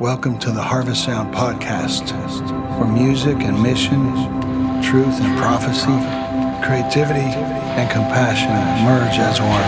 Welcome 0.00 0.38
to 0.38 0.50
the 0.50 0.62
Harvest 0.62 1.04
Sound 1.04 1.34
Podcast, 1.34 2.10
where 2.78 2.88
music 2.90 3.36
and 3.40 3.62
mission, 3.62 4.00
truth 4.82 5.20
and 5.20 5.38
prophecy, 5.38 5.92
creativity 6.64 7.20
and 7.20 7.90
compassion 7.90 8.48
merge 8.82 9.18
as 9.18 9.38
one. 9.38 9.60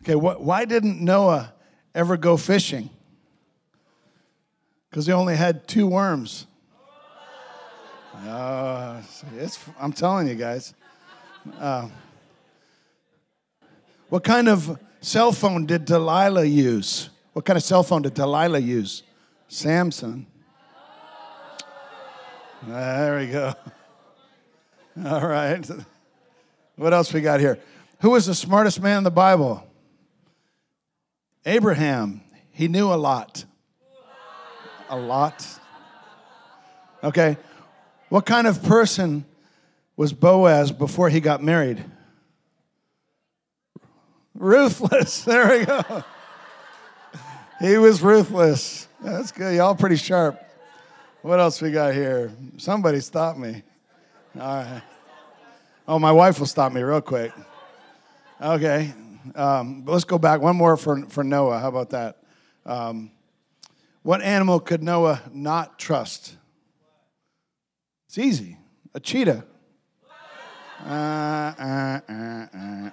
Okay, 0.00 0.14
wh- 0.14 0.40
why 0.40 0.64
didn't 0.64 1.02
Noah 1.02 1.52
ever 1.94 2.16
go 2.16 2.38
fishing? 2.38 2.88
Because 4.88 5.04
he 5.04 5.12
only 5.12 5.36
had 5.36 5.68
two 5.68 5.86
worms. 5.86 6.46
Uh, 8.26 9.02
it's, 9.36 9.58
I'm 9.78 9.92
telling 9.92 10.26
you 10.26 10.36
guys. 10.36 10.72
Uh, 11.60 11.90
what 14.08 14.24
kind 14.24 14.48
of 14.48 14.78
cell 15.02 15.32
phone 15.32 15.66
did 15.66 15.84
Delilah 15.84 16.44
use? 16.44 17.10
What 17.34 17.44
kind 17.44 17.56
of 17.56 17.62
cell 17.62 17.82
phone 17.82 18.02
did 18.02 18.14
Delilah 18.14 18.58
use? 18.58 19.02
Samsung. 19.50 20.24
There 22.66 23.18
we 23.18 23.26
go. 23.26 23.54
All 25.04 25.26
right. 25.26 25.68
What 26.76 26.94
else 26.94 27.12
we 27.12 27.20
got 27.20 27.40
here? 27.40 27.58
Who 28.00 28.10
was 28.10 28.26
the 28.26 28.34
smartest 28.34 28.80
man 28.80 28.98
in 28.98 29.04
the 29.04 29.10
Bible? 29.10 29.66
Abraham. 31.44 32.20
He 32.50 32.68
knew 32.68 32.92
a 32.92 32.96
lot. 32.96 33.44
A 34.88 34.96
lot. 34.96 35.46
Okay. 37.02 37.36
What 38.08 38.26
kind 38.26 38.46
of 38.46 38.62
person 38.62 39.24
was 39.96 40.12
Boaz 40.12 40.70
before 40.70 41.08
he 41.08 41.20
got 41.20 41.42
married? 41.42 41.82
Ruthless. 44.34 45.24
There 45.24 45.58
we 45.58 45.64
go. 45.64 46.04
He 47.60 47.78
was 47.78 48.02
ruthless. 48.02 48.88
That's 49.00 49.30
good. 49.30 49.56
Y'all 49.56 49.74
pretty 49.76 49.96
sharp. 49.96 50.40
What 51.22 51.38
else 51.38 51.62
we 51.62 51.70
got 51.70 51.94
here? 51.94 52.32
Somebody 52.56 53.00
stop 53.00 53.36
me. 53.36 53.62
All 54.38 54.56
right. 54.56 54.82
Oh, 55.86 55.98
my 55.98 56.10
wife 56.10 56.38
will 56.40 56.46
stop 56.46 56.72
me 56.72 56.82
real 56.82 57.00
quick. 57.00 57.32
Okay. 58.40 58.92
Um, 59.36 59.84
let's 59.86 60.04
go 60.04 60.18
back. 60.18 60.40
One 60.40 60.56
more 60.56 60.76
for, 60.76 61.06
for 61.06 61.22
Noah. 61.22 61.60
How 61.60 61.68
about 61.68 61.90
that? 61.90 62.18
Um, 62.66 63.12
what 64.02 64.22
animal 64.22 64.58
could 64.58 64.82
Noah 64.82 65.22
not 65.32 65.78
trust? 65.78 66.36
It's 68.08 68.18
easy. 68.18 68.58
A 68.94 69.00
cheetah. 69.00 69.44
Uh, 70.84 70.88
uh, 70.88 72.00
uh, 72.08 72.90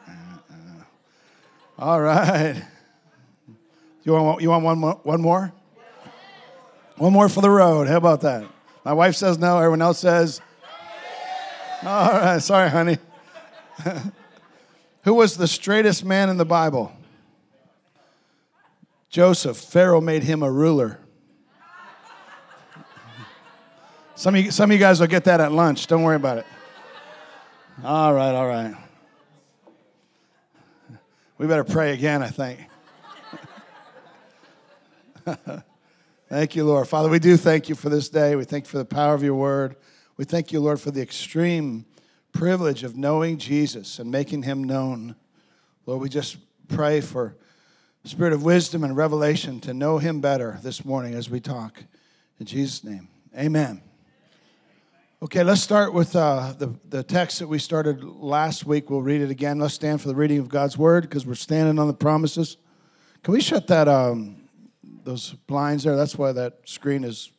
All 1.80 2.02
right. 2.02 2.62
You 4.04 4.12
want, 4.12 4.42
you 4.42 4.50
want 4.50 4.66
one, 4.66 4.80
more, 4.80 5.00
one 5.04 5.22
more? 5.22 5.54
One 6.98 7.14
more 7.14 7.30
for 7.30 7.40
the 7.40 7.50
road. 7.50 7.88
How 7.88 7.96
about 7.96 8.20
that? 8.22 8.46
My 8.84 8.92
wife 8.92 9.16
says 9.16 9.38
no. 9.38 9.58
Everyone 9.58 9.82
else 9.82 10.00
says. 10.00 10.42
All 11.84 12.12
right. 12.12 12.42
Sorry, 12.42 12.70
honey. 12.70 12.98
Who 15.04 15.14
was 15.14 15.38
the 15.38 15.48
straightest 15.48 16.04
man 16.04 16.30
in 16.30 16.36
the 16.36 16.44
Bible? 16.44 16.92
Joseph. 19.10 19.56
Pharaoh 19.56 20.02
made 20.02 20.24
him 20.24 20.44
a 20.44 20.52
ruler. 20.52 21.00
Some 24.16 24.36
of, 24.36 24.44
you, 24.44 24.52
some 24.52 24.70
of 24.70 24.74
you 24.74 24.80
guys 24.80 25.00
will 25.00 25.08
get 25.08 25.24
that 25.24 25.40
at 25.40 25.54
lunch. 25.54 25.88
Don't 25.88 26.04
worry 26.04 26.18
about 26.18 26.40
it. 26.40 26.46
All 27.86 28.14
right, 28.14 28.36
all 28.36 28.48
right. 28.48 28.76
We 31.40 31.48
better 31.48 31.64
pray 31.64 31.94
again, 31.94 32.22
I 32.22 32.28
think. 32.28 32.60
thank 36.28 36.54
you, 36.54 36.66
Lord. 36.66 36.86
Father, 36.86 37.08
we 37.08 37.20
do 37.20 37.38
thank 37.38 37.70
you 37.70 37.76
for 37.76 37.88
this 37.88 38.10
day. 38.10 38.36
We 38.36 38.44
thank 38.44 38.66
you 38.66 38.70
for 38.70 38.78
the 38.78 38.84
power 38.84 39.14
of 39.14 39.24
your 39.24 39.36
word. 39.36 39.78
We 40.18 40.26
thank 40.26 40.52
you, 40.52 40.60
Lord, 40.60 40.82
for 40.82 40.92
the 40.92 41.02
extreme 41.02 41.86
privilege 42.34 42.84
of 42.84 42.98
knowing 42.98 43.38
Jesus 43.38 44.00
and 44.00 44.12
making 44.12 44.44
him 44.44 44.66
known. 44.66 45.16
Lord, 45.86 46.02
we 46.02 46.10
just 46.10 46.36
pray 46.68 47.00
for 47.00 47.38
spirit 48.04 48.34
of 48.34 48.44
wisdom 48.44 48.84
and 48.84 48.98
revelation 48.98 49.62
to 49.62 49.74
know 49.74 49.98
him 49.98 50.20
better 50.20 50.60
this 50.62 50.84
morning 50.84 51.14
as 51.14 51.30
we 51.30 51.40
talk. 51.40 51.86
In 52.42 52.48
Jesus' 52.48 52.84
name, 52.84 53.08
amen. 53.38 53.89
Okay, 55.22 55.44
let's 55.44 55.60
start 55.60 55.94
with 55.94 56.16
uh, 56.16 56.54
the, 56.58 56.74
the 56.88 57.04
text 57.04 57.40
that 57.40 57.48
we 57.50 57.60
started 57.60 58.06
last 58.06 58.66
week. 58.66 58.90
We'll 58.90 59.02
read 59.02 59.20
it 59.20 59.30
again. 59.30 59.60
Let's 59.60 59.74
stand 59.74 60.00
for 60.00 60.08
the 60.08 60.16
reading 60.16 60.40
of 60.40 60.48
God's 60.48 60.78
word 60.78 61.02
because 61.02 61.26
we're 61.26 61.36
standing 61.36 61.78
on 61.78 61.88
the 61.88 61.94
promises. 61.94 62.56
Can 63.22 63.34
we 63.34 63.42
shut 63.42 63.68
that 63.68 63.90
um, 63.90 64.38
those 65.04 65.32
blinds 65.46 65.84
there? 65.84 65.98
That's 65.98 66.18
why 66.18 66.32
that 66.32 66.60
screen 66.64 67.04
is 67.04 67.34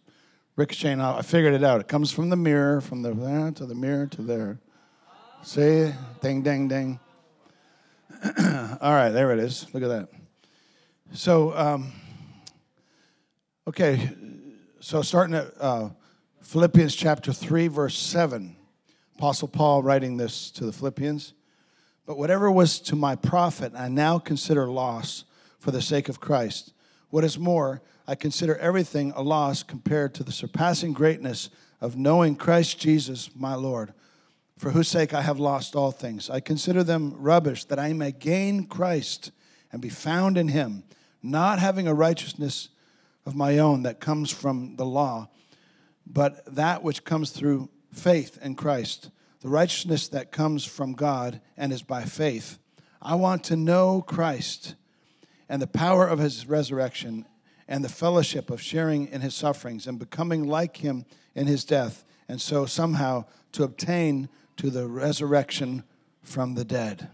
ricocheting 0.57 1.01
out. 1.01 1.19
I 1.19 1.23
figured 1.23 1.55
it 1.55 1.65
out. 1.65 1.81
It 1.81 1.89
comes 1.89 2.13
from 2.13 2.29
the 2.29 2.37
mirror, 2.37 2.83
from 2.83 3.01
the 3.01 3.15
there 3.15 3.51
to 3.53 3.65
the 3.65 3.75
mirror 3.75 4.07
to 4.09 4.21
there. 4.21 4.59
See? 5.43 5.91
Ding, 6.21 6.43
ding, 6.43 6.69
ding. 6.69 7.01
All 8.23 8.93
right, 8.93 9.09
there 9.09 9.33
it 9.33 9.39
is. 9.39 9.67
Look 9.73 9.83
at 9.83 9.89
that. 9.89 10.09
So, 11.15 11.57
um, 11.57 11.93
okay, 13.67 14.11
so 14.81 15.01
starting 15.01 15.35
at 15.35 15.55
uh, 15.59 15.89
Philippians 16.43 16.97
chapter 16.97 17.33
3, 17.33 17.69
verse 17.69 17.97
7. 17.97 18.57
Apostle 19.17 19.47
Paul 19.47 19.83
writing 19.83 20.17
this 20.17 20.51
to 20.53 20.65
the 20.65 20.73
Philippians. 20.73 21.35
But 22.07 22.17
whatever 22.17 22.51
was 22.51 22.81
to 22.81 22.97
my 22.97 23.15
profit, 23.15 23.73
I 23.77 23.89
now 23.89 24.19
consider 24.19 24.67
loss 24.67 25.25
for 25.59 25.71
the 25.71 25.83
sake 25.83 26.09
of 26.09 26.19
Christ. 26.19 26.73
What 27.11 27.25
is 27.25 27.39
more, 27.39 27.83
I 28.09 28.15
consider 28.15 28.57
everything 28.57 29.13
a 29.15 29.23
loss 29.23 29.63
compared 29.63 30.15
to 30.15 30.25
the 30.25 30.33
surpassing 30.33 30.93
greatness 30.93 31.51
of 31.81 31.97
knowing 31.97 32.35
Christ 32.35 32.81
Jesus, 32.81 33.31
my 33.37 33.55
Lord, 33.55 33.93
for 34.57 34.71
whose 34.71 34.89
sake 34.89 35.13
I 35.13 35.23
have 35.23 35.39
lost 35.39 35.77
all 35.77 35.93
things. 35.93 36.31
I 36.31 36.41
consider 36.41 36.83
them 36.83 37.15
rubbish, 37.17 37.65
that 37.65 37.79
I 37.79 37.93
may 37.93 38.13
gain 38.13 38.65
Christ 38.65 39.31
and 39.71 39.83
be 39.83 39.91
found 39.91 40.39
in 40.39 40.49
him, 40.49 40.85
not 41.23 41.59
having 41.59 41.87
a 41.87 41.95
righteousness 41.95 42.71
of 43.27 43.37
my 43.37 43.59
own 43.59 43.83
that 43.83 44.01
comes 44.01 44.31
from 44.31 44.77
the 44.77 44.87
law 44.87 45.29
but 46.07 46.45
that 46.55 46.83
which 46.83 47.05
comes 47.05 47.31
through 47.31 47.69
faith 47.93 48.39
in 48.43 48.55
Christ, 48.55 49.11
the 49.41 49.49
righteousness 49.49 50.09
that 50.09 50.33
comes 50.33 50.65
from 50.65 50.93
God 50.93 51.41
and 51.57 51.73
is 51.73 51.83
by 51.83 52.05
faith. 52.05 52.59
I 53.01 53.15
want 53.15 53.45
to 53.45 53.57
know 53.57 54.03
Christ 54.03 54.75
and 55.49 55.61
the 55.61 55.67
power 55.67 56.07
of 56.07 56.19
his 56.19 56.47
resurrection 56.47 57.27
and 57.67 57.85
the 57.85 57.89
fellowship 57.89 58.51
of 58.51 58.61
sharing 58.61 59.09
in 59.09 59.21
his 59.21 59.35
sufferings 59.35 59.87
and 59.87 59.99
becoming 59.99 60.47
like 60.47 60.79
him 60.79 61.07
in 61.35 61.47
his 61.47 61.65
death, 61.65 62.05
and 62.29 62.41
so 62.41 62.67
somehow 62.67 63.25
to 63.53 63.63
obtain 63.63 64.29
to 64.57 64.71
the 64.71 64.87
resurrection 64.87 65.85
from 66.23 66.55
the 66.55 66.65
dead. 66.65 67.09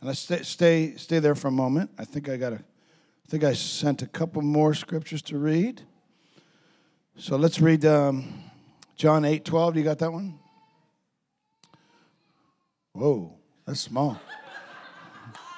And 0.00 0.08
let's 0.08 0.20
stay, 0.20 0.42
stay, 0.42 0.94
stay 0.96 1.18
there 1.18 1.34
for 1.34 1.48
a 1.48 1.52
moment. 1.52 1.90
I 1.98 2.04
think 2.04 2.28
I 2.28 2.36
got 2.36 2.52
a, 2.52 2.56
I 2.56 3.28
think 3.28 3.42
I 3.42 3.54
sent 3.54 4.02
a 4.02 4.06
couple 4.06 4.42
more 4.42 4.74
scriptures 4.74 5.22
to 5.22 5.38
read. 5.38 5.82
So 7.16 7.36
let's 7.36 7.60
read 7.60 7.84
um, 7.84 8.42
John 8.96 9.24
8 9.24 9.44
12. 9.44 9.76
You 9.76 9.84
got 9.84 9.98
that 10.00 10.12
one? 10.12 10.38
Whoa, 12.92 13.32
that's 13.64 13.80
small. 13.80 14.20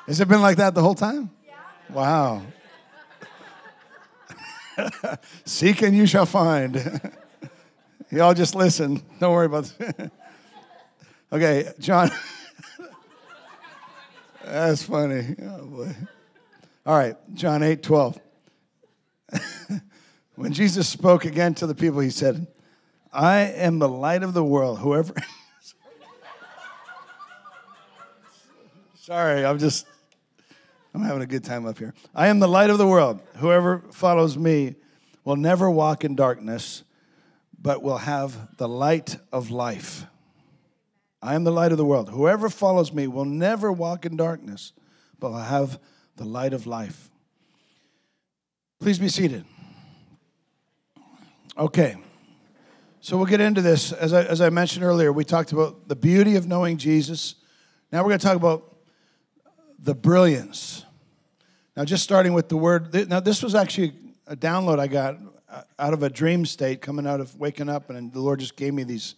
Has 0.06 0.20
it 0.20 0.28
been 0.28 0.42
like 0.42 0.58
that 0.58 0.74
the 0.74 0.82
whole 0.82 0.94
time? 0.94 1.30
Yeah. 1.46 1.54
Wow. 1.90 2.42
Seek 5.46 5.82
and 5.82 5.96
you 5.96 6.06
shall 6.06 6.26
find. 6.26 7.00
Y'all 8.10 8.34
just 8.34 8.54
listen. 8.54 9.02
Don't 9.18 9.32
worry 9.32 9.46
about 9.46 9.72
it. 9.80 10.12
okay, 11.32 11.72
John. 11.80 12.10
That's 14.44 14.82
funny. 14.82 15.34
Oh 15.42 15.64
boy. 15.64 15.96
All 16.84 16.96
right, 16.96 17.16
John 17.34 17.62
8 17.62 17.82
12. 17.82 18.20
When 20.36 20.52
Jesus 20.52 20.86
spoke 20.86 21.24
again 21.24 21.54
to 21.54 21.66
the 21.66 21.74
people, 21.74 22.00
he 22.00 22.10
said, 22.10 22.46
I 23.10 23.38
am 23.38 23.78
the 23.78 23.88
light 23.88 24.22
of 24.22 24.34
the 24.34 24.44
world. 24.44 24.78
Whoever. 24.78 25.14
Sorry, 28.94 29.46
I'm 29.46 29.58
just, 29.58 29.86
I'm 30.92 31.02
having 31.02 31.22
a 31.22 31.26
good 31.26 31.42
time 31.42 31.64
up 31.64 31.78
here. 31.78 31.94
I 32.14 32.26
am 32.26 32.38
the 32.38 32.48
light 32.48 32.68
of 32.68 32.76
the 32.76 32.86
world. 32.86 33.20
Whoever 33.36 33.78
follows 33.92 34.36
me 34.36 34.74
will 35.24 35.36
never 35.36 35.70
walk 35.70 36.04
in 36.04 36.14
darkness, 36.14 36.82
but 37.58 37.82
will 37.82 37.98
have 37.98 38.56
the 38.58 38.68
light 38.68 39.16
of 39.32 39.50
life. 39.50 40.04
I 41.22 41.34
am 41.34 41.44
the 41.44 41.52
light 41.52 41.72
of 41.72 41.78
the 41.78 41.84
world. 41.84 42.10
Whoever 42.10 42.50
follows 42.50 42.92
me 42.92 43.06
will 43.06 43.24
never 43.24 43.72
walk 43.72 44.04
in 44.04 44.16
darkness, 44.16 44.72
but 45.18 45.30
will 45.30 45.38
have 45.38 45.78
the 46.16 46.24
light 46.24 46.52
of 46.52 46.66
life. 46.66 47.10
Please 48.80 48.98
be 48.98 49.08
seated. 49.08 49.46
Okay. 51.58 51.96
So 53.00 53.16
we'll 53.16 53.24
get 53.24 53.40
into 53.40 53.62
this. 53.62 53.90
As 53.92 54.12
I, 54.12 54.24
as 54.24 54.42
I 54.42 54.50
mentioned 54.50 54.84
earlier, 54.84 55.10
we 55.10 55.24
talked 55.24 55.52
about 55.52 55.88
the 55.88 55.96
beauty 55.96 56.36
of 56.36 56.46
knowing 56.46 56.76
Jesus. 56.76 57.36
Now 57.90 58.02
we're 58.02 58.10
going 58.10 58.18
to 58.18 58.26
talk 58.26 58.36
about 58.36 58.76
the 59.78 59.94
brilliance. 59.94 60.84
Now, 61.74 61.84
just 61.84 62.02
starting 62.02 62.34
with 62.34 62.50
the 62.50 62.58
word, 62.58 63.08
now 63.08 63.20
this 63.20 63.42
was 63.42 63.54
actually 63.54 63.94
a 64.26 64.36
download 64.36 64.78
I 64.78 64.86
got 64.86 65.16
uh, 65.48 65.62
out 65.78 65.94
of 65.94 66.02
a 66.02 66.10
dream 66.10 66.44
state, 66.44 66.82
coming 66.82 67.06
out 67.06 67.20
of 67.20 67.34
waking 67.36 67.70
up, 67.70 67.88
and 67.88 68.12
the 68.12 68.20
Lord 68.20 68.40
just 68.40 68.56
gave 68.56 68.74
me 68.74 68.82
these 68.82 69.14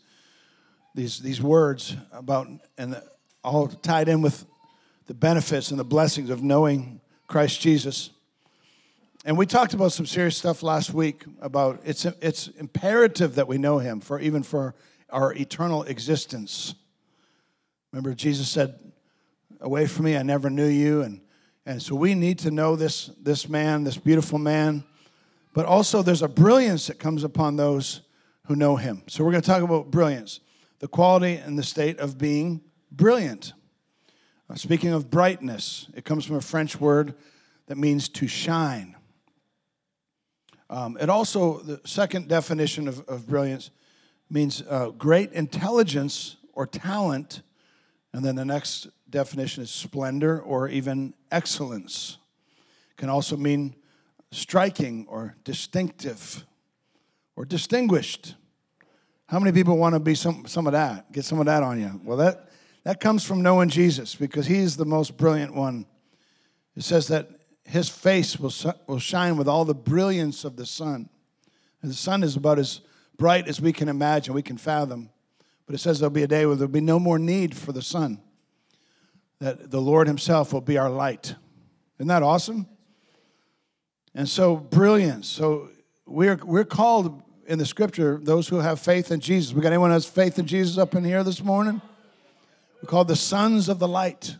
these 0.94 1.18
these 1.20 1.40
words 1.40 1.96
about 2.12 2.48
and 2.76 3.00
all 3.42 3.66
tied 3.68 4.08
in 4.08 4.22
with 4.22 4.44
the 5.06 5.14
benefits 5.14 5.70
and 5.70 5.80
the 5.80 5.84
blessings 5.84 6.30
of 6.30 6.42
knowing 6.42 7.00
Christ 7.26 7.60
Jesus. 7.60 8.10
And 9.24 9.36
we 9.36 9.46
talked 9.46 9.74
about 9.74 9.92
some 9.92 10.06
serious 10.06 10.36
stuff 10.36 10.62
last 10.62 10.94
week 10.94 11.24
about 11.40 11.80
it's 11.84 12.04
it's 12.04 12.48
imperative 12.48 13.34
that 13.34 13.48
we 13.48 13.58
know 13.58 13.78
him 13.78 14.00
for 14.00 14.20
even 14.20 14.42
for 14.42 14.74
our 15.10 15.34
eternal 15.34 15.82
existence. 15.82 16.74
Remember 17.92 18.14
Jesus 18.14 18.48
said, 18.48 18.78
"Away 19.60 19.86
from 19.86 20.04
me 20.04 20.16
I 20.16 20.22
never 20.22 20.48
knew 20.50 20.68
you." 20.68 21.02
And 21.02 21.20
and 21.66 21.82
so 21.82 21.96
we 21.96 22.14
need 22.14 22.38
to 22.40 22.52
know 22.52 22.76
this 22.76 23.06
this 23.20 23.48
man, 23.48 23.82
this 23.82 23.96
beautiful 23.96 24.38
man, 24.38 24.84
but 25.52 25.66
also 25.66 26.00
there's 26.00 26.22
a 26.22 26.28
brilliance 26.28 26.86
that 26.86 27.00
comes 27.00 27.24
upon 27.24 27.56
those 27.56 28.02
who 28.46 28.54
know 28.54 28.76
him. 28.76 29.02
So 29.08 29.24
we're 29.24 29.32
going 29.32 29.42
to 29.42 29.48
talk 29.48 29.62
about 29.62 29.90
brilliance, 29.90 30.40
the 30.78 30.88
quality 30.88 31.34
and 31.34 31.58
the 31.58 31.64
state 31.64 31.98
of 31.98 32.18
being 32.18 32.60
brilliant. 32.92 33.52
Uh, 34.48 34.54
speaking 34.54 34.92
of 34.92 35.10
brightness, 35.10 35.88
it 35.94 36.04
comes 36.04 36.24
from 36.24 36.36
a 36.36 36.40
French 36.40 36.80
word 36.80 37.14
that 37.66 37.76
means 37.76 38.08
to 38.08 38.26
shine. 38.26 38.94
Um, 40.70 40.98
it 41.00 41.08
also, 41.08 41.58
the 41.60 41.80
second 41.84 42.28
definition 42.28 42.88
of, 42.88 43.00
of 43.08 43.26
brilliance 43.26 43.70
means 44.30 44.62
uh, 44.68 44.90
great 44.90 45.32
intelligence 45.32 46.36
or 46.52 46.66
talent. 46.66 47.42
And 48.12 48.24
then 48.24 48.36
the 48.36 48.44
next 48.44 48.88
definition 49.08 49.62
is 49.62 49.70
splendor 49.70 50.40
or 50.40 50.68
even 50.68 51.14
excellence. 51.30 52.18
Can 52.96 53.08
also 53.08 53.36
mean 53.36 53.74
striking 54.30 55.06
or 55.08 55.36
distinctive 55.44 56.44
or 57.36 57.44
distinguished. 57.44 58.34
How 59.26 59.38
many 59.38 59.52
people 59.52 59.78
want 59.78 59.94
to 59.94 60.00
be 60.00 60.14
some, 60.14 60.46
some 60.46 60.66
of 60.66 60.72
that? 60.72 61.10
Get 61.12 61.24
some 61.24 61.38
of 61.38 61.46
that 61.46 61.62
on 61.62 61.80
you. 61.80 62.00
Well, 62.04 62.16
that, 62.18 62.48
that 62.84 63.00
comes 63.00 63.24
from 63.24 63.42
knowing 63.42 63.68
Jesus 63.68 64.14
because 64.14 64.46
he's 64.46 64.76
the 64.76 64.84
most 64.84 65.16
brilliant 65.16 65.54
one. 65.54 65.86
It 66.76 66.82
says 66.82 67.08
that 67.08 67.28
his 67.68 67.88
face 67.88 68.38
will, 68.38 68.52
will 68.86 68.98
shine 68.98 69.36
with 69.36 69.46
all 69.46 69.64
the 69.64 69.74
brilliance 69.74 70.44
of 70.44 70.56
the 70.56 70.64
sun. 70.64 71.08
And 71.82 71.90
the 71.90 71.96
sun 71.96 72.22
is 72.22 72.34
about 72.34 72.58
as 72.58 72.80
bright 73.16 73.46
as 73.46 73.60
we 73.60 73.72
can 73.72 73.88
imagine, 73.88 74.32
we 74.32 74.42
can 74.42 74.56
fathom. 74.56 75.10
But 75.66 75.74
it 75.74 75.78
says 75.78 76.00
there'll 76.00 76.10
be 76.10 76.22
a 76.22 76.28
day 76.28 76.46
where 76.46 76.56
there'll 76.56 76.72
be 76.72 76.80
no 76.80 76.98
more 76.98 77.18
need 77.18 77.54
for 77.54 77.72
the 77.72 77.82
sun, 77.82 78.22
that 79.40 79.70
the 79.70 79.80
Lord 79.80 80.06
himself 80.06 80.52
will 80.52 80.62
be 80.62 80.78
our 80.78 80.88
light. 80.88 81.34
Isn't 81.98 82.08
that 82.08 82.22
awesome? 82.22 82.66
And 84.14 84.28
so, 84.28 84.56
brilliance. 84.56 85.28
So, 85.28 85.68
we're, 86.06 86.36
we're 86.36 86.64
called 86.64 87.22
in 87.46 87.58
the 87.58 87.66
scripture, 87.66 88.18
those 88.22 88.48
who 88.48 88.56
have 88.56 88.80
faith 88.80 89.12
in 89.12 89.20
Jesus. 89.20 89.52
We 89.52 89.60
got 89.60 89.72
anyone 89.72 89.90
who 89.90 89.94
has 89.94 90.06
faith 90.06 90.38
in 90.38 90.46
Jesus 90.46 90.78
up 90.78 90.94
in 90.94 91.04
here 91.04 91.22
this 91.22 91.42
morning? 91.42 91.82
We're 92.82 92.88
called 92.88 93.08
the 93.08 93.16
sons 93.16 93.68
of 93.68 93.78
the 93.78 93.88
light. 93.88 94.36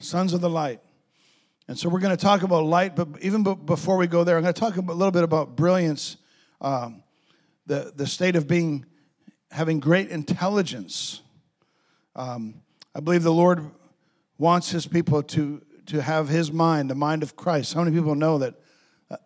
Sons 0.00 0.34
of 0.34 0.42
the 0.42 0.50
light. 0.50 0.80
And 1.68 1.78
so 1.78 1.88
we're 1.88 2.00
going 2.00 2.16
to 2.16 2.22
talk 2.22 2.42
about 2.42 2.64
light, 2.64 2.94
but 2.94 3.08
even 3.20 3.42
before 3.42 3.96
we 3.96 4.06
go 4.06 4.24
there, 4.24 4.36
I'm 4.36 4.42
going 4.42 4.54
to 4.54 4.60
talk 4.60 4.76
a 4.76 4.80
little 4.80 5.10
bit 5.10 5.24
about 5.24 5.56
brilliance, 5.56 6.16
um, 6.60 7.02
the, 7.66 7.92
the 7.94 8.06
state 8.06 8.36
of 8.36 8.46
being, 8.46 8.86
having 9.50 9.80
great 9.80 10.10
intelligence. 10.10 11.22
Um, 12.14 12.62
I 12.94 13.00
believe 13.00 13.24
the 13.24 13.32
Lord 13.32 13.68
wants 14.38 14.70
his 14.70 14.86
people 14.86 15.22
to, 15.22 15.60
to 15.86 16.02
have 16.02 16.28
his 16.28 16.52
mind, 16.52 16.88
the 16.88 16.94
mind 16.94 17.22
of 17.22 17.34
Christ. 17.34 17.74
How 17.74 17.82
many 17.82 17.96
people 17.96 18.14
know 18.14 18.38
that 18.38 18.54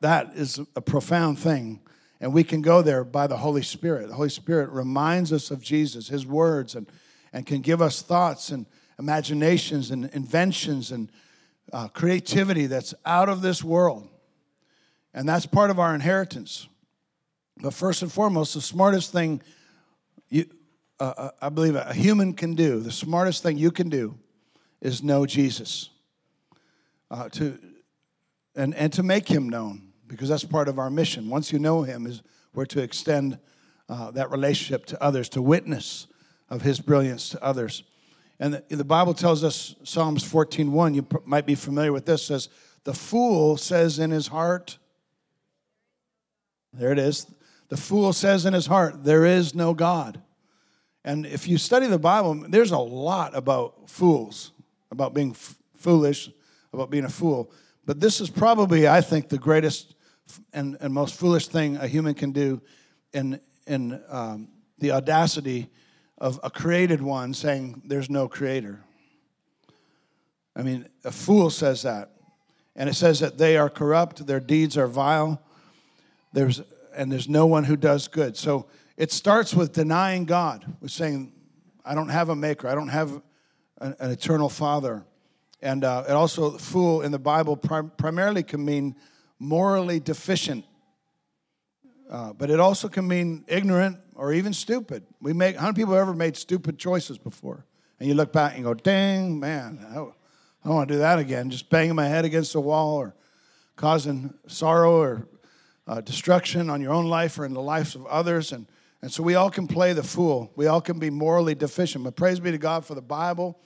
that 0.00 0.32
is 0.34 0.60
a 0.74 0.80
profound 0.80 1.38
thing? 1.38 1.80
And 2.20 2.32
we 2.32 2.44
can 2.44 2.62
go 2.62 2.80
there 2.82 3.04
by 3.04 3.26
the 3.26 3.36
Holy 3.36 3.62
Spirit. 3.62 4.08
The 4.08 4.14
Holy 4.14 4.28
Spirit 4.28 4.70
reminds 4.70 5.32
us 5.32 5.50
of 5.50 5.62
Jesus, 5.62 6.08
his 6.08 6.26
words, 6.26 6.74
and 6.74 6.86
and 7.32 7.46
can 7.46 7.60
give 7.60 7.80
us 7.80 8.02
thoughts 8.02 8.50
and 8.50 8.66
imaginations 8.98 9.90
and 9.90 10.06
inventions 10.06 10.90
and 10.90 11.10
uh, 11.72 11.88
creativity 11.88 12.66
that's 12.66 12.94
out 13.04 13.28
of 13.28 13.42
this 13.42 13.62
world. 13.62 14.08
And 15.14 15.28
that's 15.28 15.46
part 15.46 15.70
of 15.70 15.78
our 15.78 15.94
inheritance. 15.94 16.68
But 17.60 17.74
first 17.74 18.02
and 18.02 18.12
foremost, 18.12 18.54
the 18.54 18.60
smartest 18.60 19.12
thing 19.12 19.42
you, 20.28 20.46
uh, 20.98 21.12
uh 21.16 21.30
I 21.42 21.48
believe 21.48 21.74
a 21.74 21.92
human 21.92 22.34
can 22.34 22.54
do, 22.54 22.80
the 22.80 22.92
smartest 22.92 23.42
thing 23.42 23.58
you 23.58 23.70
can 23.70 23.88
do 23.88 24.18
is 24.80 25.02
know 25.02 25.26
Jesus. 25.26 25.90
Uh, 27.10 27.28
to, 27.30 27.58
and, 28.54 28.74
and 28.74 28.92
to 28.92 29.02
make 29.02 29.28
him 29.28 29.48
known, 29.48 29.88
because 30.06 30.28
that's 30.28 30.44
part 30.44 30.68
of 30.68 30.78
our 30.78 30.90
mission. 30.90 31.28
Once 31.28 31.52
you 31.52 31.58
know 31.58 31.82
him, 31.82 32.06
is 32.06 32.22
we're 32.54 32.66
to 32.66 32.80
extend 32.80 33.38
uh, 33.88 34.10
that 34.12 34.30
relationship 34.30 34.86
to 34.86 35.02
others, 35.02 35.28
to 35.30 35.42
witness 35.42 36.06
of 36.48 36.62
his 36.62 36.80
brilliance 36.80 37.28
to 37.30 37.42
others. 37.42 37.82
And 38.40 38.54
the, 38.54 38.76
the 38.76 38.84
Bible 38.84 39.12
tells 39.12 39.44
us, 39.44 39.76
Psalms 39.84 40.24
14.1, 40.24 40.94
you 40.94 41.06
might 41.26 41.44
be 41.44 41.54
familiar 41.54 41.92
with 41.92 42.06
this, 42.06 42.24
says, 42.24 42.48
the 42.84 42.94
fool 42.94 43.58
says 43.58 43.98
in 43.98 44.10
his 44.10 44.28
heart, 44.28 44.78
there 46.72 46.90
it 46.90 46.98
is. 46.98 47.26
The 47.68 47.76
fool 47.76 48.14
says 48.14 48.46
in 48.46 48.54
his 48.54 48.66
heart, 48.66 49.04
there 49.04 49.26
is 49.26 49.54
no 49.54 49.74
God. 49.74 50.22
And 51.04 51.26
if 51.26 51.46
you 51.46 51.58
study 51.58 51.86
the 51.86 51.98
Bible, 51.98 52.46
there's 52.48 52.72
a 52.72 52.78
lot 52.78 53.36
about 53.36 53.90
fools, 53.90 54.52
about 54.90 55.12
being 55.12 55.32
f- 55.32 55.56
foolish, 55.76 56.30
about 56.72 56.90
being 56.90 57.04
a 57.04 57.10
fool. 57.10 57.52
But 57.84 58.00
this 58.00 58.20
is 58.22 58.30
probably, 58.30 58.88
I 58.88 59.02
think, 59.02 59.28
the 59.28 59.38
greatest 59.38 59.94
and, 60.52 60.78
and 60.80 60.94
most 60.94 61.14
foolish 61.14 61.48
thing 61.48 61.76
a 61.76 61.86
human 61.86 62.14
can 62.14 62.32
do 62.32 62.62
in, 63.12 63.40
in 63.66 64.00
um, 64.08 64.48
the 64.78 64.92
audacity 64.92 65.68
of 66.20 66.38
a 66.42 66.50
created 66.50 67.00
one 67.00 67.32
saying 67.32 67.82
there's 67.84 68.10
no 68.10 68.28
creator. 68.28 68.80
I 70.54 70.62
mean, 70.62 70.88
a 71.04 71.10
fool 71.10 71.50
says 71.50 71.82
that. 71.82 72.10
And 72.76 72.88
it 72.88 72.94
says 72.94 73.20
that 73.20 73.38
they 73.38 73.56
are 73.56 73.68
corrupt, 73.68 74.26
their 74.26 74.40
deeds 74.40 74.78
are 74.78 74.86
vile, 74.86 75.42
there's, 76.32 76.62
and 76.94 77.10
there's 77.10 77.28
no 77.28 77.46
one 77.46 77.64
who 77.64 77.76
does 77.76 78.08
good. 78.08 78.36
So 78.36 78.66
it 78.96 79.10
starts 79.10 79.54
with 79.54 79.72
denying 79.72 80.24
God, 80.24 80.64
with 80.80 80.90
saying, 80.90 81.32
I 81.84 81.94
don't 81.94 82.08
have 82.08 82.28
a 82.28 82.36
maker, 82.36 82.68
I 82.68 82.74
don't 82.74 82.88
have 82.88 83.22
an, 83.80 83.96
an 83.98 84.10
eternal 84.10 84.48
father. 84.48 85.04
And 85.60 85.84
uh, 85.84 86.04
it 86.08 86.12
also, 86.12 86.52
fool 86.52 87.02
in 87.02 87.12
the 87.12 87.18
Bible 87.18 87.56
prim- 87.56 87.92
primarily 87.96 88.42
can 88.42 88.64
mean 88.64 88.96
morally 89.38 90.00
deficient, 90.00 90.64
uh, 92.10 92.32
but 92.32 92.50
it 92.50 92.60
also 92.60 92.88
can 92.88 93.06
mean 93.06 93.44
ignorant, 93.48 93.98
or 94.20 94.34
even 94.34 94.52
stupid. 94.52 95.02
We 95.22 95.32
make, 95.32 95.56
how 95.56 95.62
many 95.68 95.76
people 95.76 95.94
have 95.94 96.02
ever 96.02 96.12
made 96.12 96.36
stupid 96.36 96.78
choices 96.78 97.16
before? 97.16 97.64
And 97.98 98.06
you 98.06 98.14
look 98.14 98.34
back 98.34 98.54
and 98.54 98.62
go, 98.62 98.74
dang, 98.74 99.40
man, 99.40 99.82
I, 99.88 99.94
don't 99.94 100.14
want 100.62 100.88
to 100.88 100.94
do 100.94 100.98
that 100.98 101.18
again. 101.18 101.48
Just 101.48 101.70
banging 101.70 101.94
my 101.94 102.06
head 102.06 102.26
against 102.26 102.52
the 102.52 102.60
wall 102.60 102.96
or 102.96 103.14
causing 103.76 104.34
sorrow 104.46 105.00
or 105.00 105.26
uh, 105.86 106.02
destruction 106.02 106.68
on 106.68 106.82
your 106.82 106.92
own 106.92 107.06
life 107.06 107.38
or 107.38 107.46
in 107.46 107.54
the 107.54 107.62
lives 107.62 107.94
of 107.94 108.04
others. 108.06 108.52
And, 108.52 108.66
and 109.00 109.10
so 109.10 109.22
we 109.22 109.36
all 109.36 109.50
can 109.50 109.66
play 109.66 109.94
the 109.94 110.02
fool. 110.02 110.52
We 110.54 110.66
all 110.66 110.82
can 110.82 110.98
be 110.98 111.08
morally 111.08 111.54
deficient. 111.54 112.04
But 112.04 112.14
praise 112.14 112.40
be 112.40 112.50
to 112.50 112.58
God 112.58 112.84
for 112.84 112.94
the 112.94 113.00
Bible, 113.00 113.58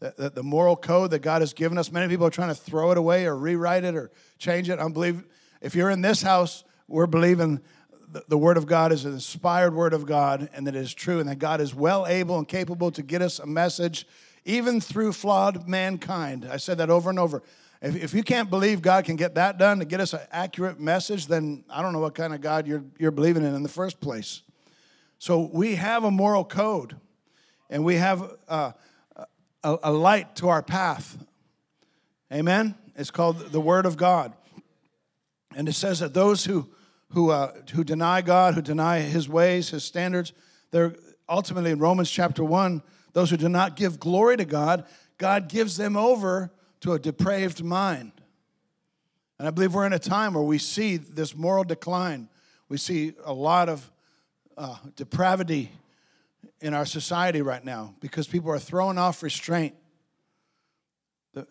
the, 0.00 0.32
the 0.34 0.42
moral 0.42 0.74
code 0.74 1.10
that 1.10 1.18
God 1.18 1.42
has 1.42 1.52
given 1.52 1.76
us. 1.76 1.92
Many 1.92 2.08
people 2.08 2.26
are 2.26 2.30
trying 2.30 2.48
to 2.48 2.54
throw 2.54 2.92
it 2.92 2.96
away 2.96 3.26
or 3.26 3.36
rewrite 3.36 3.84
it 3.84 3.94
or 3.94 4.10
change 4.38 4.70
it. 4.70 4.78
I 4.78 4.88
believe 4.88 5.22
if 5.60 5.74
you're 5.74 5.90
in 5.90 6.00
this 6.00 6.22
house, 6.22 6.64
we're 6.88 7.06
believing 7.06 7.60
the, 8.12 8.24
the 8.28 8.38
Word 8.38 8.56
of 8.56 8.66
God 8.66 8.92
is 8.92 9.04
an 9.04 9.12
inspired 9.12 9.74
Word 9.74 9.92
of 9.92 10.06
God 10.06 10.48
and 10.54 10.66
that 10.66 10.74
it 10.74 10.80
is 10.80 10.94
true 10.94 11.20
and 11.20 11.28
that 11.28 11.38
God 11.38 11.60
is 11.60 11.74
well 11.74 12.06
able 12.06 12.38
and 12.38 12.48
capable 12.48 12.90
to 12.92 13.02
get 13.02 13.22
us 13.22 13.38
a 13.38 13.46
message 13.46 14.06
even 14.44 14.80
through 14.80 15.12
flawed 15.12 15.68
mankind. 15.68 16.48
I 16.50 16.56
said 16.56 16.78
that 16.78 16.90
over 16.90 17.10
and 17.10 17.18
over. 17.18 17.42
If, 17.82 17.96
if 17.96 18.14
you 18.14 18.22
can't 18.22 18.50
believe 18.50 18.82
God 18.82 19.04
can 19.04 19.16
get 19.16 19.34
that 19.34 19.58
done 19.58 19.78
to 19.78 19.84
get 19.84 20.00
us 20.00 20.14
an 20.14 20.20
accurate 20.32 20.80
message, 20.80 21.26
then 21.26 21.64
I 21.70 21.82
don't 21.82 21.92
know 21.92 22.00
what 22.00 22.14
kind 22.14 22.34
of 22.34 22.40
God 22.40 22.66
you're, 22.66 22.84
you're 22.98 23.10
believing 23.10 23.44
in 23.44 23.54
in 23.54 23.62
the 23.62 23.68
first 23.68 24.00
place. 24.00 24.42
So 25.18 25.50
we 25.52 25.74
have 25.74 26.04
a 26.04 26.10
moral 26.10 26.44
code 26.44 26.96
and 27.68 27.84
we 27.84 27.96
have 27.96 28.34
uh, 28.48 28.72
a, 29.62 29.78
a 29.84 29.92
light 29.92 30.36
to 30.36 30.48
our 30.48 30.62
path. 30.62 31.18
Amen? 32.32 32.74
It's 32.96 33.10
called 33.10 33.38
the 33.52 33.60
Word 33.60 33.86
of 33.86 33.96
God. 33.96 34.32
And 35.54 35.68
it 35.68 35.74
says 35.74 36.00
that 36.00 36.14
those 36.14 36.44
who 36.44 36.68
who, 37.10 37.30
uh, 37.30 37.52
who 37.72 37.84
deny 37.84 38.20
God, 38.20 38.54
who 38.54 38.62
deny 38.62 39.00
his 39.00 39.28
ways, 39.28 39.70
his 39.70 39.84
standards. 39.84 40.32
They're 40.70 40.94
ultimately 41.28 41.70
in 41.70 41.78
Romans 41.78 42.10
chapter 42.10 42.44
1, 42.44 42.82
those 43.12 43.30
who 43.30 43.36
do 43.36 43.48
not 43.48 43.76
give 43.76 43.98
glory 43.98 44.36
to 44.36 44.44
God, 44.44 44.84
God 45.16 45.48
gives 45.48 45.76
them 45.76 45.96
over 45.96 46.50
to 46.80 46.92
a 46.92 46.98
depraved 46.98 47.64
mind. 47.64 48.12
And 49.38 49.46
I 49.46 49.50
believe 49.50 49.74
we're 49.74 49.86
in 49.86 49.92
a 49.92 49.98
time 49.98 50.34
where 50.34 50.42
we 50.42 50.58
see 50.58 50.96
this 50.96 51.34
moral 51.34 51.64
decline. 51.64 52.28
We 52.68 52.76
see 52.76 53.14
a 53.24 53.32
lot 53.32 53.68
of 53.68 53.90
uh, 54.56 54.76
depravity 54.96 55.70
in 56.60 56.74
our 56.74 56.86
society 56.86 57.42
right 57.42 57.64
now 57.64 57.94
because 58.00 58.26
people 58.26 58.50
are 58.50 58.58
throwing 58.58 58.98
off 58.98 59.22
restraint. 59.22 59.74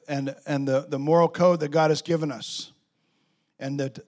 and, 0.08 0.36
and 0.46 0.68
the, 0.68 0.86
the 0.88 1.00
moral 1.00 1.30
code 1.30 1.62
that 1.62 1.70
God 1.70 1.92
has 1.92 2.02
given 2.02 2.32
us. 2.32 2.74
And 3.60 3.80
that 3.80 4.00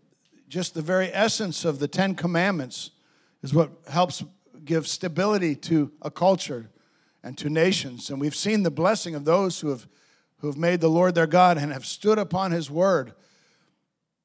just 0.50 0.74
the 0.74 0.82
very 0.82 1.14
essence 1.14 1.64
of 1.64 1.80
the 1.80 1.88
Ten 1.88 2.16
Commandments 2.16 2.90
is 3.44 3.54
what 3.54 3.70
helps 3.88 4.24
give 4.66 4.88
stability 4.88 5.56
to 5.56 5.92
a 6.02 6.12
culture 6.12 6.70
and 7.24 7.38
to 7.38 7.50
nations. 7.50 8.10
And 8.10 8.20
we've 8.20 8.36
seen 8.36 8.64
the 8.64 8.72
blessing 8.72 9.14
of 9.14 9.26
those 9.26 9.60
who 9.60 9.70
have, 9.70 9.88
who 10.40 10.48
have 10.48 10.58
made 10.58 10.82
the 10.82 10.90
Lord 10.90 11.14
their 11.16 11.28
God 11.28 11.58
and 11.58 11.72
have 11.72 11.86
stood 11.86 12.18
upon 12.18 12.52
his 12.52 12.70
word 12.70 13.14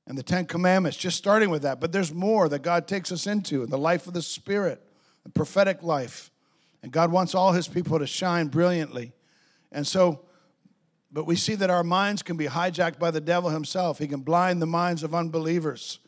and 0.06 0.18
the 0.18 0.22
Ten 0.22 0.46
Commandments, 0.46 0.96
just 0.96 1.16
starting 1.16 1.50
with 1.50 1.62
that. 1.62 1.80
But 1.80 1.92
there's 1.92 2.12
more 2.12 2.48
that 2.48 2.62
God 2.62 2.88
takes 2.88 3.12
us 3.12 3.26
into 3.26 3.62
in 3.62 3.70
the 3.70 3.78
life 3.78 4.06
of 4.06 4.14
the 4.14 4.22
Spirit, 4.22 4.82
the 5.24 5.30
prophetic 5.30 5.82
life. 5.82 6.30
And 6.82 6.92
God 6.92 7.10
wants 7.10 7.34
all 7.34 7.52
his 7.52 7.68
people 7.68 7.98
to 7.98 8.06
shine 8.06 8.48
brilliantly. 8.48 9.12
And 9.72 9.86
so, 9.86 10.20
but 11.10 11.26
we 11.26 11.36
see 11.36 11.54
that 11.54 11.70
our 11.70 11.84
minds 11.84 12.22
can 12.22 12.36
be 12.36 12.46
hijacked 12.46 12.98
by 12.98 13.10
the 13.10 13.20
devil 13.20 13.50
himself. 13.50 13.98
He 13.98 14.06
can 14.06 14.20
blind 14.20 14.60
the 14.60 14.66
minds 14.66 15.02
of 15.02 15.14
unbelievers. 15.14 16.00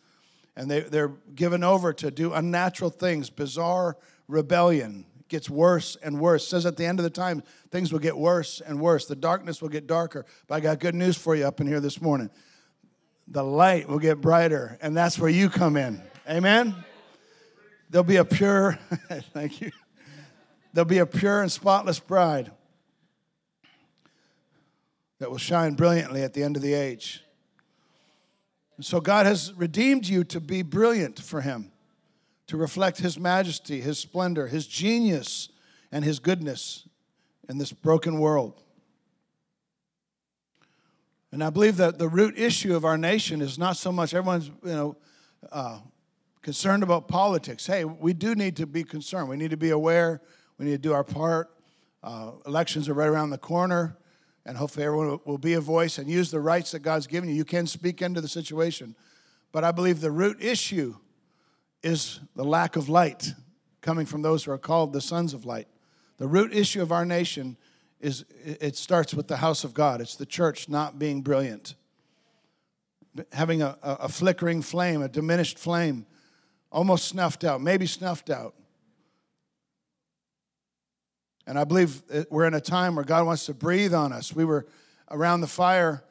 And 0.57 0.71
they, 0.71 0.81
they're 0.81 1.13
given 1.35 1.63
over 1.63 1.93
to 1.93 2.11
do 2.11 2.33
unnatural 2.33 2.91
things, 2.91 3.29
bizarre 3.29 3.97
rebellion, 4.27 5.05
gets 5.29 5.51
worse 5.51 5.97
and 6.03 6.19
worse. 6.21 6.45
It 6.45 6.49
says 6.49 6.67
at 6.67 6.77
the 6.77 6.87
end 6.87 6.99
of 6.99 7.05
the 7.05 7.11
time, 7.11 7.43
things 7.71 7.93
will 7.93 7.99
get 7.99 8.17
worse 8.17 8.61
and 8.61 8.81
worse. 8.81 9.07
The 9.07 9.17
darkness 9.17 9.61
will 9.61 9.69
get 9.69 9.87
darker. 9.87 10.25
But 10.47 10.55
I 10.57 10.61
got 10.61 10.81
good 10.81 10.95
news 10.95 11.17
for 11.17 11.35
you 11.35 11.47
up 11.47 11.61
in 11.61 11.67
here 11.67 11.81
this 11.81 12.01
morning. 12.01 12.31
The 13.29 13.43
light 13.43 13.89
will 13.89 13.99
get 13.99 14.21
brighter, 14.21 14.79
and 14.81 14.97
that's 14.97 15.19
where 15.19 15.31
you 15.31 15.51
come 15.51 15.77
in. 15.77 16.01
Amen? 16.29 16.75
There'll 17.91 18.05
be 18.05 18.17
a 18.17 18.25
pure, 18.25 18.79
thank 19.33 19.61
you. 19.61 19.73
There'll 20.73 20.87
be 20.87 20.99
a 20.99 21.07
pure 21.07 21.43
and 21.43 21.51
spotless 21.51 21.99
bride 21.99 22.51
that 25.19 25.31
will 25.31 25.39
shine 25.39 25.75
brilliantly 25.75 26.23
at 26.23 26.35
the 26.35 26.43
end 26.43 26.57
of 26.57 26.63
the 26.63 26.75
age. 26.75 27.23
And 28.77 28.85
so 28.85 29.01
God 29.01 29.27
has 29.27 29.53
redeemed 29.55 30.07
you 30.07 30.25
to 30.25 30.41
be 30.41 30.63
brilliant 30.63 31.19
for 31.19 31.41
Him 31.41 31.73
to 32.47 32.57
reflect 32.57 32.99
His 32.99 33.19
majesty, 33.19 33.81
His 33.81 33.99
splendor, 33.99 34.47
His 34.47 34.67
genius, 34.67 35.49
and 35.91 36.05
His 36.05 36.19
goodness 36.19 36.89
in 37.49 37.59
this 37.59 37.73
broken 37.73 38.19
world. 38.19 38.63
And 41.33 41.43
I 41.43 41.51
believe 41.51 41.77
that 41.77 41.99
the 41.99 42.09
root 42.09 42.39
issue 42.39 42.75
of 42.77 42.85
our 42.85 42.97
nation 42.97 43.43
is 43.43 43.59
not 43.59 43.77
so 43.77 43.93
much 43.93 44.15
everyone's, 44.15 44.49
you 44.49 44.73
know, 44.73 44.97
uh, 45.53 45.81
concerned 46.43 46.83
about 46.83 47.09
politics. 47.09 47.67
Hey, 47.67 47.85
we 47.85 48.13
do 48.13 48.35
need 48.35 48.57
to 48.57 48.67
be 48.67 48.85
concerned. 48.85 49.29
We 49.29 49.37
need 49.37 49.51
to 49.51 49.57
be 49.57 49.71
aware. 49.71 50.23
We 50.59 50.67
need 50.67 50.73
to 50.73 50.79
do 50.79 50.93
our 50.93 51.05
part. 51.05 51.51
Uh, 52.03 52.33
elections 52.47 52.89
are 52.89 52.95
right 52.95 53.09
around 53.09 53.31
the 53.31 53.39
corner, 53.39 53.97
and 54.47 54.57
hopefully 54.57 54.87
everyone 54.87 55.19
will 55.25 55.39
be 55.39 55.55
a 55.55 55.61
voice 55.61 55.99
and 55.99 56.09
use 56.09 56.31
the 56.31 56.41
rights 56.41 56.71
that 56.71 56.79
God's 56.79 57.09
given 57.09 57.29
you. 57.29 57.35
You 57.35 57.45
can 57.45 57.67
speak 57.67 58.01
into 58.01 58.21
the 58.21 58.29
situation. 58.29 58.95
But 59.51 59.65
I 59.65 59.73
believe 59.73 60.01
the 60.01 60.13
root 60.13 60.43
issue 60.43 60.95
is 61.83 62.21
the 62.37 62.45
lack 62.45 62.77
of 62.77 62.89
light 62.89 63.35
coming 63.81 64.07
from 64.07 64.23
those 64.23 64.45
who 64.45 64.53
are 64.53 64.59
called 64.59 64.93
the 64.93 65.01
sons 65.01 65.35
of 65.35 65.45
light. 65.45 65.67
The 66.19 66.29
root 66.29 66.55
issue 66.55 66.81
of 66.81 66.93
our 66.93 67.05
nation 67.05 67.57
is 68.01 68.25
it 68.45 68.77
starts 68.77 69.13
with 69.13 69.27
the 69.27 69.39
house 69.39 69.65
of 69.65 69.75
God. 69.75 70.01
It's 70.01 70.15
the 70.15 70.27
church 70.27 70.69
not 70.69 70.99
being 70.99 71.23
brilliant, 71.23 71.75
having 73.33 73.63
a, 73.63 73.77
a 73.83 74.09
flickering 74.09 74.63
flame, 74.63 75.03
a 75.03 75.09
diminished 75.09 75.59
flame, 75.59 76.07
almost 76.71 77.07
snuffed 77.07 77.43
out, 77.43 77.61
maybe 77.61 77.87
snuffed 77.87 78.31
out. 78.31 78.55
And 81.47 81.59
I 81.59 81.65
believe 81.65 82.03
we're 82.31 82.47
in 82.47 82.55
a 82.55 82.61
time 82.61 82.97
where 82.97 83.05
God 83.05 83.27
wants 83.27 83.47
to 83.47 83.55
breathe 83.55 83.95
on 83.95 84.13
us. 84.13 84.35
We 84.35 84.45
were 84.45 84.67
around 85.11 85.41
the 85.41 85.47
fire 85.47 86.03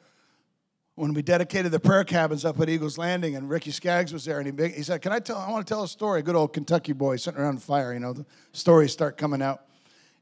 when 0.94 1.12
we 1.12 1.20
dedicated 1.20 1.72
the 1.72 1.80
prayer 1.80 2.04
cabins 2.04 2.44
up 2.44 2.58
at 2.58 2.70
Eagles 2.70 2.96
Landing, 2.96 3.36
and 3.36 3.50
Ricky 3.50 3.70
Skaggs 3.70 4.14
was 4.14 4.24
there, 4.24 4.40
and 4.40 4.58
he, 4.58 4.68
he 4.68 4.82
said, 4.82 5.02
"Can 5.02 5.12
I 5.12 5.18
tell? 5.18 5.36
I 5.36 5.50
want 5.50 5.66
to 5.66 5.70
tell 5.70 5.82
a 5.82 5.88
story." 5.88 6.22
Good 6.22 6.36
old 6.36 6.54
Kentucky 6.54 6.94
boy 6.94 7.16
sitting 7.16 7.38
around 7.38 7.56
the 7.56 7.60
fire. 7.60 7.92
You 7.92 8.00
know, 8.00 8.14
the 8.14 8.24
stories 8.52 8.92
start 8.92 9.18
coming 9.18 9.42
out, 9.42 9.66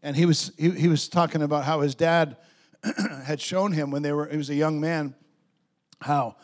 and 0.03 0.17
he 0.17 0.27
was 0.27 0.53
he, 0.59 0.71
he 0.71 0.89
was 0.89 1.09
talking 1.09 1.43
about 1.43 1.65
how 1.65 1.81
his 1.81 1.95
dad 1.95 2.37
had 3.25 3.41
shown 3.41 3.73
him 3.73 3.93
when 3.93 4.03
they 4.03 4.13
were 4.13 4.27
he 4.27 4.37
was 4.37 4.51
a 4.51 4.55
young 4.55 4.81
man 4.81 5.15
how 6.01 6.37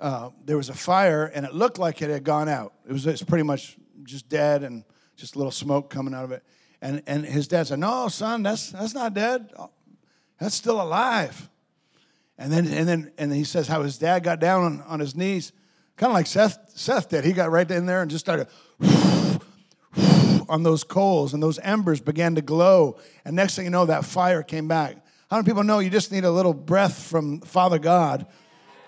uh, 0.00 0.30
there 0.44 0.56
was 0.56 0.68
a 0.68 0.74
fire 0.74 1.30
and 1.34 1.46
it 1.46 1.54
looked 1.54 1.78
like 1.78 2.02
it 2.02 2.10
had 2.10 2.24
gone 2.24 2.48
out. 2.48 2.74
It 2.88 2.92
was, 2.92 3.06
it 3.06 3.12
was 3.12 3.22
pretty 3.22 3.44
much 3.44 3.76
just 4.02 4.28
dead 4.28 4.62
and 4.62 4.84
just 5.16 5.36
a 5.36 5.38
little 5.38 5.52
smoke 5.52 5.90
coming 5.90 6.14
out 6.14 6.24
of 6.24 6.32
it. 6.32 6.42
And 6.84 7.02
and 7.06 7.24
his 7.24 7.48
dad 7.48 7.66
said, 7.66 7.78
"No, 7.78 8.08
son, 8.08 8.42
that's 8.42 8.70
that's 8.70 8.92
not 8.92 9.14
dead. 9.14 9.50
That's 10.38 10.54
still 10.54 10.82
alive." 10.82 11.48
And 12.36 12.52
then, 12.52 12.66
and 12.66 12.86
then, 12.86 13.12
and 13.16 13.32
he 13.32 13.44
says 13.44 13.68
how 13.68 13.82
his 13.82 13.96
dad 13.96 14.22
got 14.22 14.38
down 14.38 14.64
on, 14.64 14.82
on 14.82 15.00
his 15.00 15.14
knees, 15.16 15.52
kind 15.96 16.10
of 16.10 16.14
like 16.14 16.26
Seth, 16.26 16.58
Seth 16.74 17.08
did. 17.08 17.24
He 17.24 17.32
got 17.32 17.50
right 17.50 17.70
in 17.70 17.86
there 17.86 18.02
and 18.02 18.10
just 18.10 18.22
started 18.24 18.48
on 20.48 20.62
those 20.62 20.84
coals, 20.84 21.32
and 21.32 21.42
those 21.42 21.58
embers 21.60 22.02
began 22.02 22.34
to 22.34 22.42
glow. 22.42 22.98
And 23.24 23.34
next 23.34 23.56
thing 23.56 23.64
you 23.64 23.70
know, 23.70 23.86
that 23.86 24.04
fire 24.04 24.42
came 24.42 24.68
back. 24.68 24.96
How 25.30 25.38
many 25.38 25.46
people 25.46 25.64
know 25.64 25.78
you 25.78 25.88
just 25.88 26.12
need 26.12 26.24
a 26.24 26.30
little 26.30 26.52
breath 26.52 27.02
from 27.02 27.40
Father 27.40 27.78
God, 27.78 28.26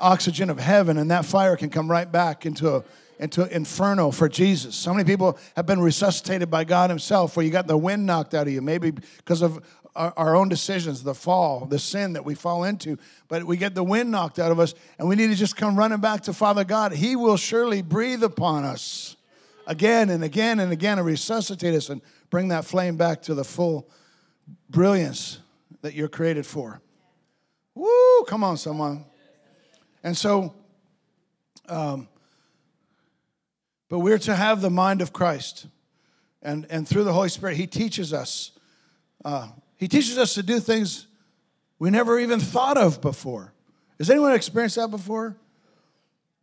oxygen 0.00 0.50
of 0.50 0.58
heaven, 0.58 0.98
and 0.98 1.10
that 1.10 1.24
fire 1.24 1.56
can 1.56 1.70
come 1.70 1.90
right 1.90 2.10
back 2.10 2.44
into 2.44 2.76
a 2.76 2.84
into 3.18 3.54
inferno 3.54 4.10
for 4.10 4.28
Jesus. 4.28 4.74
So 4.74 4.92
many 4.92 5.04
people 5.04 5.38
have 5.54 5.66
been 5.66 5.80
resuscitated 5.80 6.50
by 6.50 6.64
God 6.64 6.90
Himself, 6.90 7.36
where 7.36 7.44
you 7.44 7.50
got 7.50 7.66
the 7.66 7.76
wind 7.76 8.06
knocked 8.06 8.34
out 8.34 8.46
of 8.46 8.52
you, 8.52 8.60
maybe 8.60 8.90
because 8.90 9.42
of 9.42 9.64
our, 9.96 10.36
own 10.36 10.48
decisions, 10.48 11.02
the 11.02 11.14
fall, 11.14 11.64
the 11.66 11.78
sin 11.78 12.12
that 12.12 12.24
we 12.24 12.34
fall 12.34 12.64
into. 12.64 12.98
But 13.28 13.44
we 13.44 13.56
get 13.56 13.74
the 13.74 13.82
wind 13.82 14.10
knocked 14.10 14.38
out 14.38 14.52
of 14.52 14.60
us, 14.60 14.74
and 14.98 15.08
we 15.08 15.16
need 15.16 15.28
to 15.28 15.34
just 15.34 15.56
come 15.56 15.76
running 15.76 16.00
back 16.00 16.22
to 16.24 16.32
Father 16.32 16.64
God. 16.64 16.92
He 16.92 17.16
will 17.16 17.36
surely 17.36 17.82
breathe 17.82 18.22
upon 18.22 18.64
us 18.64 19.16
again 19.66 20.10
and 20.10 20.22
again 20.22 20.60
and 20.60 20.72
again 20.72 20.98
and 20.98 21.06
resuscitate 21.06 21.74
us 21.74 21.88
and 21.88 22.00
bring 22.30 22.48
that 22.48 22.64
flame 22.64 22.96
back 22.96 23.22
to 23.22 23.34
the 23.34 23.44
full 23.44 23.88
brilliance 24.68 25.38
that 25.82 25.94
you're 25.94 26.08
created 26.08 26.46
for. 26.46 26.80
Woo! 27.74 28.24
Come 28.26 28.44
on, 28.44 28.56
someone. 28.56 29.04
And 30.02 30.16
so, 30.16 30.54
um, 31.68 32.08
but 33.88 34.00
we're 34.00 34.18
to 34.18 34.34
have 34.34 34.60
the 34.60 34.70
mind 34.70 35.00
of 35.02 35.12
Christ. 35.12 35.66
And, 36.42 36.66
and 36.70 36.86
through 36.86 37.04
the 37.04 37.12
Holy 37.12 37.28
Spirit, 37.28 37.56
He 37.56 37.66
teaches 37.66 38.12
us 38.12 38.52
uh, 39.26 39.48
he 39.76 39.88
teaches 39.88 40.18
us 40.18 40.34
to 40.34 40.42
do 40.42 40.60
things 40.60 41.08
we 41.80 41.90
never 41.90 42.18
even 42.18 42.38
thought 42.38 42.78
of 42.78 43.00
before. 43.00 43.52
Has 43.98 44.08
anyone 44.08 44.32
experienced 44.32 44.76
that 44.76 44.90
before? 44.90 45.36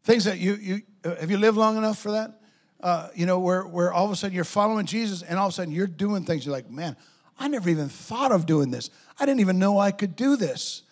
Things 0.03 0.25
that 0.25 0.37
you, 0.37 0.55
you 0.55 0.81
uh, 1.05 1.15
have 1.15 1.31
you 1.31 1.37
lived 1.37 1.57
long 1.57 1.77
enough 1.77 1.97
for 1.97 2.11
that? 2.11 2.41
Uh, 2.81 3.07
you 3.15 3.25
know, 3.25 3.39
where, 3.39 3.63
where 3.63 3.93
all 3.93 4.05
of 4.05 4.11
a 4.11 4.15
sudden 4.17 4.35
you're 4.35 4.43
following 4.43 4.85
Jesus 4.85 5.21
and 5.21 5.39
all 5.39 5.47
of 5.47 5.53
a 5.53 5.55
sudden 5.55 5.73
you're 5.73 5.87
doing 5.87 6.25
things. 6.25 6.45
You're 6.45 6.53
like, 6.53 6.69
man, 6.69 6.97
I 7.39 7.47
never 7.47 7.69
even 7.69 7.87
thought 7.87 8.33
of 8.33 8.45
doing 8.45 8.69
this. 8.69 8.89
I 9.17 9.25
didn't 9.25 9.39
even 9.39 9.59
know 9.59 9.79
I 9.79 9.91
could 9.91 10.17
do 10.17 10.35
this. 10.35 10.82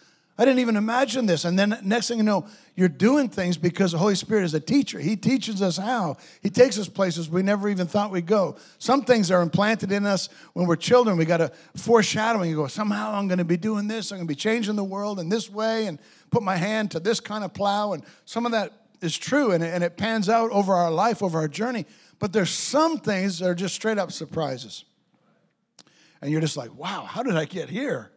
I 0.42 0.46
didn't 0.46 0.58
even 0.58 0.76
imagine 0.76 1.28
this. 1.28 1.46
And 1.46 1.60
then 1.60 1.78
next 1.84 2.08
thing 2.08 2.18
you 2.18 2.24
know, 2.24 2.48
you're 2.76 2.90
doing 2.90 3.30
things 3.30 3.58
because 3.58 3.92
the 3.92 4.00
Holy 4.00 4.16
Spirit 4.16 4.44
is 4.44 4.56
a 4.56 4.60
teacher. 4.60 4.98
He 4.98 5.16
teaches 5.16 5.62
us 5.62 5.78
how. 5.78 6.18
He 6.42 6.50
takes 6.50 6.80
us 6.80 6.90
places 6.90 7.30
we 7.30 7.44
never 7.44 7.70
even 7.70 7.86
thought 7.86 8.10
we'd 8.10 8.26
go. 8.26 8.58
Some 8.80 9.04
things 9.04 9.30
are 9.30 9.44
implanted 9.44 9.92
in 9.92 10.04
us 10.08 10.30
when 10.54 10.66
we're 10.66 10.78
children. 10.78 11.16
We 11.16 11.26
got 11.26 11.42
a 11.42 11.52
foreshadowing. 11.76 12.50
You 12.50 12.56
go, 12.56 12.66
somehow 12.66 13.14
I'm 13.14 13.28
going 13.28 13.38
to 13.38 13.46
be 13.46 13.56
doing 13.56 13.88
this. 13.88 14.12
I'm 14.12 14.18
going 14.18 14.28
to 14.28 14.32
be 14.32 14.36
changing 14.36 14.76
the 14.76 14.84
world 14.84 15.20
in 15.20 15.30
this 15.30 15.48
way 15.48 15.86
and 15.86 16.00
put 16.32 16.42
my 16.42 16.56
hand 16.56 16.90
to 16.92 17.00
this 17.00 17.20
kind 17.20 17.44
of 17.44 17.54
plow. 17.54 17.94
And 17.94 18.04
some 18.26 18.48
of 18.48 18.52
that 18.54 18.74
is 19.00 19.16
true 19.16 19.52
and 19.52 19.64
it, 19.64 19.72
and 19.76 19.84
it 19.84 19.96
pans 19.96 20.28
out 20.28 20.50
over 20.50 20.74
our 20.74 20.90
life, 20.90 21.22
over 21.22 21.38
our 21.38 21.48
journey. 21.48 21.86
But 22.18 22.34
there's 22.34 22.50
some 22.50 22.98
things 22.98 23.38
that 23.38 23.48
are 23.48 23.54
just 23.54 23.76
straight 23.76 24.00
up 24.00 24.12
surprises. 24.12 24.86
And 26.20 26.32
you're 26.32 26.42
just 26.42 26.58
like, 26.58 26.74
wow, 26.74 27.06
how 27.08 27.22
did 27.22 27.36
I 27.36 27.46
get 27.46 27.70
here? 27.70 28.10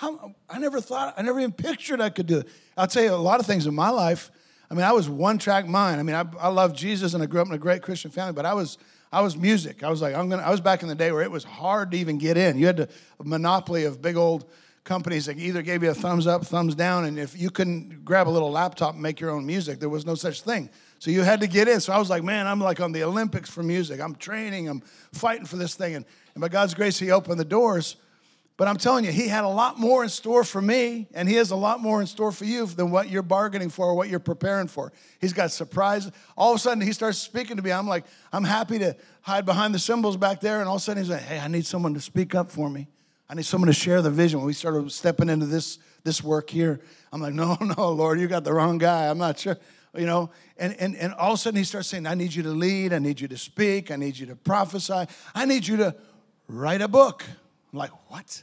How, 0.00 0.34
I 0.48 0.58
never 0.58 0.80
thought, 0.80 1.12
I 1.18 1.20
never 1.20 1.38
even 1.40 1.52
pictured 1.52 2.00
I 2.00 2.08
could 2.08 2.26
do 2.26 2.38
it. 2.38 2.48
I'll 2.74 2.86
tell 2.86 3.02
you 3.02 3.12
a 3.12 3.16
lot 3.16 3.38
of 3.38 3.44
things 3.44 3.66
in 3.66 3.74
my 3.74 3.90
life. 3.90 4.30
I 4.70 4.74
mean, 4.74 4.82
I 4.82 4.92
was 4.92 5.10
one 5.10 5.36
track 5.36 5.68
mind. 5.68 6.00
I 6.00 6.02
mean, 6.02 6.16
I, 6.16 6.24
I 6.40 6.48
love 6.48 6.74
Jesus 6.74 7.12
and 7.12 7.22
I 7.22 7.26
grew 7.26 7.42
up 7.42 7.48
in 7.48 7.52
a 7.52 7.58
great 7.58 7.82
Christian 7.82 8.10
family, 8.10 8.32
but 8.32 8.46
I 8.46 8.54
was, 8.54 8.78
I 9.12 9.20
was 9.20 9.36
music. 9.36 9.82
I 9.82 9.90
was 9.90 10.00
like, 10.00 10.14
I'm 10.14 10.30
gonna, 10.30 10.40
I 10.42 10.48
was 10.48 10.62
back 10.62 10.80
in 10.80 10.88
the 10.88 10.94
day 10.94 11.12
where 11.12 11.20
it 11.20 11.30
was 11.30 11.44
hard 11.44 11.90
to 11.90 11.98
even 11.98 12.16
get 12.16 12.38
in. 12.38 12.56
You 12.56 12.64
had 12.64 12.78
to, 12.78 12.88
a 13.18 13.24
monopoly 13.24 13.84
of 13.84 14.00
big 14.00 14.16
old 14.16 14.50
companies 14.84 15.26
that 15.26 15.36
either 15.36 15.60
gave 15.60 15.82
you 15.82 15.90
a 15.90 15.94
thumbs 15.94 16.26
up, 16.26 16.46
thumbs 16.46 16.74
down, 16.74 17.04
and 17.04 17.18
if 17.18 17.38
you 17.38 17.50
couldn't 17.50 18.02
grab 18.02 18.26
a 18.26 18.30
little 18.30 18.50
laptop 18.50 18.94
and 18.94 19.02
make 19.02 19.20
your 19.20 19.28
own 19.28 19.44
music, 19.44 19.80
there 19.80 19.90
was 19.90 20.06
no 20.06 20.14
such 20.14 20.40
thing. 20.40 20.70
So 20.98 21.10
you 21.10 21.24
had 21.24 21.40
to 21.40 21.46
get 21.46 21.68
in. 21.68 21.78
So 21.78 21.92
I 21.92 21.98
was 21.98 22.08
like, 22.08 22.24
man, 22.24 22.46
I'm 22.46 22.58
like 22.58 22.80
on 22.80 22.92
the 22.92 23.04
Olympics 23.04 23.50
for 23.50 23.62
music. 23.62 24.00
I'm 24.00 24.14
training, 24.14 24.66
I'm 24.66 24.80
fighting 25.12 25.44
for 25.44 25.56
this 25.56 25.74
thing. 25.74 25.94
And, 25.94 26.06
and 26.34 26.40
by 26.40 26.48
God's 26.48 26.72
grace, 26.72 26.98
He 26.98 27.10
opened 27.10 27.38
the 27.38 27.44
doors. 27.44 27.96
But 28.60 28.68
I'm 28.68 28.76
telling 28.76 29.06
you, 29.06 29.10
he 29.10 29.26
had 29.26 29.44
a 29.44 29.48
lot 29.48 29.78
more 29.78 30.02
in 30.02 30.10
store 30.10 30.44
for 30.44 30.60
me, 30.60 31.08
and 31.14 31.26
he 31.26 31.36
has 31.36 31.50
a 31.50 31.56
lot 31.56 31.80
more 31.80 32.02
in 32.02 32.06
store 32.06 32.30
for 32.30 32.44
you 32.44 32.66
than 32.66 32.90
what 32.90 33.08
you're 33.08 33.22
bargaining 33.22 33.70
for 33.70 33.86
or 33.86 33.94
what 33.94 34.10
you're 34.10 34.20
preparing 34.20 34.68
for. 34.68 34.92
He's 35.18 35.32
got 35.32 35.50
surprises. 35.50 36.12
All 36.36 36.50
of 36.50 36.56
a 36.56 36.58
sudden, 36.58 36.82
he 36.82 36.92
starts 36.92 37.16
speaking 37.16 37.56
to 37.56 37.62
me. 37.62 37.72
I'm 37.72 37.88
like, 37.88 38.04
I'm 38.34 38.44
happy 38.44 38.78
to 38.80 38.94
hide 39.22 39.46
behind 39.46 39.74
the 39.74 39.78
cymbals 39.78 40.18
back 40.18 40.42
there. 40.42 40.60
And 40.60 40.68
all 40.68 40.74
of 40.74 40.82
a 40.82 40.84
sudden, 40.84 41.02
he's 41.02 41.10
like, 41.10 41.22
hey, 41.22 41.38
I 41.38 41.48
need 41.48 41.64
someone 41.64 41.94
to 41.94 42.02
speak 42.02 42.34
up 42.34 42.50
for 42.50 42.68
me. 42.68 42.86
I 43.30 43.34
need 43.34 43.46
someone 43.46 43.68
to 43.68 43.72
share 43.72 44.02
the 44.02 44.10
vision. 44.10 44.40
When 44.40 44.46
we 44.46 44.52
started 44.52 44.92
stepping 44.92 45.30
into 45.30 45.46
this, 45.46 45.78
this 46.04 46.22
work 46.22 46.50
here. 46.50 46.82
I'm 47.14 47.22
like, 47.22 47.32
no, 47.32 47.56
no, 47.78 47.92
Lord, 47.92 48.20
you 48.20 48.26
got 48.26 48.44
the 48.44 48.52
wrong 48.52 48.76
guy. 48.76 49.08
I'm 49.08 49.16
not 49.16 49.38
sure. 49.38 49.56
You 49.96 50.04
know, 50.04 50.32
and, 50.58 50.76
and, 50.78 50.96
and 50.96 51.14
all 51.14 51.32
of 51.32 51.38
a 51.38 51.38
sudden 51.38 51.56
he 51.56 51.64
starts 51.64 51.88
saying, 51.88 52.06
I 52.06 52.12
need 52.12 52.34
you 52.34 52.42
to 52.42 52.50
lead, 52.50 52.92
I 52.92 52.98
need 52.98 53.22
you 53.22 53.28
to 53.28 53.38
speak, 53.38 53.90
I 53.90 53.96
need 53.96 54.18
you 54.18 54.26
to 54.26 54.36
prophesy, 54.36 55.06
I 55.34 55.46
need 55.46 55.66
you 55.66 55.78
to 55.78 55.96
write 56.46 56.82
a 56.82 56.88
book. 56.88 57.24
I'm 57.72 57.78
like, 57.78 58.10
what? 58.10 58.42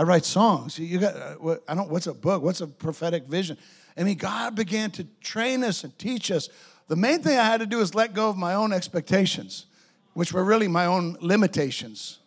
I 0.00 0.02
write 0.02 0.24
songs. 0.24 0.78
You 0.78 0.98
got, 0.98 1.14
uh, 1.14 1.56
I 1.68 1.74
don't, 1.74 1.90
what's 1.90 2.06
a 2.06 2.14
book? 2.14 2.42
What's 2.42 2.62
a 2.62 2.66
prophetic 2.66 3.26
vision? 3.26 3.58
I 3.98 4.02
mean, 4.02 4.16
God 4.16 4.54
began 4.54 4.90
to 4.92 5.06
train 5.20 5.62
us 5.62 5.84
and 5.84 5.96
teach 5.98 6.30
us. 6.30 6.48
The 6.88 6.96
main 6.96 7.20
thing 7.22 7.36
I 7.36 7.44
had 7.44 7.60
to 7.60 7.66
do 7.66 7.80
is 7.80 7.94
let 7.94 8.14
go 8.14 8.30
of 8.30 8.38
my 8.38 8.54
own 8.54 8.72
expectations, 8.72 9.66
which 10.14 10.32
were 10.32 10.42
really 10.42 10.68
my 10.68 10.86
own 10.86 11.18
limitations. 11.20 12.18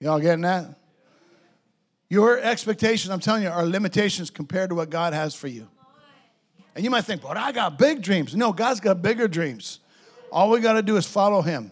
Y'all 0.00 0.18
getting 0.18 0.40
that? 0.40 0.74
Your 2.10 2.40
expectations, 2.40 3.12
I'm 3.12 3.20
telling 3.20 3.44
you, 3.44 3.48
are 3.48 3.64
limitations 3.64 4.28
compared 4.28 4.70
to 4.70 4.74
what 4.74 4.90
God 4.90 5.12
has 5.12 5.32
for 5.32 5.46
you. 5.46 5.68
And 6.74 6.82
you 6.82 6.90
might 6.90 7.04
think, 7.04 7.22
but 7.22 7.36
I 7.36 7.52
got 7.52 7.78
big 7.78 8.02
dreams. 8.02 8.34
No, 8.34 8.52
God's 8.52 8.80
got 8.80 9.00
bigger 9.00 9.28
dreams. 9.28 9.78
All 10.32 10.50
we 10.50 10.58
got 10.58 10.72
to 10.72 10.82
do 10.82 10.96
is 10.96 11.06
follow 11.06 11.40
Him, 11.40 11.70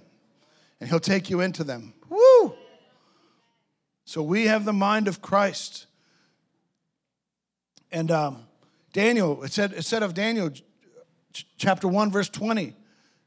and 0.79 0.89
He'll 0.89 1.01
take 1.01 1.29
you 1.29 1.41
into 1.41 1.65
them. 1.65 1.93
So 4.05 4.23
we 4.23 4.47
have 4.47 4.65
the 4.65 4.73
mind 4.73 5.09
of 5.09 5.23
Christ. 5.23 5.87
And 7.91 8.11
um, 8.11 8.47
Daniel, 8.93 9.43
it 9.43 9.53
said, 9.53 9.73
it 9.73 9.85
said 9.85 10.03
of 10.03 10.15
Daniel, 10.15 10.51
chapter 11.57 11.89
1, 11.89 12.11
verse 12.11 12.29
20, 12.29 12.75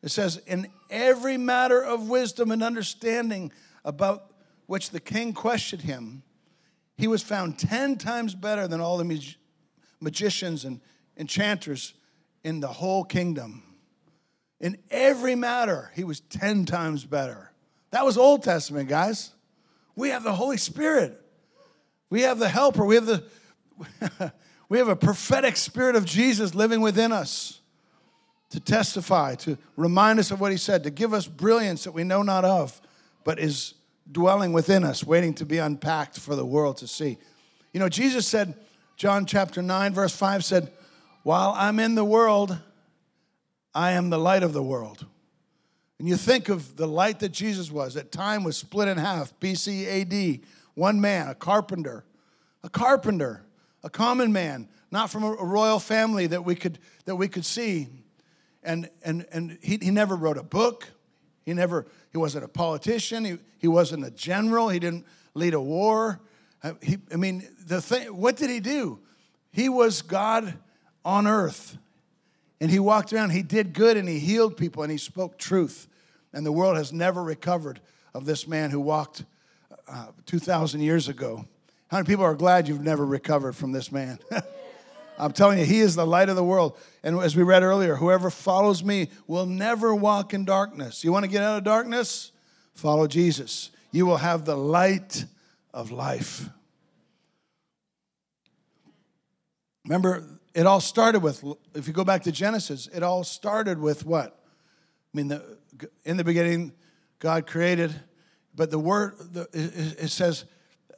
it 0.03 0.09
says, 0.09 0.37
In 0.45 0.67
every 0.89 1.37
matter 1.37 1.81
of 1.81 2.09
wisdom 2.09 2.51
and 2.51 2.61
understanding 2.61 3.51
about 3.83 4.31
which 4.67 4.91
the 4.91 4.99
king 4.99 5.33
questioned 5.33 5.81
him, 5.81 6.23
he 6.97 7.07
was 7.07 7.23
found 7.23 7.57
10 7.59 7.97
times 7.97 8.35
better 8.35 8.67
than 8.67 8.81
all 8.81 8.97
the 8.97 9.03
mag- 9.03 9.35
magicians 9.99 10.65
and 10.65 10.81
enchanters 11.15 11.93
in 12.43 12.59
the 12.59 12.67
whole 12.67 13.03
kingdom. 13.03 13.63
In 14.59 14.77
every 14.89 15.35
matter, 15.35 15.91
he 15.95 16.03
was 16.03 16.19
10 16.19 16.65
times 16.65 17.05
better. 17.05 17.51
That 17.91 18.05
was 18.05 18.17
Old 18.17 18.43
Testament, 18.43 18.89
guys. 18.89 19.31
We 19.97 20.09
have 20.09 20.23
the 20.23 20.31
Holy 20.31 20.57
Spirit. 20.57 21.19
We 22.09 22.21
have 22.21 22.39
the 22.39 22.47
helper. 22.47 22.85
We 22.85 22.95
have 22.95 23.07
the 23.07 23.23
we 24.69 24.77
have 24.77 24.87
a 24.87 24.95
prophetic 24.95 25.57
spirit 25.57 25.95
of 25.95 26.05
Jesus 26.05 26.55
living 26.55 26.81
within 26.81 27.11
us 27.11 27.59
to 28.51 28.59
testify, 28.59 29.35
to 29.35 29.57
remind 29.75 30.19
us 30.19 30.31
of 30.31 30.39
what 30.39 30.51
he 30.51 30.57
said, 30.57 30.83
to 30.83 30.91
give 30.91 31.13
us 31.13 31.27
brilliance 31.27 31.83
that 31.83 31.91
we 31.91 32.03
know 32.03 32.21
not 32.21 32.45
of, 32.45 32.79
but 33.23 33.39
is 33.39 33.73
dwelling 34.09 34.53
within 34.53 34.83
us, 34.83 35.03
waiting 35.03 35.33
to 35.33 35.45
be 35.45 35.57
unpacked 35.57 36.19
for 36.19 36.35
the 36.35 36.45
world 36.45 36.77
to 36.77 36.87
see. 36.87 37.17
You 37.73 37.79
know, 37.79 37.89
Jesus 37.89 38.25
said, 38.27 38.53
John 38.95 39.25
chapter 39.25 39.61
9, 39.61 39.93
verse 39.93 40.15
5 40.15 40.45
said, 40.45 40.71
While 41.23 41.53
I'm 41.57 41.79
in 41.79 41.95
the 41.95 42.05
world, 42.05 42.57
I 43.73 43.91
am 43.91 44.09
the 44.09 44.19
light 44.19 44.43
of 44.43 44.53
the 44.53 44.63
world. 44.63 45.05
And 45.99 46.07
you 46.07 46.15
think 46.15 46.49
of 46.49 46.75
the 46.75 46.87
light 46.87 47.19
that 47.19 47.29
Jesus 47.31 47.71
was, 47.71 47.95
That 47.95 48.11
time 48.11 48.43
was 48.43 48.57
split 48.57 48.87
in 48.87 48.97
half, 48.97 49.37
BC 49.39 50.01
AD, 50.01 50.41
one 50.75 51.01
man, 51.01 51.27
a 51.27 51.35
carpenter, 51.35 52.05
a 52.63 52.69
carpenter, 52.69 53.43
a 53.83 53.89
common 53.89 54.31
man, 54.31 54.69
not 54.91 55.09
from 55.09 55.23
a 55.23 55.31
royal 55.31 55.79
family 55.79 56.27
that 56.27 56.45
we 56.45 56.55
could, 56.55 56.79
that 57.05 57.15
we 57.15 57.27
could 57.27 57.45
see. 57.45 57.87
And, 58.63 58.89
and, 59.03 59.25
and 59.31 59.57
he, 59.61 59.79
he 59.81 59.91
never 59.91 60.15
wrote 60.15 60.37
a 60.37 60.43
book. 60.43 60.87
He 61.45 61.53
never, 61.53 61.87
he 62.11 62.17
wasn't 62.17 62.45
a 62.45 62.47
politician. 62.47 63.25
He, 63.25 63.37
he 63.57 63.67
wasn't 63.67 64.05
a 64.05 64.11
general. 64.11 64.69
He 64.69 64.79
didn't 64.79 65.05
lead 65.33 65.53
a 65.53 65.61
war. 65.61 66.19
Uh, 66.61 66.73
he, 66.81 66.97
I 67.11 67.15
mean, 67.15 67.47
the 67.65 67.81
thing, 67.81 68.15
what 68.15 68.37
did 68.37 68.49
he 68.49 68.59
do? 68.59 68.99
He 69.51 69.69
was 69.69 70.01
God 70.01 70.57
on 71.05 71.25
earth. 71.25 71.77
And 72.59 72.71
he 72.71 72.79
walked 72.79 73.13
around, 73.13 73.31
he 73.31 73.43
did 73.43 73.73
good 73.73 73.97
and 73.97 74.07
he 74.07 74.19
healed 74.19 74.57
people 74.57 74.83
and 74.83 74.91
he 74.91 74.97
spoke 74.97 75.37
truth. 75.37 75.87
And 76.33 76.45
the 76.45 76.51
world 76.51 76.77
has 76.77 76.91
never 76.91 77.23
recovered 77.23 77.79
of 78.13 78.25
this 78.25 78.47
man 78.47 78.71
who 78.71 78.79
walked 78.79 79.23
uh, 79.87 80.07
2,000 80.25 80.81
years 80.81 81.07
ago. 81.07 81.45
How 81.87 81.97
many 81.97 82.07
people 82.07 82.25
are 82.25 82.35
glad 82.35 82.67
you've 82.67 82.81
never 82.81 83.05
recovered 83.05 83.55
from 83.55 83.71
this 83.71 83.91
man? 83.91 84.19
I'm 85.19 85.31
telling 85.31 85.59
you, 85.59 85.65
he 85.65 85.79
is 85.79 85.95
the 85.95 86.05
light 86.05 86.29
of 86.29 86.35
the 86.35 86.43
world. 86.43 86.77
And 87.03 87.19
as 87.19 87.35
we 87.35 87.43
read 87.43 87.63
earlier, 87.63 87.95
whoever 87.95 88.29
follows 88.29 88.83
me 88.83 89.09
will 89.25 89.45
never 89.45 89.95
walk 89.95 90.33
in 90.33 90.45
darkness. 90.45 91.03
You 91.03 91.11
want 91.11 91.25
to 91.25 91.31
get 91.31 91.43
out 91.43 91.57
of 91.57 91.63
darkness? 91.63 92.31
Follow 92.73 93.07
Jesus. 93.07 93.71
You 93.91 94.05
will 94.05 94.17
have 94.17 94.45
the 94.45 94.55
light 94.55 95.25
of 95.73 95.91
life. 95.91 96.49
Remember, 99.85 100.36
it 100.53 100.65
all 100.65 100.81
started 100.81 101.21
with, 101.21 101.43
if 101.73 101.87
you 101.87 101.93
go 101.93 102.03
back 102.03 102.23
to 102.23 102.31
Genesis, 102.31 102.87
it 102.93 103.03
all 103.03 103.23
started 103.23 103.79
with 103.79 104.05
what? 104.05 104.39
I 105.13 105.17
mean, 105.17 105.27
the, 105.27 105.57
in 106.03 106.17
the 106.17 106.23
beginning, 106.23 106.73
God 107.19 107.47
created, 107.47 107.93
but 108.55 108.71
the 108.71 108.79
word, 108.79 109.13
the, 109.33 109.41
it, 109.53 110.03
it, 110.03 110.09
says 110.09 110.45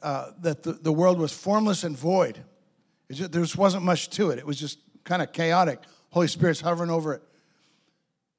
uh, 0.02 0.30
that 0.40 0.62
the, 0.62 0.72
the 0.72 0.92
world 0.92 1.18
was 1.18 1.32
formless 1.32 1.84
and 1.84 1.96
void. 1.96 2.42
Just, 3.10 3.32
there 3.32 3.42
just 3.42 3.58
wasn't 3.58 3.84
much 3.84 4.10
to 4.10 4.30
it. 4.30 4.38
It 4.38 4.46
was 4.46 4.58
just 4.58 4.78
kind 5.04 5.22
of 5.22 5.32
chaotic. 5.32 5.80
Holy 6.10 6.28
Spirit's 6.28 6.60
hovering 6.60 6.90
over 6.90 7.14
it. 7.14 7.22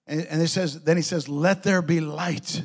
And, 0.07 0.25
and 0.25 0.41
it 0.41 0.47
says, 0.47 0.81
then 0.81 0.97
he 0.97 1.03
says, 1.03 1.29
let 1.29 1.63
there 1.63 1.81
be 1.81 1.99
light. 1.99 2.63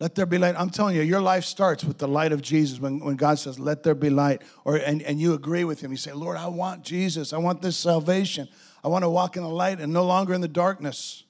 Let 0.00 0.14
there 0.14 0.26
be 0.26 0.38
light. 0.38 0.54
I'm 0.56 0.70
telling 0.70 0.94
you, 0.94 1.02
your 1.02 1.20
life 1.20 1.44
starts 1.44 1.82
with 1.82 1.98
the 1.98 2.06
light 2.06 2.30
of 2.30 2.40
Jesus 2.40 2.78
when, 2.78 3.00
when 3.00 3.16
God 3.16 3.38
says, 3.38 3.58
Let 3.58 3.82
there 3.82 3.96
be 3.96 4.10
light. 4.10 4.42
Or 4.64 4.76
and, 4.76 5.02
and 5.02 5.20
you 5.20 5.34
agree 5.34 5.64
with 5.64 5.80
him. 5.80 5.90
You 5.90 5.96
say, 5.96 6.12
Lord, 6.12 6.36
I 6.36 6.46
want 6.46 6.84
Jesus. 6.84 7.32
I 7.32 7.38
want 7.38 7.62
this 7.62 7.76
salvation. 7.76 8.48
I 8.84 8.88
want 8.88 9.02
to 9.02 9.08
walk 9.08 9.36
in 9.36 9.42
the 9.42 9.48
light 9.48 9.80
and 9.80 9.92
no 9.92 10.04
longer 10.04 10.34
in 10.34 10.40
the 10.40 10.48
darkness. 10.48 11.24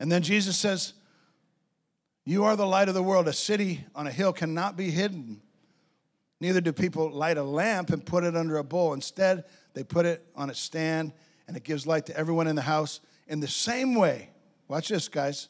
And 0.00 0.10
then 0.10 0.22
Jesus 0.22 0.56
says, 0.56 0.94
You 2.24 2.44
are 2.44 2.56
the 2.56 2.66
light 2.66 2.88
of 2.88 2.94
the 2.94 3.02
world. 3.02 3.28
A 3.28 3.32
city 3.32 3.84
on 3.94 4.08
a 4.08 4.12
hill 4.12 4.32
cannot 4.32 4.76
be 4.76 4.90
hidden. 4.90 5.40
Neither 6.40 6.60
do 6.60 6.72
people 6.72 7.12
light 7.12 7.38
a 7.38 7.44
lamp 7.44 7.90
and 7.90 8.04
put 8.04 8.24
it 8.24 8.34
under 8.34 8.56
a 8.56 8.64
bowl. 8.64 8.94
Instead, 8.94 9.44
they 9.74 9.84
put 9.84 10.04
it 10.04 10.26
on 10.34 10.50
a 10.50 10.54
stand 10.54 11.12
and 11.46 11.56
it 11.56 11.62
gives 11.62 11.86
light 11.86 12.06
to 12.06 12.16
everyone 12.16 12.48
in 12.48 12.56
the 12.56 12.62
house. 12.62 12.98
In 13.28 13.38
the 13.38 13.46
same 13.46 13.94
way, 13.94 14.30
watch 14.66 14.88
this, 14.88 15.06
guys. 15.06 15.48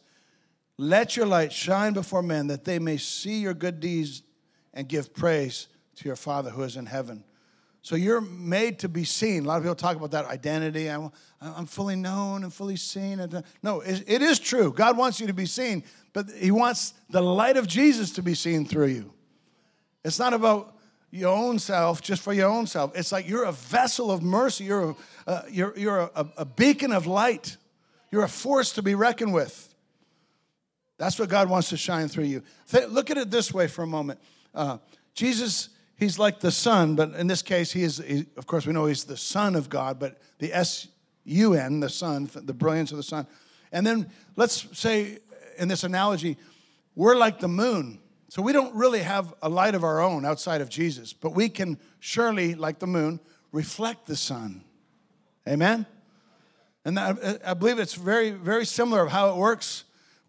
Let 0.83 1.17
your 1.17 1.27
light 1.27 1.53
shine 1.53 1.93
before 1.93 2.25
men 2.25 2.49
that 2.49 2.65
they 2.65 2.81
may 2.81 2.97
see 2.97 3.39
your 3.39 3.55
good 3.55 3.79
deeds 3.79 4.25
and 4.75 4.89
give 4.89 5.15
praise 5.15 5.69
to 5.95 6.09
your 6.09 6.17
Father 6.17 6.51
who 6.51 6.65
is 6.65 6.77
in 6.77 6.87
heaven. 6.87 7.23
So 7.83 7.95
you're 7.95 8.21
made 8.21 8.81
to 8.81 8.89
be 8.89 9.05
seen. 9.05 9.45
A 9.45 9.47
lot 9.47 9.59
of 9.59 9.63
people 9.63 9.77
talk 9.77 9.97
about 9.97 10.11
that 10.11 10.25
identity. 10.25 10.89
I'm, 10.89 11.13
I'm 11.41 11.67
fully 11.67 11.95
known 11.95 12.43
and 12.43 12.53
fully 12.53 12.75
seen. 12.75 13.25
No, 13.63 13.81
it 13.81 14.23
is 14.23 14.41
true. 14.41 14.73
God 14.73 14.97
wants 14.97 15.21
you 15.21 15.29
to 15.29 15.33
be 15.33 15.47
seen, 15.47 15.85
but 16.13 16.27
He 16.37 16.51
wants 16.51 16.95
the 17.11 17.23
light 17.23 17.57
of 17.57 17.69
Jesus 17.69 18.11
to 18.15 18.23
be 18.23 18.35
seen 18.35 18.67
through 18.67 18.89
you. 18.89 19.13
It's 20.05 20.19
not 20.19 20.35
about 20.35 20.77
your 21.13 21.31
own 21.31 21.61
self 21.61 22.03
just 22.03 22.23
for 22.23 22.33
your 22.33 22.51
own 22.51 22.67
self. 22.67 22.97
It's 22.97 23.13
like 23.13 23.29
you're 23.29 23.45
a 23.45 23.53
vessel 23.53 24.11
of 24.11 24.21
mercy. 24.21 24.65
You're 24.65 24.91
a, 24.91 24.97
uh, 25.29 25.43
you're, 25.49 25.79
you're 25.79 26.11
a, 26.13 26.27
a 26.39 26.45
beacon 26.45 26.91
of 26.91 27.07
light. 27.07 27.57
You're 28.11 28.25
a 28.25 28.29
force 28.29 28.73
to 28.73 28.83
be 28.83 28.97
reckoned 28.97 29.33
with. 29.33 29.72
That's 31.03 31.19
what 31.19 31.29
God 31.29 31.51
wants 31.51 31.69
to 31.71 31.77
shine 31.77 32.07
through 32.07 32.27
you. 32.27 32.45
Th- 32.71 32.89
look 32.89 33.11
at 33.11 33.19
it 33.19 33.29
this 33.29 33.53
way 33.53 33.67
for 33.67 33.83
a 33.83 33.87
moment. 33.89 34.21
Uh, 34.55 34.79
Jesus, 35.15 35.71
he's 35.97 36.17
like 36.17 36.39
the 36.39 36.53
Sun, 36.53 36.95
but 36.95 37.13
in 37.17 37.27
this 37.27 37.43
case, 37.43 37.73
he 37.73 37.83
is, 37.83 37.97
he, 37.99 38.25
of 38.37 38.47
course, 38.47 38.67
we 38.67 38.73
know 38.73 38.87
he's 38.87 39.03
the 39.03 39.17
Son 39.17 39.57
of 39.57 39.69
God, 39.69 39.99
but 39.99 40.21
the 40.39 40.55
S 40.55 40.87
U 41.25 41.55
N, 41.55 41.81
the 41.81 41.89
Sun, 41.89 42.31
the 42.33 42.55
brilliance 42.55 42.93
of 42.93 42.99
the 42.99 43.03
Sun. 43.03 43.27
And 43.73 43.85
then 43.85 44.13
let's 44.37 44.79
say 44.79 45.19
in 45.59 45.67
this 45.67 45.83
analogy, 45.83 46.37
we're 46.95 47.17
like 47.17 47.41
the 47.41 47.49
moon. 47.49 47.99
So 48.29 48.41
we 48.41 48.53
don't 48.53 48.73
really 48.77 49.01
have 49.01 49.35
a 49.43 49.49
light 49.49 49.75
of 49.75 49.83
our 49.83 50.01
own 50.01 50.25
outside 50.25 50.61
of 50.61 50.69
Jesus, 50.69 51.13
but 51.13 51.35
we 51.35 51.49
can 51.49 51.81
surely, 51.99 52.55
like 52.55 52.79
the 52.79 52.87
moon, 52.87 53.19
reflect 53.51 54.07
the 54.07 54.15
sun. 54.15 54.63
Amen? 55.49 55.85
And 56.85 56.97
I 56.97 57.55
believe 57.55 57.81
it's 57.81 57.95
very, 57.95 58.31
very 58.31 58.65
similar 58.65 59.03
of 59.03 59.11
how 59.11 59.31
it 59.31 59.37
works 59.37 59.83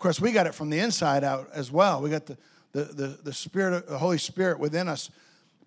course, 0.03 0.21
we 0.21 0.31
got 0.31 0.45
it 0.45 0.53
from 0.53 0.69
the 0.69 0.79
inside 0.79 1.23
out 1.23 1.49
as 1.53 1.71
well. 1.71 2.01
We 2.01 2.09
got 2.09 2.25
the, 2.25 2.37
the, 2.73 2.83
the, 2.83 3.07
the 3.23 3.33
Spirit, 3.33 3.87
the 3.87 3.97
Holy 3.97 4.17
Spirit 4.17 4.59
within 4.59 4.87
us. 4.87 5.09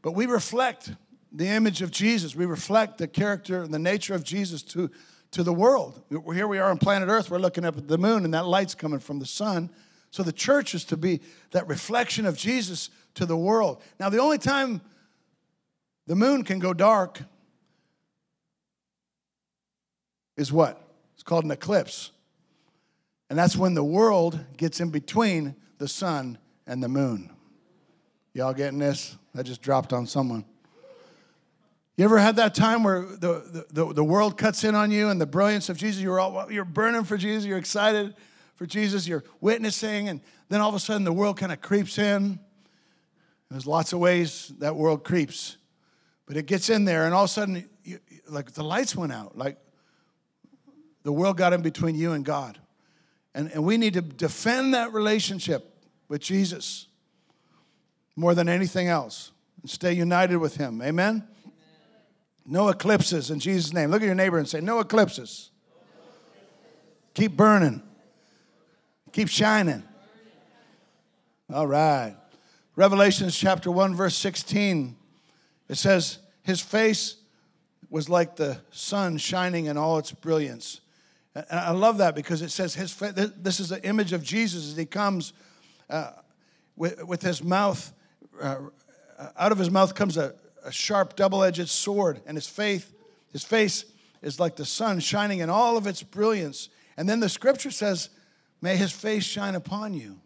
But 0.02 0.12
we 0.12 0.26
reflect 0.26 0.92
the 1.32 1.48
image 1.48 1.82
of 1.82 1.90
Jesus. 1.90 2.36
We 2.36 2.46
reflect 2.46 2.98
the 2.98 3.08
character 3.08 3.62
and 3.62 3.72
the 3.72 3.78
nature 3.78 4.14
of 4.14 4.22
Jesus 4.22 4.62
to, 4.62 4.90
to 5.32 5.42
the 5.42 5.52
world. 5.52 6.02
Here 6.10 6.46
we 6.46 6.58
are 6.58 6.70
on 6.70 6.78
planet 6.78 7.08
Earth. 7.08 7.30
We're 7.30 7.38
looking 7.38 7.64
up 7.64 7.76
at 7.76 7.88
the 7.88 7.98
moon, 7.98 8.24
and 8.24 8.34
that 8.34 8.46
light's 8.46 8.74
coming 8.74 9.00
from 9.00 9.18
the 9.18 9.26
sun. 9.26 9.70
So 10.10 10.22
the 10.22 10.32
church 10.32 10.74
is 10.74 10.84
to 10.84 10.96
be 10.96 11.20
that 11.50 11.66
reflection 11.66 12.26
of 12.26 12.36
Jesus 12.36 12.90
to 13.14 13.26
the 13.26 13.36
world. 13.36 13.82
Now, 13.98 14.08
the 14.08 14.20
only 14.20 14.38
time 14.38 14.80
the 16.06 16.14
moon 16.14 16.44
can 16.44 16.58
go 16.58 16.72
dark 16.72 17.20
is 20.36 20.52
what? 20.52 20.80
It's 21.14 21.22
called 21.22 21.44
an 21.44 21.50
eclipse. 21.50 22.10
And 23.28 23.38
that's 23.38 23.56
when 23.56 23.74
the 23.74 23.84
world 23.84 24.38
gets 24.56 24.80
in 24.80 24.90
between 24.90 25.56
the 25.78 25.88
sun 25.88 26.38
and 26.66 26.82
the 26.82 26.88
moon. 26.88 27.30
Y'all 28.34 28.54
getting 28.54 28.78
this? 28.78 29.16
That 29.34 29.44
just 29.44 29.62
dropped 29.62 29.92
on 29.92 30.06
someone. 30.06 30.44
You 31.96 32.04
ever 32.04 32.18
had 32.18 32.36
that 32.36 32.54
time 32.54 32.82
where 32.82 33.00
the, 33.00 33.66
the, 33.70 33.92
the 33.94 34.04
world 34.04 34.36
cuts 34.36 34.64
in 34.64 34.74
on 34.74 34.90
you 34.90 35.08
and 35.08 35.18
the 35.18 35.26
brilliance 35.26 35.68
of 35.70 35.78
Jesus? 35.78 36.02
You're, 36.02 36.20
all, 36.20 36.50
you're 36.52 36.64
burning 36.64 37.04
for 37.04 37.16
Jesus, 37.16 37.46
you're 37.46 37.58
excited 37.58 38.14
for 38.54 38.66
Jesus, 38.66 39.06
you're 39.06 39.24
witnessing, 39.40 40.08
and 40.08 40.20
then 40.48 40.60
all 40.60 40.68
of 40.68 40.74
a 40.74 40.78
sudden 40.78 41.04
the 41.04 41.12
world 41.12 41.38
kind 41.38 41.52
of 41.52 41.60
creeps 41.60 41.98
in. 41.98 42.38
There's 43.50 43.66
lots 43.66 43.92
of 43.92 43.98
ways 43.98 44.52
that 44.58 44.76
world 44.76 45.04
creeps, 45.04 45.56
but 46.26 46.36
it 46.36 46.46
gets 46.46 46.68
in 46.68 46.84
there, 46.84 47.04
and 47.04 47.14
all 47.14 47.24
of 47.24 47.30
a 47.30 47.32
sudden, 47.32 47.68
you, 47.84 47.98
like 48.28 48.52
the 48.52 48.64
lights 48.64 48.94
went 48.94 49.12
out, 49.12 49.38
like 49.38 49.56
the 51.02 51.12
world 51.12 51.36
got 51.36 51.52
in 51.52 51.62
between 51.62 51.94
you 51.94 52.12
and 52.12 52.24
God. 52.24 52.58
And, 53.36 53.52
and 53.52 53.64
we 53.64 53.76
need 53.76 53.92
to 53.92 54.00
defend 54.00 54.72
that 54.72 54.94
relationship 54.94 55.70
with 56.08 56.22
Jesus 56.22 56.86
more 58.16 58.34
than 58.34 58.48
anything 58.48 58.88
else 58.88 59.30
and 59.60 59.70
stay 59.70 59.92
united 59.92 60.38
with 60.38 60.56
Him. 60.56 60.80
Amen? 60.80 61.16
Amen? 61.16 61.28
No 62.46 62.70
eclipses 62.70 63.30
in 63.30 63.38
Jesus' 63.38 63.74
name. 63.74 63.90
Look 63.90 64.00
at 64.00 64.06
your 64.06 64.14
neighbor 64.14 64.38
and 64.38 64.48
say, 64.48 64.62
No 64.62 64.80
eclipses. 64.80 65.50
Keep 67.12 67.36
burning, 67.36 67.82
keep 69.12 69.28
shining. 69.28 69.82
All 71.52 71.66
right. 71.66 72.16
Revelations 72.74 73.36
chapter 73.36 73.70
1, 73.70 73.94
verse 73.94 74.16
16, 74.16 74.96
it 75.68 75.74
says, 75.76 76.18
His 76.42 76.60
face 76.62 77.16
was 77.90 78.08
like 78.08 78.36
the 78.36 78.58
sun 78.70 79.18
shining 79.18 79.66
in 79.66 79.76
all 79.76 79.98
its 79.98 80.12
brilliance. 80.12 80.80
And 81.36 81.60
I 81.60 81.72
love 81.72 81.98
that 81.98 82.14
because 82.14 82.40
it 82.40 82.50
says 82.50 82.74
his 82.74 82.96
this 82.96 83.60
is 83.60 83.70
an 83.70 83.80
image 83.82 84.14
of 84.14 84.22
Jesus 84.22 84.70
as 84.70 84.76
he 84.76 84.86
comes 84.86 85.34
uh, 85.90 86.12
with, 86.76 87.04
with 87.04 87.20
his 87.20 87.44
mouth, 87.44 87.92
uh, 88.40 88.56
out 89.36 89.52
of 89.52 89.58
his 89.58 89.70
mouth 89.70 89.94
comes 89.94 90.16
a, 90.16 90.34
a 90.64 90.72
sharp 90.72 91.14
double-edged 91.14 91.68
sword, 91.68 92.22
and 92.26 92.38
his 92.38 92.46
faith, 92.46 92.92
his 93.32 93.44
face 93.44 93.84
is 94.22 94.40
like 94.40 94.56
the 94.56 94.64
sun 94.64 94.98
shining 94.98 95.40
in 95.40 95.50
all 95.50 95.76
of 95.76 95.86
its 95.86 96.02
brilliance. 96.02 96.70
And 96.96 97.06
then 97.06 97.20
the 97.20 97.28
scripture 97.28 97.70
says, 97.70 98.08
May 98.62 98.76
his 98.76 98.92
face 98.92 99.24
shine 99.24 99.54
upon 99.54 99.92
you. 99.92 100.18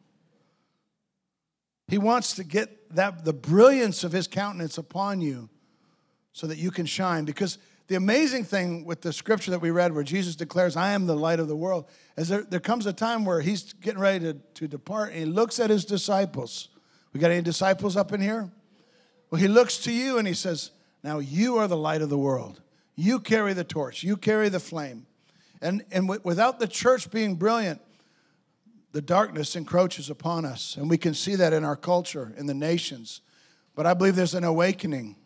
He 1.89 1.99
wants 1.99 2.35
to 2.37 2.45
get 2.45 2.95
that 2.95 3.25
the 3.25 3.33
brilliance 3.33 4.05
of 4.05 4.13
his 4.13 4.29
countenance 4.29 4.79
upon 4.79 5.21
you 5.21 5.49
so 6.33 6.47
that 6.47 6.57
you 6.57 6.71
can 6.71 6.87
shine 6.87 7.25
because 7.25 7.59
the 7.91 7.97
amazing 7.97 8.45
thing 8.45 8.85
with 8.85 9.01
the 9.01 9.13
scripture 9.13 9.51
that 9.51 9.59
we 9.59 9.73
read, 9.73 9.93
where 9.93 10.05
Jesus 10.05 10.37
declares, 10.37 10.77
I 10.77 10.93
am 10.93 11.09
the 11.09 11.17
light 11.17 11.41
of 11.41 11.49
the 11.49 11.57
world, 11.57 11.89
is 12.17 12.29
there, 12.29 12.43
there 12.43 12.61
comes 12.61 12.87
a 12.87 12.93
time 12.93 13.25
where 13.25 13.41
he's 13.41 13.73
getting 13.73 13.99
ready 13.99 14.21
to, 14.21 14.35
to 14.35 14.69
depart 14.69 15.11
and 15.11 15.19
he 15.19 15.25
looks 15.25 15.59
at 15.59 15.71
his 15.71 15.85
disciples. 15.85 16.69
We 17.13 17.19
got 17.19 17.33
any 17.33 17.43
disciples 17.43 17.97
up 17.97 18.13
in 18.13 18.21
here? 18.21 18.49
Well, 19.29 19.41
he 19.41 19.49
looks 19.49 19.79
to 19.79 19.93
you 19.93 20.19
and 20.19 20.29
he 20.29 20.35
says, 20.35 20.71
Now 21.03 21.19
you 21.19 21.57
are 21.57 21.67
the 21.67 21.77
light 21.77 22.01
of 22.01 22.11
the 22.11 22.17
world. 22.17 22.61
You 22.95 23.19
carry 23.19 23.55
the 23.55 23.65
torch, 23.65 24.05
you 24.05 24.17
carry 24.17 24.51
the 24.51 24.61
flame. 24.61 25.07
And, 25.61 25.85
and 25.91 26.05
w- 26.05 26.21
without 26.23 26.61
the 26.61 26.69
church 26.69 27.11
being 27.11 27.35
brilliant, 27.35 27.81
the 28.93 29.03
darkness 29.03 29.57
encroaches 29.57 30.11
upon 30.11 30.45
us. 30.45 30.77
And 30.77 30.89
we 30.89 30.97
can 30.97 31.13
see 31.13 31.35
that 31.35 31.53
in 31.53 31.65
our 31.65 31.75
culture, 31.75 32.33
in 32.37 32.47
the 32.47 32.55
nations. 32.55 33.21
But 33.75 33.85
I 33.85 33.95
believe 33.95 34.15
there's 34.15 34.35
an 34.35 34.45
awakening 34.45 35.17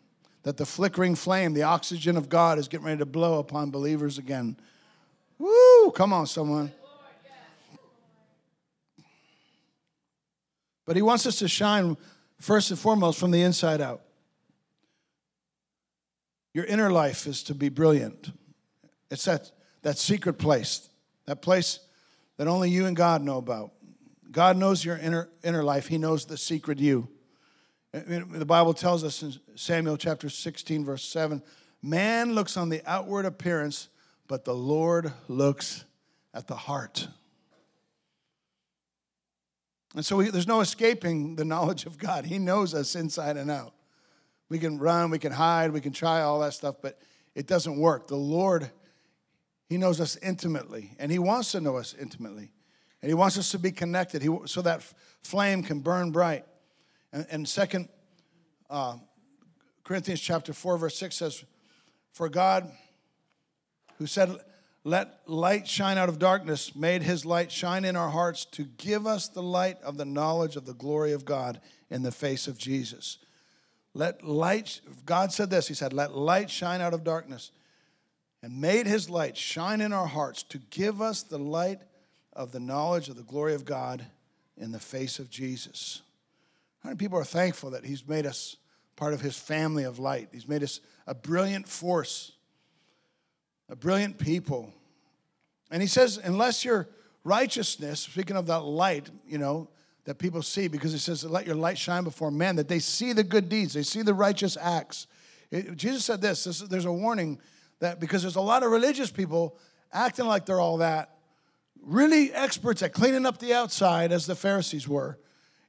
that 0.45 0.57
the 0.57 0.65
flickering 0.65 1.15
flame, 1.15 1.55
the 1.55 1.63
oxygen 1.63 2.15
of 2.15 2.29
God, 2.29 2.59
is 2.59 2.67
getting 2.67 2.85
ready 2.85 2.99
to 2.99 3.05
blow 3.05 3.39
upon 3.39 3.71
believers 3.71 4.19
again. 4.19 4.55
Woo! 5.39 5.89
Come 5.89 6.13
on, 6.13 6.27
someone. 6.27 6.71
But 10.85 10.95
He 10.95 11.01
wants 11.01 11.25
us 11.25 11.39
to 11.39 11.47
shine 11.47 11.97
first 12.39 12.69
and 12.69 12.79
foremost 12.79 13.19
from 13.19 13.31
the 13.31 13.41
inside 13.41 13.81
out. 13.81 14.01
Your 16.53 16.65
inner 16.65 16.91
life 16.91 17.25
is 17.25 17.41
to 17.45 17.55
be 17.55 17.69
brilliant. 17.69 18.31
It's 19.09 19.25
that, 19.25 19.51
that 19.81 19.97
secret 19.97 20.33
place, 20.33 20.87
that 21.25 21.41
place 21.41 21.79
that 22.37 22.47
only 22.47 22.69
you 22.69 22.85
and 22.85 22.95
God 22.95 23.23
know 23.23 23.37
about. 23.37 23.71
God 24.31 24.57
knows 24.57 24.85
your 24.85 24.97
inner, 24.97 25.27
inner 25.43 25.63
life, 25.63 25.87
He 25.87 25.97
knows 25.97 26.25
the 26.25 26.37
secret 26.37 26.77
you. 26.77 27.09
The 27.95 28.45
Bible 28.45 28.73
tells 28.73 29.05
us 29.05 29.23
in 29.23 29.33
Samuel 29.55 29.95
chapter 29.95 30.27
16, 30.27 30.83
verse 30.83 31.03
7 31.05 31.41
man 31.81 32.33
looks 32.33 32.57
on 32.57 32.67
the 32.67 32.81
outward 32.85 33.25
appearance, 33.25 33.87
but 34.27 34.43
the 34.43 34.53
Lord 34.55 35.13
looks 35.29 35.85
at 36.33 36.47
the 36.47 36.55
heart. 36.55 37.07
And 39.95 40.05
so 40.05 40.17
we, 40.17 40.29
there's 40.29 40.47
no 40.47 40.59
escaping 40.59 41.37
the 41.37 41.45
knowledge 41.45 41.85
of 41.85 41.97
God. 41.97 42.25
He 42.25 42.37
knows 42.37 42.73
us 42.73 42.95
inside 42.95 43.37
and 43.37 43.49
out. 43.49 43.73
We 44.49 44.59
can 44.59 44.77
run, 44.77 45.09
we 45.09 45.19
can 45.19 45.31
hide, 45.31 45.71
we 45.71 45.79
can 45.79 45.93
try 45.93 46.21
all 46.21 46.41
that 46.41 46.53
stuff, 46.53 46.75
but 46.81 46.99
it 47.33 47.47
doesn't 47.47 47.77
work. 47.79 48.07
The 48.07 48.17
Lord, 48.17 48.69
He 49.69 49.77
knows 49.77 50.01
us 50.01 50.17
intimately, 50.17 50.97
and 50.99 51.13
He 51.13 51.19
wants 51.19 51.53
to 51.53 51.61
know 51.61 51.77
us 51.77 51.95
intimately. 51.97 52.51
And 53.01 53.09
He 53.09 53.13
wants 53.13 53.37
us 53.37 53.51
to 53.51 53.59
be 53.59 53.71
connected 53.71 54.21
he, 54.21 54.37
so 54.47 54.61
that 54.63 54.83
flame 55.23 55.63
can 55.63 55.79
burn 55.79 56.11
bright. 56.11 56.45
And, 57.15 57.25
and 57.31 57.47
second, 57.47 57.87
uh, 58.69 58.97
Corinthians 59.85 60.19
chapter 60.19 60.51
4, 60.51 60.77
verse 60.77 60.97
6 60.97 61.15
says, 61.15 61.45
For 62.11 62.27
God, 62.27 62.69
who 63.97 64.05
said, 64.05 64.35
Let 64.83 65.21
light 65.25 65.65
shine 65.65 65.97
out 65.97 66.09
of 66.09 66.19
darkness, 66.19 66.75
made 66.75 67.03
his 67.03 67.25
light 67.25 67.53
shine 67.53 67.85
in 67.85 67.95
our 67.95 68.09
hearts 68.09 68.43
to 68.51 68.63
give 68.63 69.07
us 69.07 69.29
the 69.29 69.41
light 69.41 69.77
of 69.81 69.95
the 69.95 70.03
knowledge 70.03 70.57
of 70.57 70.65
the 70.65 70.73
glory 70.73 71.13
of 71.13 71.23
God 71.23 71.61
in 71.89 72.03
the 72.03 72.11
face 72.11 72.47
of 72.47 72.57
Jesus. 72.57 73.17
Let 73.93 74.21
light, 74.21 74.81
God 75.05 75.31
said 75.31 75.49
this, 75.49 75.69
He 75.69 75.73
said, 75.73 75.93
Let 75.93 76.17
light 76.17 76.49
shine 76.49 76.81
out 76.81 76.93
of 76.93 77.05
darkness, 77.05 77.51
and 78.43 78.59
made 78.59 78.87
his 78.87 79.09
light 79.09 79.37
shine 79.37 79.79
in 79.79 79.93
our 79.93 80.07
hearts 80.07 80.43
to 80.43 80.57
give 80.69 81.01
us 81.01 81.23
the 81.23 81.39
light 81.39 81.79
of 82.33 82.51
the 82.51 82.59
knowledge 82.59 83.07
of 83.07 83.15
the 83.15 83.23
glory 83.23 83.53
of 83.53 83.63
God 83.63 84.05
in 84.57 84.73
the 84.73 84.81
face 84.81 85.17
of 85.17 85.29
Jesus. 85.29 86.01
How 86.85 86.89
many 86.89 86.97
people 86.97 87.17
are 87.17 87.23
thankful 87.23 87.71
that 87.71 87.83
He's 87.83 88.07
made 88.07 88.27
us 88.27 88.57
part 88.95 89.15
of 89.15 89.19
His 89.19 89.35
family 89.35 89.85
of 89.85 89.97
light? 89.97 90.29
He's 90.31 90.47
made 90.47 90.61
us 90.61 90.81
a 91.07 91.15
brilliant 91.15 91.67
force, 91.67 92.33
a 93.67 93.75
brilliant 93.75 94.19
people. 94.19 94.71
And 95.71 95.81
He 95.81 95.87
says, 95.87 96.19
unless 96.23 96.63
your 96.63 96.87
righteousness, 97.23 98.01
speaking 98.01 98.37
of 98.37 98.45
that 98.45 98.59
light, 98.59 99.09
you 99.27 99.39
know, 99.39 99.67
that 100.03 100.19
people 100.19 100.43
see, 100.43 100.67
because 100.67 100.91
He 100.91 100.99
says, 100.99 101.23
let 101.23 101.47
your 101.47 101.55
light 101.55 101.79
shine 101.79 102.03
before 102.03 102.29
men, 102.29 102.55
that 102.57 102.67
they 102.67 102.77
see 102.77 103.13
the 103.13 103.23
good 103.23 103.49
deeds, 103.49 103.73
they 103.73 103.81
see 103.81 104.03
the 104.03 104.13
righteous 104.13 104.55
acts. 104.55 105.07
It, 105.49 105.75
Jesus 105.77 106.05
said 106.05 106.21
this, 106.21 106.43
this 106.43 106.59
there's 106.59 106.85
a 106.85 106.93
warning 106.93 107.39
that 107.79 107.99
because 107.99 108.21
there's 108.21 108.35
a 108.35 108.41
lot 108.41 108.61
of 108.61 108.69
religious 108.69 109.09
people 109.09 109.57
acting 109.91 110.27
like 110.27 110.45
they're 110.45 110.61
all 110.61 110.77
that, 110.77 111.17
really 111.81 112.31
experts 112.31 112.83
at 112.83 112.93
cleaning 112.93 113.25
up 113.25 113.39
the 113.39 113.55
outside 113.55 114.11
as 114.11 114.27
the 114.27 114.35
Pharisees 114.35 114.87
were. 114.87 115.17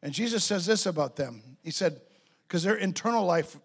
And 0.02 0.12
Jesus 0.12 0.44
says 0.44 0.66
this 0.66 0.86
about 0.86 1.16
them. 1.16 1.42
He 1.62 1.70
said, 1.70 2.00
because 2.46 2.62
their 2.62 2.76
internal 2.76 3.24
life 3.24 3.56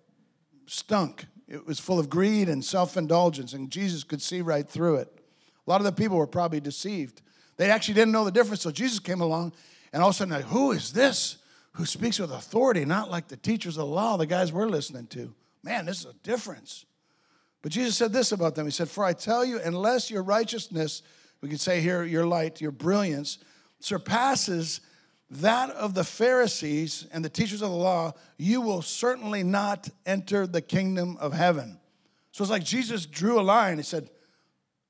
stunk. 0.66 1.26
It 1.48 1.66
was 1.66 1.80
full 1.80 2.00
of 2.00 2.10
greed 2.10 2.50
and 2.50 2.64
self 2.64 2.98
indulgence, 2.98 3.54
and 3.54 3.70
Jesus 3.70 4.04
could 4.04 4.22
see 4.22 4.42
right 4.42 4.68
through 4.68 4.98
it. 4.98 5.10
A 5.68 5.70
lot 5.70 5.82
of 5.82 5.86
the 5.86 5.92
people 5.92 6.18
were 6.18 6.28
probably 6.28 6.60
deceived. 6.60 7.22
They 7.58 7.70
actually 7.70 7.96
didn't 7.96 8.14
know 8.14 8.26
the 8.26 8.32
difference, 8.32 8.62
so 8.62 8.72
Jesus 8.72 9.00
came 9.00 9.22
along, 9.22 9.54
and 9.94 10.02
all 10.02 10.10
of 10.10 10.16
a 10.16 10.18
sudden, 10.18 10.34
like, 10.34 10.46
who 10.46 10.72
is 10.72 10.94
this 10.94 11.38
who 11.74 11.86
speaks 11.86 12.20
with 12.20 12.32
authority, 12.32 12.84
not 12.86 13.10
like 13.10 13.28
the 13.28 13.38
teachers 13.38 13.78
of 13.78 13.88
the 13.88 13.94
law, 13.94 14.18
the 14.18 14.26
guys 14.26 14.52
we're 14.52 14.68
listening 14.68 15.08
to? 15.08 15.34
Man, 15.64 15.86
this 15.86 16.00
is 16.00 16.06
a 16.06 16.14
difference. 16.24 16.86
But 17.62 17.72
Jesus 17.72 17.96
said 17.96 18.12
this 18.12 18.32
about 18.32 18.56
them 18.56 18.66
He 18.66 18.72
said, 18.72 18.90
For 18.90 19.04
I 19.04 19.14
tell 19.14 19.46
you, 19.46 19.60
unless 19.60 20.10
your 20.10 20.24
righteousness, 20.24 21.04
we 21.42 21.50
could 21.50 21.60
say 21.60 21.82
here, 21.82 22.04
your 22.04 22.26
light, 22.26 22.62
your 22.62 22.72
brilliance, 22.72 23.38
surpasses 23.80 24.82
that 25.32 25.70
of 25.72 25.94
the 25.94 26.04
Pharisees 26.04 27.08
and 27.14 27.24
the 27.24 27.30
teachers 27.30 27.62
of 27.62 27.70
the 27.70 27.76
law, 27.76 28.14
you 28.38 28.60
will 28.60 28.82
certainly 28.82 29.44
not 29.44 29.88
enter 30.06 30.46
the 30.46 30.62
kingdom 30.62 31.18
of 31.22 31.32
heaven. 31.32 31.80
So 32.32 32.44
it's 32.44 32.52
like 32.52 32.66
Jesus 32.66 33.06
drew 33.06 33.40
a 33.40 33.42
line. 33.42 33.78
He 33.78 33.84
said, 33.84 34.10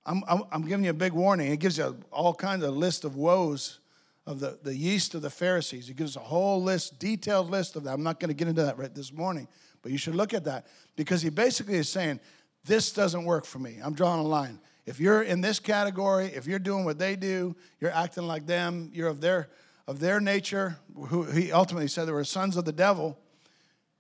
I'm, 0.04 0.24
I'm, 0.28 0.44
I'm 0.52 0.68
giving 0.68 0.84
you 0.84 0.90
a 0.90 0.96
big 0.96 1.14
warning. 1.14 1.52
He 1.52 1.58
gives 1.58 1.78
you 1.78 1.96
all 2.12 2.34
kinds 2.34 2.64
of 2.64 2.76
list 2.76 3.06
of 3.06 3.16
woes 3.16 3.80
of 4.26 4.40
the, 4.40 4.58
the 4.64 4.76
yeast 4.76 5.14
of 5.14 5.22
the 5.22 5.30
Pharisees. 5.30 5.88
He 5.88 5.94
gives 5.94 6.16
a 6.16 6.22
whole 6.22 6.62
list, 6.62 6.98
detailed 6.98 7.52
list 7.52 7.76
of 7.76 7.84
that. 7.84 7.94
I'm 7.94 8.04
not 8.04 8.20
going 8.20 8.30
to 8.30 8.36
get 8.36 8.48
into 8.48 8.64
that 8.64 8.80
right 8.80 8.94
this 8.94 9.14
morning, 9.14 9.48
but 9.84 9.92
you 9.92 10.00
should 10.00 10.16
look 10.16 10.34
at 10.34 10.46
that 10.46 10.66
because 10.96 11.22
he 11.22 11.30
basically 11.30 11.76
is 11.76 11.88
saying, 11.88 12.20
This 12.66 12.92
doesn't 12.92 13.26
work 13.26 13.46
for 13.46 13.60
me. 13.60 13.78
I'm 13.84 13.94
drawing 13.94 14.22
a 14.22 14.28
line. 14.28 14.60
If 14.88 15.00
you're 15.00 15.22
in 15.22 15.42
this 15.42 15.60
category, 15.60 16.28
if 16.28 16.48
you're 16.48 16.60
doing 16.60 16.84
what 16.84 16.98
they 16.98 17.16
do, 17.16 17.56
you're 17.80 17.92
acting 17.92 18.24
like 18.24 18.48
them, 18.48 18.90
you're 18.92 19.08
of 19.08 19.22
their 19.22 19.50
of 19.88 20.00
their 20.00 20.20
nature, 20.20 20.78
who 21.08 21.24
he 21.24 21.52
ultimately 21.52 21.88
said 21.88 22.08
they 22.08 22.12
were 22.12 22.24
sons 22.24 22.58
of 22.58 22.66
the 22.66 22.72
devil, 22.72 23.18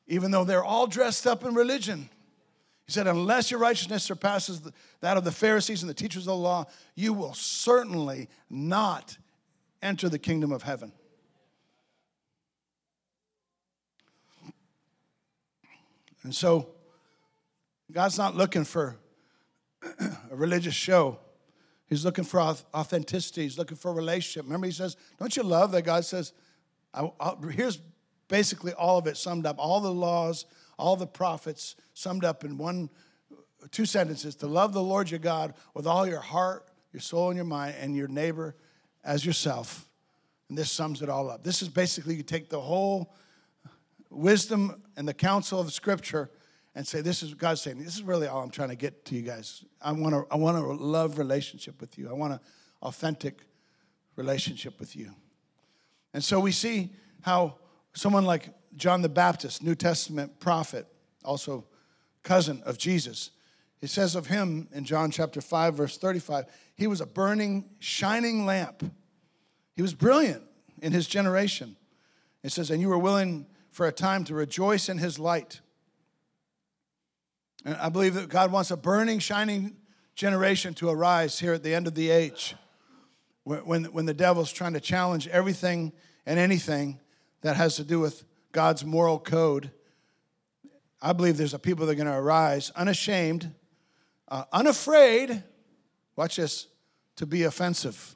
even 0.08 0.32
though 0.32 0.44
they're 0.44 0.64
all 0.64 0.88
dressed 0.88 1.26
up 1.26 1.44
in 1.44 1.54
religion. 1.54 2.10
He 2.86 2.92
said, 2.92 3.08
unless 3.08 3.52
your 3.52 3.60
righteousness 3.60 4.04
surpasses 4.04 4.62
that 5.00 5.18
of 5.18 5.24
the 5.24 5.32
Pharisees 5.32 5.82
and 5.82 5.90
the 5.90 5.94
teachers 5.94 6.24
of 6.24 6.34
the 6.34 6.36
law, 6.36 6.66
you 6.96 7.14
will 7.14 7.34
certainly 7.34 8.28
not 8.50 9.18
enter 9.82 10.10
the 10.10 10.20
kingdom 10.20 10.52
of 10.52 10.64
heaven. 10.64 10.92
And 16.24 16.36
so, 16.36 16.70
God's 17.92 18.18
not 18.18 18.36
looking 18.36 18.64
for 18.64 18.98
a 20.00 20.36
religious 20.36 20.76
show. 20.76 21.18
He's 21.92 22.06
looking 22.06 22.24
for 22.24 22.40
authenticity. 22.40 23.44
He's 23.44 23.58
looking 23.58 23.76
for 23.76 23.92
relationship. 23.92 24.46
Remember, 24.46 24.66
he 24.66 24.72
says, 24.72 24.96
Don't 25.20 25.36
you 25.36 25.44
love 25.44 25.74
that 25.74 25.82
God 25.82 26.06
says, 26.06 26.32
I, 26.94 27.12
here's 27.52 27.82
basically 28.30 28.72
all 28.72 28.98
of 28.98 29.08
it 29.08 29.18
summed 29.18 29.46
up 29.46 29.58
all 29.60 29.82
the 29.82 29.94
laws, 29.94 30.46
all 30.80 30.96
the 30.96 31.06
prophets 31.06 31.76
summed 31.94 32.24
up 32.24 32.46
in 32.46 32.58
one, 32.58 32.90
two 33.72 33.86
sentences 33.86 34.36
to 34.36 34.48
love 34.48 34.72
the 34.72 34.82
Lord 34.82 35.12
your 35.12 35.20
God 35.20 35.54
with 35.74 35.86
all 35.86 36.08
your 36.08 36.22
heart, 36.22 36.66
your 36.94 37.02
soul, 37.02 37.28
and 37.28 37.36
your 37.36 37.44
mind, 37.44 37.76
and 37.78 37.94
your 37.94 38.08
neighbor 38.08 38.56
as 39.04 39.26
yourself. 39.26 39.86
And 40.48 40.58
this 40.58 40.72
sums 40.72 41.02
it 41.02 41.10
all 41.10 41.30
up. 41.30 41.44
This 41.44 41.62
is 41.62 41.68
basically 41.68 42.16
you 42.16 42.24
take 42.24 42.48
the 42.50 42.62
whole 42.62 43.14
wisdom 44.10 44.82
and 44.96 45.06
the 45.06 45.14
counsel 45.14 45.60
of 45.60 45.74
Scripture 45.74 46.32
and 46.76 46.88
say, 46.88 47.02
This 47.02 47.24
is 47.24 47.34
God's 47.34 47.62
saying, 47.62 47.84
this 47.84 47.96
is 47.96 48.04
really 48.04 48.28
all 48.28 48.42
I'm 48.42 48.50
trying 48.50 48.70
to 48.70 48.76
get 48.76 49.06
to 49.06 49.16
you 49.16 49.22
guys. 49.22 49.64
I 49.82 49.92
want 49.92 50.14
to 50.14 50.26
I 50.32 50.38
want 50.38 50.58
a 50.58 50.62
love 50.62 51.18
relationship 51.18 51.80
with 51.82 51.98
you. 51.98 52.10
I 52.10 52.14
want 52.14 52.34
an 52.34 52.40
authentic 52.82 53.42
relationship 54.16 54.80
with 54.80 54.96
you. 54.96 55.12
And 56.14 56.24
so 56.24 56.40
we 56.40 56.52
see 56.52 56.92
how 57.22 57.58
someone 57.94 58.26
like 58.26 58.50
John 58.76 59.02
the 59.02 59.10
Baptist, 59.10 59.64
New 59.64 59.76
Testament 59.76 60.40
prophet, 60.40 60.88
also 61.24 61.66
cousin 62.24 62.62
of 62.66 62.78
Jesus, 62.78 63.32
it 63.82 63.90
says 63.90 64.16
of 64.16 64.28
him 64.28 64.68
in 64.72 64.86
John 64.86 65.10
chapter 65.10 65.42
5, 65.42 65.76
verse 65.76 65.98
35, 65.98 66.46
he 66.76 66.88
was 66.88 67.02
a 67.02 67.06
burning, 67.06 67.70
shining 67.80 68.46
lamp. 68.46 68.84
He 69.76 69.82
was 69.82 69.94
brilliant 69.94 70.44
in 70.82 70.92
his 70.92 71.08
generation. 71.08 71.76
It 72.44 72.52
says, 72.52 72.70
and 72.70 72.80
you 72.80 72.90
were 72.90 72.98
willing 72.98 73.48
for 73.72 73.88
a 73.88 73.92
time 73.92 74.24
to 74.26 74.36
rejoice 74.36 74.90
in 74.90 74.98
his 74.98 75.18
light. 75.18 75.62
And 77.66 77.76
I 77.76 77.90
believe 77.90 78.16
that 78.16 78.30
God 78.30 78.52
wants 78.52 78.72
a 78.72 78.78
burning, 78.78 79.20
shining 79.20 79.76
generation 80.16 80.74
to 80.76 80.90
arise 80.90 81.40
here 81.40 81.54
at 81.54 81.64
the 81.64 81.74
end 81.74 81.88
of 81.88 81.96
the 81.96 82.10
age 82.10 82.56
when, 83.44 83.86
when 83.86 84.06
the 84.06 84.14
devil's 84.14 84.52
trying 84.52 84.74
to 84.74 84.80
challenge 84.80 85.28
everything 85.28 85.94
and 86.26 86.40
anything 86.40 87.00
that 87.42 87.56
has 87.56 87.76
to 87.76 87.84
do 87.84 88.00
with 88.00 88.24
God's 88.52 88.86
moral 88.86 89.20
code. 89.20 89.72
I 91.02 91.14
believe 91.14 91.38
there's 91.38 91.54
a 91.54 91.60
people 91.60 91.86
that 91.86 91.94
are 91.94 91.96
going 91.96 92.08
to 92.08 92.14
arise 92.14 92.72
unashamed, 92.76 93.54
uh, 94.28 94.44
unafraid, 94.54 95.44
watch 96.16 96.36
this, 96.36 96.68
to 97.16 97.26
be 97.26 97.44
offensive. 97.44 98.16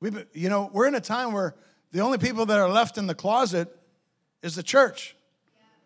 We've 0.00 0.26
you 0.32 0.48
know, 0.48 0.70
we're 0.72 0.88
in 0.88 0.94
a 0.94 1.00
time 1.00 1.32
where 1.32 1.54
the 1.92 2.00
only 2.00 2.18
people 2.18 2.46
that 2.46 2.58
are 2.58 2.70
left 2.70 2.98
in 2.98 3.06
the 3.06 3.14
closet 3.14 3.68
is 4.42 4.54
the 4.54 4.62
church. 4.62 5.14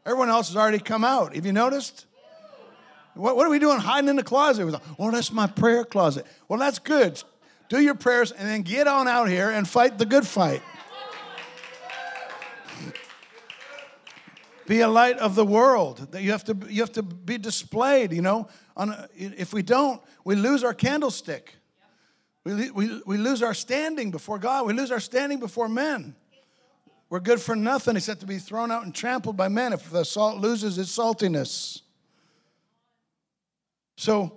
Everyone 0.04 0.28
else 0.28 0.48
has 0.48 0.56
already 0.56 0.78
come 0.78 1.04
out. 1.04 1.34
Have 1.34 1.44
you 1.44 1.52
noticed? 1.52 2.05
What, 3.16 3.36
what 3.36 3.46
are 3.46 3.50
we 3.50 3.58
doing 3.58 3.78
hiding 3.78 4.10
in 4.10 4.16
the 4.16 4.22
closet? 4.22 4.66
Like, 4.66 4.82
oh, 4.98 5.10
that's 5.10 5.32
my 5.32 5.46
prayer 5.46 5.84
closet. 5.84 6.26
Well, 6.48 6.58
that's 6.58 6.78
good. 6.78 7.22
Do 7.68 7.80
your 7.80 7.94
prayers 7.94 8.30
and 8.30 8.48
then 8.48 8.62
get 8.62 8.86
on 8.86 9.08
out 9.08 9.28
here 9.28 9.50
and 9.50 9.66
fight 9.66 9.98
the 9.98 10.06
good 10.06 10.26
fight. 10.26 10.62
be 14.66 14.80
a 14.80 14.88
light 14.88 15.18
of 15.18 15.34
the 15.34 15.44
world. 15.44 16.08
That 16.12 16.22
you 16.22 16.32
have 16.32 16.44
to 16.44 16.56
you 16.68 16.82
have 16.82 16.92
to 16.92 17.02
be 17.02 17.38
displayed. 17.38 18.12
You 18.12 18.22
know, 18.22 18.48
On, 18.76 18.94
if 19.14 19.52
we 19.52 19.62
don't, 19.62 20.00
we 20.24 20.36
lose 20.36 20.62
our 20.62 20.74
candlestick. 20.74 21.54
We, 22.44 22.70
we, 22.70 23.02
we 23.04 23.16
lose 23.16 23.42
our 23.42 23.54
standing 23.54 24.10
before 24.10 24.38
God. 24.38 24.66
We 24.66 24.72
lose 24.72 24.92
our 24.92 25.00
standing 25.00 25.40
before 25.40 25.68
men. 25.68 26.14
We're 27.08 27.20
good 27.20 27.40
for 27.40 27.56
nothing 27.56 27.96
except 27.96 28.20
to 28.20 28.26
be 28.26 28.38
thrown 28.38 28.70
out 28.70 28.84
and 28.84 28.94
trampled 28.94 29.36
by 29.36 29.48
men 29.48 29.72
if 29.72 29.90
the 29.90 30.04
salt 30.04 30.38
loses 30.38 30.78
its 30.78 30.96
saltiness. 30.96 31.82
So 33.96 34.36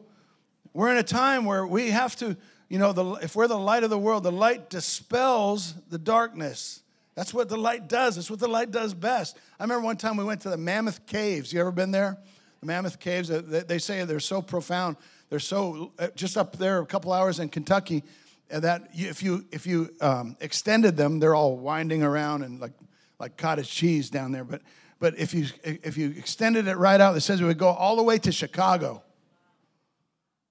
we're 0.74 0.92
in 0.92 0.98
a 0.98 1.04
time 1.04 1.46
where 1.46 1.68
we 1.68 1.92
have 1.92 2.16
to, 2.18 2.38
you 2.70 2.80
know, 2.80 2.94
the, 2.94 3.14
if 3.16 3.36
we're 3.36 3.48
the 3.48 3.58
light 3.58 3.84
of 3.84 3.90
the 3.90 4.00
world, 4.00 4.24
the 4.24 4.32
light 4.32 4.70
dispels 4.70 5.74
the 5.90 5.98
darkness. 5.98 6.82
That's 7.16 7.34
what 7.34 7.50
the 7.50 7.58
light 7.58 7.90
does. 7.90 8.16
That's 8.16 8.32
what 8.32 8.40
the 8.40 8.48
light 8.48 8.72
does 8.72 8.94
best. 8.94 9.38
I 9.60 9.64
remember 9.64 9.84
one 9.84 9.98
time 9.98 10.16
we 10.16 10.24
went 10.24 10.42
to 10.42 10.50
the 10.50 10.58
Mammoth 10.58 11.06
Caves. 11.06 11.52
You 11.52 11.60
ever 11.60 11.72
been 11.72 11.92
there? 11.92 12.18
The 12.62 12.66
Mammoth 12.66 13.00
Caves, 13.00 13.28
they 13.30 13.78
say 13.78 14.04
they're 14.06 14.20
so 14.20 14.42
profound. 14.42 14.96
They're 15.30 15.40
so, 15.40 15.92
uh, 16.00 16.08
just 16.16 16.38
up 16.38 16.58
there 16.58 16.80
a 16.80 16.86
couple 16.86 17.12
hours 17.12 17.40
in 17.40 17.50
Kentucky, 17.50 18.04
and 18.50 18.64
that 18.64 18.90
if 18.94 19.22
you, 19.22 19.46
if 19.52 19.68
you 19.68 19.94
um, 20.02 20.38
extended 20.40 20.98
them, 20.98 21.20
they're 21.20 21.36
all 21.36 21.58
winding 21.58 22.04
around 22.04 22.44
and 22.44 22.60
like, 22.60 22.74
like 23.20 23.38
cottage 23.38 23.70
cheese 23.70 24.10
down 24.10 24.32
there. 24.32 24.44
But, 24.44 24.62
but 25.00 25.18
if, 25.20 25.34
you, 25.34 25.48
if 25.64 25.98
you 25.98 26.12
extended 26.18 26.68
it 26.68 26.78
right 26.78 27.00
out, 27.00 27.16
it 27.16 27.22
says 27.22 27.42
it 27.42 27.46
would 27.46 27.58
go 27.58 27.70
all 27.70 27.96
the 27.96 28.04
way 28.04 28.18
to 28.20 28.32
Chicago. 28.32 29.04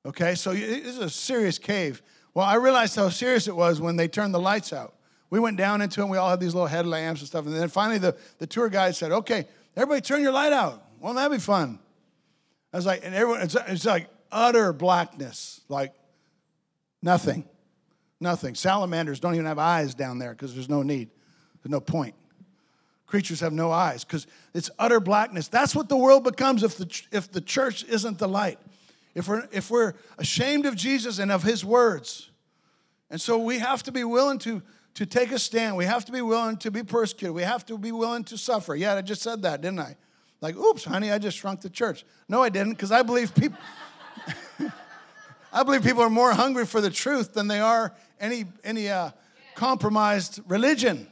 Okay, 0.06 0.34
so 0.34 0.52
this 0.54 0.87
is 0.87 0.98
a 0.98 1.11
serious 1.11 1.58
cave. 1.58 2.02
Well, 2.34 2.46
I 2.46 2.54
realized 2.54 2.96
how 2.96 3.08
serious 3.08 3.48
it 3.48 3.56
was 3.56 3.80
when 3.80 3.96
they 3.96 4.08
turned 4.08 4.32
the 4.32 4.40
lights 4.40 4.72
out. 4.72 4.94
We 5.30 5.40
went 5.40 5.56
down 5.56 5.82
into 5.82 6.00
it, 6.00 6.04
and 6.04 6.11
we 6.11 6.18
all 6.18 6.30
had 6.30 6.40
these 6.40 6.54
little 6.54 6.68
headlamps 6.68 7.20
and 7.20 7.28
stuff. 7.28 7.46
And 7.46 7.54
then 7.54 7.68
finally, 7.68 7.98
the, 7.98 8.16
the 8.38 8.46
tour 8.46 8.68
guide 8.68 8.96
said, 8.96 9.12
Okay, 9.12 9.46
everybody 9.76 10.00
turn 10.00 10.22
your 10.22 10.32
light 10.32 10.52
out. 10.52 10.82
Won't 11.00 11.16
that 11.16 11.30
be 11.30 11.38
fun? 11.38 11.78
I 12.72 12.76
was 12.76 12.87
like, 12.87 13.04
and 13.04 13.14
everyone, 13.14 13.42
it's, 13.42 13.56
it's 13.66 13.84
like 13.84 14.08
utter 14.30 14.72
blackness, 14.72 15.62
like 15.68 15.94
nothing, 17.02 17.44
nothing. 18.20 18.54
Salamanders 18.54 19.20
don't 19.20 19.34
even 19.34 19.46
have 19.46 19.58
eyes 19.58 19.94
down 19.94 20.18
there 20.18 20.32
because 20.32 20.54
there's 20.54 20.68
no 20.68 20.82
need, 20.82 21.11
there's 21.62 21.70
no 21.70 21.80
point. 21.80 22.14
Creatures 23.06 23.40
have 23.40 23.54
no 23.54 23.72
eyes 23.72 24.04
because 24.04 24.26
it's 24.52 24.70
utter 24.78 25.00
blackness. 25.00 25.48
That's 25.48 25.74
what 25.74 25.88
the 25.88 25.96
world 25.96 26.24
becomes 26.24 26.62
if 26.62 26.76
the, 26.76 27.02
if 27.11 27.32
the 27.32 27.40
church 27.40 27.84
isn't 27.84 28.18
the 28.18 28.28
light 28.28 28.58
if 29.18 29.26
we're, 29.26 29.48
if 29.50 29.70
we're 29.70 29.94
ashamed 30.16 30.64
of 30.64 30.76
Jesus 30.76 31.18
and 31.18 31.33
of 31.33 31.42
his 31.42 31.64
words. 31.64 32.31
And 33.11 33.20
so 33.20 33.37
we 33.38 33.59
have 33.59 33.83
to 33.85 33.92
be 33.92 34.04
willing 34.04 34.38
to, 34.40 34.62
to 34.94 35.07
take 35.07 35.33
a 35.33 35.38
stand. 35.38 35.76
We 35.76 35.87
have 35.87 36.04
to 36.04 36.12
be 36.12 36.22
willing 36.22 36.57
to 36.59 36.70
be 36.70 36.85
persecuted. 36.85 37.35
We 37.35 37.42
have 37.42 37.66
to 37.66 37.76
be 37.76 37.90
willing 37.90 38.22
to 38.24 38.38
suffer. 38.38 38.76
Yeah, 38.76 38.94
I 38.94 39.02
just 39.02 39.22
said 39.22 39.42
that, 39.42 39.61
didn't 39.61 39.81
I? 39.81 39.96
Like, 40.40 40.57
oops, 40.57 40.85
honey, 40.85 41.11
I 41.11 41.18
just 41.18 41.37
shrunk 41.37 41.62
the 41.62 41.70
church. 41.70 42.04
No, 42.28 42.42
I 42.42 42.48
didn't, 42.48 42.74
because 42.74 42.92
I 42.92 43.02
believe 43.02 43.35
people. 43.35 43.59
I 45.52 45.62
believe 45.64 45.83
people 45.83 46.02
are 46.02 46.11
more 46.11 46.33
hungry 46.33 46.64
for 46.64 46.81
the 46.81 46.90
truth 46.90 47.35
than 47.35 47.48
they 47.48 47.59
are 47.59 47.92
any 48.20 48.44
any 48.62 48.88
uh, 48.88 49.11
compromised 49.57 50.40
religion. 50.46 51.09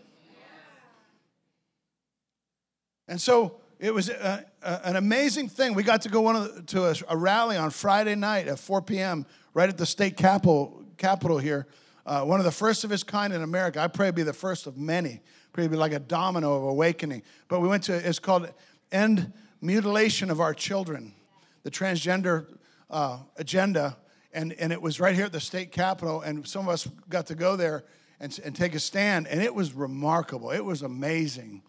And 3.08 3.20
so 3.20 3.56
it 3.78 3.92
was 3.92 4.08
a, 4.08 4.44
a, 4.62 4.88
an 4.88 4.96
amazing 4.96 5.48
thing. 5.48 5.74
We 5.74 5.82
got 5.82 6.02
to 6.02 6.08
go 6.08 6.46
the, 6.46 6.62
to 6.62 6.86
a, 6.86 6.94
a, 7.08 7.16
rally 7.16 7.56
on 7.56 7.70
Friday 7.70 8.14
night 8.14 8.48
at 8.48 8.58
4 8.58 8.82
p.m. 8.82 9.26
right 9.52 9.68
at 9.68 9.76
the 9.76 9.86
state 9.86 10.16
capitol, 10.16 10.82
capitol 10.96 11.38
here. 11.38 11.66
Uh, 12.06 12.22
one 12.22 12.40
of 12.40 12.44
the 12.44 12.52
first 12.52 12.84
of 12.84 12.92
its 12.92 13.02
kind 13.02 13.32
in 13.32 13.42
America. 13.42 13.80
I 13.80 13.88
pray 13.88 14.10
be 14.12 14.22
the 14.22 14.32
first 14.32 14.66
of 14.66 14.78
many. 14.78 15.20
Pray 15.52 15.66
be 15.66 15.76
like 15.76 15.92
a 15.92 15.98
domino 15.98 16.54
of 16.54 16.62
awakening. 16.64 17.22
But 17.48 17.60
we 17.60 17.68
went 17.68 17.82
to, 17.84 17.94
it's 17.94 18.18
called 18.18 18.50
End 18.92 19.32
Mutilation 19.60 20.30
of 20.30 20.40
Our 20.40 20.54
Children, 20.54 21.14
the 21.62 21.70
transgender 21.70 22.46
uh, 22.88 23.18
agenda. 23.36 23.96
And, 24.32 24.52
and 24.54 24.72
it 24.72 24.80
was 24.80 25.00
right 25.00 25.14
here 25.14 25.24
at 25.26 25.32
the 25.32 25.40
state 25.40 25.72
capitol. 25.72 26.22
And 26.22 26.46
some 26.46 26.66
of 26.66 26.72
us 26.72 26.88
got 27.10 27.26
to 27.26 27.34
go 27.34 27.56
there 27.56 27.84
and, 28.20 28.38
and 28.44 28.56
take 28.56 28.74
a 28.74 28.80
stand. 28.80 29.26
And 29.26 29.42
it 29.42 29.54
was 29.54 29.74
remarkable. 29.74 30.50
It 30.50 30.64
was 30.64 30.82
amazing 30.82 31.62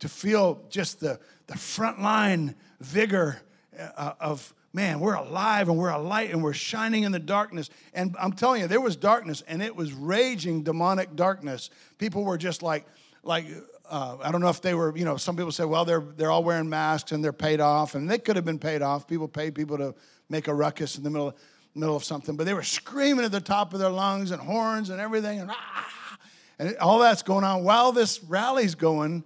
to 0.00 0.08
feel 0.08 0.62
just 0.68 1.00
the, 1.00 1.18
the 1.46 1.54
frontline 1.54 2.54
vigor 2.80 3.40
uh, 3.78 4.12
of, 4.20 4.54
man, 4.72 5.00
we're 5.00 5.14
alive 5.14 5.68
and 5.68 5.78
we're 5.78 5.90
a 5.90 5.98
light 5.98 6.30
and 6.30 6.42
we're 6.42 6.52
shining 6.52 7.04
in 7.04 7.12
the 7.12 7.18
darkness. 7.18 7.70
And 7.92 8.16
I'm 8.20 8.32
telling 8.32 8.60
you, 8.60 8.66
there 8.66 8.80
was 8.80 8.96
darkness 8.96 9.42
and 9.46 9.62
it 9.62 9.74
was 9.74 9.92
raging 9.92 10.62
demonic 10.62 11.14
darkness. 11.16 11.70
People 11.98 12.24
were 12.24 12.38
just 12.38 12.62
like, 12.62 12.86
like, 13.22 13.46
uh, 13.88 14.16
I 14.22 14.32
don't 14.32 14.40
know 14.40 14.48
if 14.48 14.60
they 14.60 14.74
were, 14.74 14.96
you 14.96 15.04
know, 15.04 15.16
some 15.16 15.36
people 15.36 15.52
say, 15.52 15.64
well, 15.64 15.84
they're, 15.84 16.00
they're 16.00 16.30
all 16.30 16.44
wearing 16.44 16.68
masks 16.68 17.12
and 17.12 17.22
they're 17.22 17.32
paid 17.32 17.60
off. 17.60 17.94
And 17.94 18.10
they 18.10 18.18
could 18.18 18.36
have 18.36 18.44
been 18.44 18.58
paid 18.58 18.82
off. 18.82 19.06
People 19.06 19.28
paid 19.28 19.54
people 19.54 19.78
to 19.78 19.94
make 20.28 20.48
a 20.48 20.54
ruckus 20.54 20.96
in 20.96 21.04
the 21.04 21.10
middle, 21.10 21.36
middle 21.74 21.96
of 21.96 22.04
something. 22.04 22.36
But 22.36 22.46
they 22.46 22.54
were 22.54 22.62
screaming 22.62 23.24
at 23.24 23.32
the 23.32 23.40
top 23.40 23.74
of 23.74 23.80
their 23.80 23.90
lungs 23.90 24.30
and 24.30 24.40
horns 24.40 24.90
and 24.90 25.00
everything. 25.00 25.40
And, 25.40 25.50
ah, 25.50 26.18
and 26.58 26.76
all 26.78 26.98
that's 26.98 27.22
going 27.22 27.44
on 27.44 27.64
while 27.64 27.92
this 27.92 28.22
rally's 28.24 28.74
going. 28.74 29.24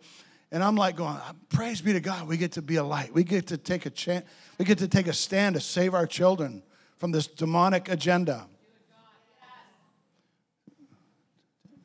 And 0.50 0.64
I'm 0.64 0.76
like 0.76 0.96
going, 0.96 1.16
ah, 1.16 1.34
praise 1.50 1.80
be 1.80 1.92
to 1.92 2.00
God, 2.00 2.26
we 2.26 2.36
get 2.36 2.52
to 2.52 2.62
be 2.62 2.76
a 2.76 2.84
light. 2.84 3.12
We 3.12 3.22
get 3.22 3.48
to 3.48 3.58
take 3.58 3.86
a 3.86 3.90
chance, 3.90 4.24
we 4.58 4.64
get 4.64 4.78
to 4.78 4.88
take 4.88 5.06
a 5.06 5.12
stand 5.12 5.54
to 5.56 5.60
save 5.60 5.94
our 5.94 6.06
children 6.06 6.62
from 6.96 7.12
this 7.12 7.26
demonic 7.26 7.88
agenda. 7.88 8.46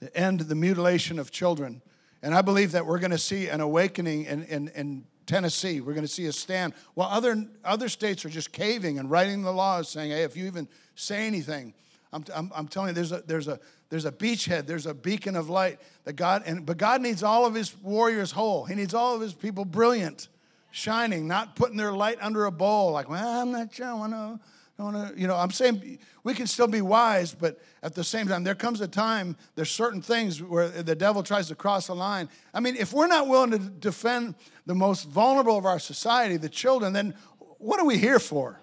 To 0.02 0.18
end 0.18 0.42
the 0.42 0.56
mutilation 0.56 1.18
of 1.18 1.32
children. 1.32 1.82
And 2.22 2.34
I 2.34 2.42
believe 2.42 2.72
that 2.74 2.86
we're 2.86 3.00
going 3.00 3.12
to 3.12 3.18
see 3.18 3.48
an 3.48 3.62
awakening 3.62 4.26
in, 4.26 4.44
in, 4.44 4.68
in 4.70 5.06
Tennessee. 5.26 5.82
We're 5.82 5.94
going 5.94 6.06
to 6.06 6.12
see 6.12 6.26
a 6.26 6.34
stand. 6.34 6.74
While 6.94 7.10
other, 7.10 7.46
other 7.64 7.90
states 7.90 8.26
are 8.26 8.30
just 8.30 8.52
caving 8.52 9.00
and 9.00 9.10
writing 9.10 9.44
the 9.44 9.54
laws 9.54 9.90
saying, 9.90 10.12
hey, 10.12 10.24
if 10.24 10.36
you 10.36 10.46
even 10.46 10.68
say 10.96 11.26
anything, 11.28 11.74
I'm, 12.14 12.24
I'm, 12.34 12.52
I'm 12.56 12.68
telling 12.68 12.90
you, 12.90 12.94
there's 12.94 13.12
a, 13.12 13.24
there's, 13.26 13.48
a, 13.48 13.60
there's 13.90 14.06
a 14.06 14.12
beachhead, 14.12 14.68
there's 14.68 14.86
a 14.86 14.94
beacon 14.94 15.36
of 15.36 15.50
light 15.50 15.80
that 16.06 16.14
God, 16.14 16.44
and, 16.46 16.66
but 16.66 16.78
God 16.78 17.02
needs 17.02 17.24
all 17.24 17.46
of 17.46 17.56
his 17.56 17.76
warriors 17.82 18.32
whole. 18.32 18.66
He 18.66 18.76
needs 18.76 18.94
all 18.94 19.16
of 19.16 19.22
his 19.22 19.34
people 19.34 19.66
brilliant 19.66 20.30
shining, 20.72 21.28
not 21.28 21.56
putting 21.56 21.76
their 21.76 21.92
light 21.92 22.20
under 22.22 22.46
a 22.46 22.52
bowl, 22.52 22.92
like, 22.92 23.10
well, 23.10 23.42
I'm 23.42 23.52
not 23.52 23.74
sure, 23.74 23.88
I 23.88 23.94
want 23.94 24.14
to. 24.14 24.40
I 24.80 24.82
want 24.82 25.16
to, 25.16 25.22
you 25.22 25.28
know, 25.28 25.36
I'm 25.36 25.52
saying 25.52 26.00
we 26.24 26.34
can 26.34 26.48
still 26.48 26.68
be 26.68 26.82
wise, 26.82 27.36
but 27.36 27.60
at 27.84 27.94
the 27.94 28.04
same 28.04 28.28
time, 28.28 28.44
there 28.44 28.56
comes 28.56 28.82
a 28.82 28.88
time, 28.88 29.38
there's 29.54 29.70
certain 29.70 30.02
things 30.02 30.42
where 30.42 30.68
the 30.68 30.96
devil 30.96 31.22
tries 31.22 31.48
to 31.50 31.56
cross 31.56 31.86
the 31.88 31.94
line. 31.94 32.28
I 32.56 32.60
mean, 32.60 32.76
if 32.76 32.92
we're 32.92 33.06
not 33.06 33.28
willing 33.28 33.52
to 33.52 33.60
defend 33.60 34.34
the 34.66 34.74
most 34.74 35.08
vulnerable 35.08 35.60
of 35.60 35.66
our 35.68 35.78
society, 35.78 36.38
the 36.38 36.50
children, 36.50 36.92
then 36.92 37.14
what 37.60 37.80
are 37.80 37.86
we 37.86 38.00
here 38.00 38.18
for? 38.20 38.60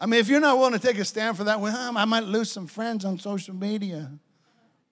I 0.00 0.06
mean, 0.06 0.20
if 0.20 0.28
you're 0.28 0.40
not 0.40 0.58
willing 0.58 0.74
to 0.74 0.78
take 0.78 0.98
a 0.98 1.04
stand 1.04 1.36
for 1.36 1.44
that, 1.44 1.60
well, 1.60 1.76
um, 1.76 1.96
I 1.96 2.04
might 2.04 2.24
lose 2.24 2.50
some 2.50 2.66
friends 2.66 3.04
on 3.04 3.18
social 3.18 3.54
media. 3.54 4.10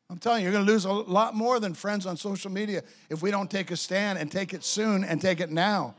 I'm 0.09 0.19
telling 0.19 0.40
you, 0.40 0.45
you're 0.45 0.53
going 0.53 0.66
to 0.66 0.73
lose 0.73 0.85
a 0.85 0.92
lot 0.92 1.35
more 1.35 1.59
than 1.59 1.75
friends 1.75 2.07
on 2.07 2.16
social 2.16 2.51
media 2.51 2.83
if 3.11 3.23
we 3.23 3.31
don't 3.31 3.51
take 3.51 3.71
a 3.71 3.77
stand 3.77 4.19
and 4.19 4.31
take 4.31 4.55
it 4.55 4.62
soon 4.64 5.05
and 5.05 5.21
take 5.21 5.40
it 5.40 5.51
now. 5.51 5.95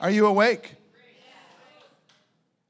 Are 0.00 0.10
you 0.10 0.26
awake? 0.26 0.74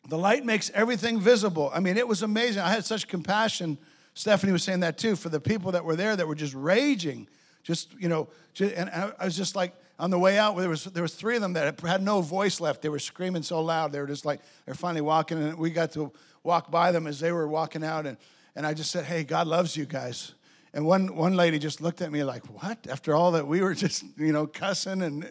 The 0.08 0.16
light 0.16 0.44
makes 0.44 0.70
everything 0.70 1.20
visible. 1.20 1.70
I 1.74 1.80
mean, 1.80 1.98
it 1.98 2.08
was 2.08 2.22
amazing. 2.22 2.62
I 2.62 2.70
had 2.70 2.86
such 2.86 3.08
compassion. 3.08 3.76
Stephanie 4.14 4.52
was 4.52 4.62
saying 4.62 4.80
that 4.80 4.96
too 4.96 5.16
for 5.16 5.28
the 5.28 5.40
people 5.40 5.72
that 5.72 5.84
were 5.84 5.96
there 5.96 6.16
that 6.16 6.26
were 6.26 6.34
just 6.34 6.54
raging. 6.54 7.28
Just, 7.62 7.92
you 7.98 8.08
know, 8.08 8.28
and 8.58 8.88
I 8.88 9.24
was 9.24 9.36
just 9.36 9.54
like, 9.54 9.74
on 9.98 10.10
the 10.10 10.18
way 10.18 10.38
out, 10.38 10.56
there 10.56 10.68
was 10.68 10.84
there 10.84 11.02
was 11.02 11.14
three 11.14 11.36
of 11.36 11.42
them 11.42 11.54
that 11.54 11.80
had 11.80 12.02
no 12.02 12.20
voice 12.20 12.60
left. 12.60 12.82
They 12.82 12.88
were 12.88 12.98
screaming 12.98 13.42
so 13.42 13.60
loud. 13.60 13.92
They 13.92 14.00
were 14.00 14.06
just 14.06 14.24
like 14.24 14.40
they're 14.64 14.74
finally 14.74 15.00
walking, 15.00 15.42
and 15.42 15.58
we 15.58 15.70
got 15.70 15.92
to 15.92 16.12
walk 16.42 16.70
by 16.70 16.92
them 16.92 17.06
as 17.06 17.18
they 17.20 17.32
were 17.32 17.48
walking 17.48 17.82
out, 17.82 18.06
and 18.06 18.16
and 18.54 18.66
I 18.66 18.74
just 18.74 18.90
said, 18.90 19.04
"Hey, 19.04 19.24
God 19.24 19.46
loves 19.46 19.76
you 19.76 19.86
guys." 19.86 20.34
And 20.74 20.84
one, 20.84 21.16
one 21.16 21.34
lady 21.34 21.58
just 21.58 21.80
looked 21.80 22.02
at 22.02 22.12
me 22.12 22.24
like, 22.24 22.44
what? 22.46 22.86
After 22.88 23.14
all 23.14 23.32
that 23.32 23.46
we 23.46 23.62
were 23.62 23.74
just, 23.74 24.04
you 24.16 24.32
know, 24.32 24.46
cussing 24.46 25.02
and, 25.02 25.30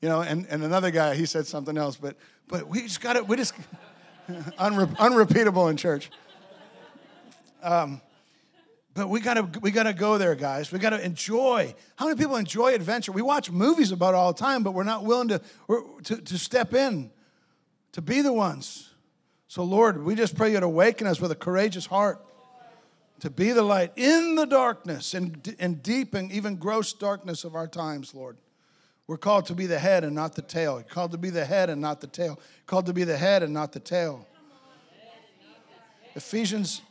you 0.00 0.08
know, 0.08 0.22
and, 0.22 0.46
and 0.50 0.64
another 0.64 0.90
guy, 0.90 1.14
he 1.14 1.24
said 1.24 1.46
something 1.46 1.78
else, 1.78 1.96
but, 1.96 2.16
but 2.48 2.68
we 2.68 2.82
just 2.82 3.00
got 3.00 3.16
it, 3.16 3.26
we 3.26 3.36
just, 3.36 3.54
unre- 4.58 4.98
unrepeatable 4.98 5.68
in 5.68 5.76
church. 5.76 6.10
Um, 7.62 8.00
but 8.94 9.08
we 9.08 9.20
gotta, 9.20 9.48
we 9.60 9.70
gotta 9.70 9.94
go 9.94 10.18
there, 10.18 10.34
guys. 10.34 10.70
We 10.70 10.78
gotta 10.78 11.02
enjoy. 11.04 11.74
How 11.96 12.06
many 12.06 12.18
people 12.18 12.36
enjoy 12.36 12.74
adventure? 12.74 13.12
We 13.12 13.22
watch 13.22 13.50
movies 13.50 13.90
about 13.90 14.14
it 14.14 14.16
all 14.16 14.32
the 14.32 14.38
time, 14.38 14.62
but 14.62 14.72
we're 14.72 14.84
not 14.84 15.04
willing 15.04 15.28
to, 15.28 15.40
to, 16.04 16.16
to 16.16 16.38
step 16.38 16.74
in, 16.74 17.10
to 17.92 18.02
be 18.02 18.20
the 18.20 18.32
ones. 18.32 18.90
So, 19.48 19.64
Lord, 19.64 20.02
we 20.02 20.14
just 20.14 20.36
pray 20.36 20.52
you'd 20.52 20.62
awaken 20.62 21.06
us 21.06 21.20
with 21.20 21.30
a 21.30 21.34
courageous 21.36 21.86
heart 21.86 22.24
to 23.20 23.30
be 23.30 23.52
the 23.52 23.62
light 23.62 23.92
in 23.96 24.34
the 24.34 24.46
darkness 24.46 25.14
and, 25.14 25.54
and 25.58 25.82
deep 25.82 26.12
and 26.14 26.32
even 26.32 26.56
gross 26.56 26.92
darkness 26.92 27.44
of 27.44 27.54
our 27.54 27.68
times, 27.68 28.14
Lord. 28.14 28.36
We're 29.06 29.16
called 29.16 29.46
to 29.46 29.54
be 29.54 29.66
the 29.66 29.78
head 29.78 30.04
and 30.04 30.14
not 30.14 30.34
the 30.34 30.42
tail. 30.42 30.76
We're 30.76 30.82
called 30.82 31.12
to 31.12 31.18
be 31.18 31.30
the 31.30 31.44
head 31.44 31.70
and 31.70 31.80
not 31.80 32.00
the 32.00 32.06
tail. 32.06 32.36
We're 32.38 32.66
called 32.66 32.86
to 32.86 32.92
be 32.92 33.04
the 33.04 33.16
head 33.16 33.42
and 33.42 33.52
not 33.52 33.72
the 33.72 33.80
tail. 33.80 34.26
Ephesians 36.14 36.82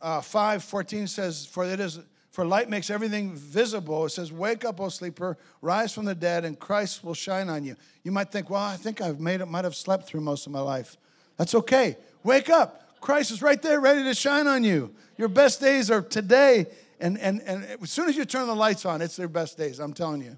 uh, 0.00 0.20
5 0.20 0.64
14 0.64 1.06
says, 1.06 1.46
For 1.46 1.64
it 1.64 1.80
is 1.80 2.00
for 2.30 2.44
light 2.44 2.68
makes 2.68 2.90
everything 2.90 3.34
visible. 3.34 4.04
It 4.04 4.10
says, 4.10 4.30
Wake 4.30 4.64
up, 4.64 4.78
O 4.80 4.90
sleeper, 4.90 5.38
rise 5.62 5.94
from 5.94 6.04
the 6.04 6.14
dead, 6.14 6.44
and 6.44 6.58
Christ 6.58 7.02
will 7.02 7.14
shine 7.14 7.48
on 7.48 7.64
you. 7.64 7.76
You 8.04 8.12
might 8.12 8.30
think, 8.30 8.50
Well, 8.50 8.60
I 8.60 8.76
think 8.76 9.00
I've 9.00 9.20
made 9.20 9.40
it, 9.40 9.46
might 9.46 9.64
have 9.64 9.74
slept 9.74 10.06
through 10.06 10.20
most 10.20 10.46
of 10.46 10.52
my 10.52 10.60
life. 10.60 10.96
That's 11.36 11.54
okay. 11.54 11.96
Wake 12.22 12.50
up. 12.50 13.00
Christ 13.00 13.30
is 13.30 13.40
right 13.40 13.60
there 13.62 13.80
ready 13.80 14.02
to 14.04 14.14
shine 14.14 14.46
on 14.46 14.64
you. 14.64 14.94
Your 15.16 15.28
best 15.28 15.60
days 15.60 15.90
are 15.90 16.02
today. 16.02 16.66
And, 17.00 17.18
and, 17.18 17.40
and 17.42 17.64
as 17.82 17.90
soon 17.90 18.08
as 18.08 18.16
you 18.16 18.24
turn 18.24 18.46
the 18.46 18.54
lights 18.54 18.84
on, 18.84 19.00
it's 19.02 19.16
their 19.16 19.28
best 19.28 19.56
days, 19.56 19.78
I'm 19.78 19.92
telling 19.92 20.22
you. 20.22 20.36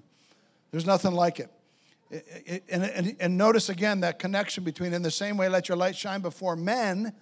There's 0.71 0.85
nothing 0.85 1.13
like 1.13 1.39
it. 1.39 1.49
And, 2.69 2.83
and, 2.83 3.15
and 3.19 3.37
notice 3.37 3.69
again 3.69 4.01
that 4.01 4.19
connection 4.19 4.63
between, 4.63 4.93
in 4.93 5.01
the 5.01 5.11
same 5.11 5.37
way, 5.37 5.47
let 5.47 5.67
your 5.67 5.77
light 5.77 5.95
shine 5.95 6.21
before 6.21 6.55
men. 6.55 7.13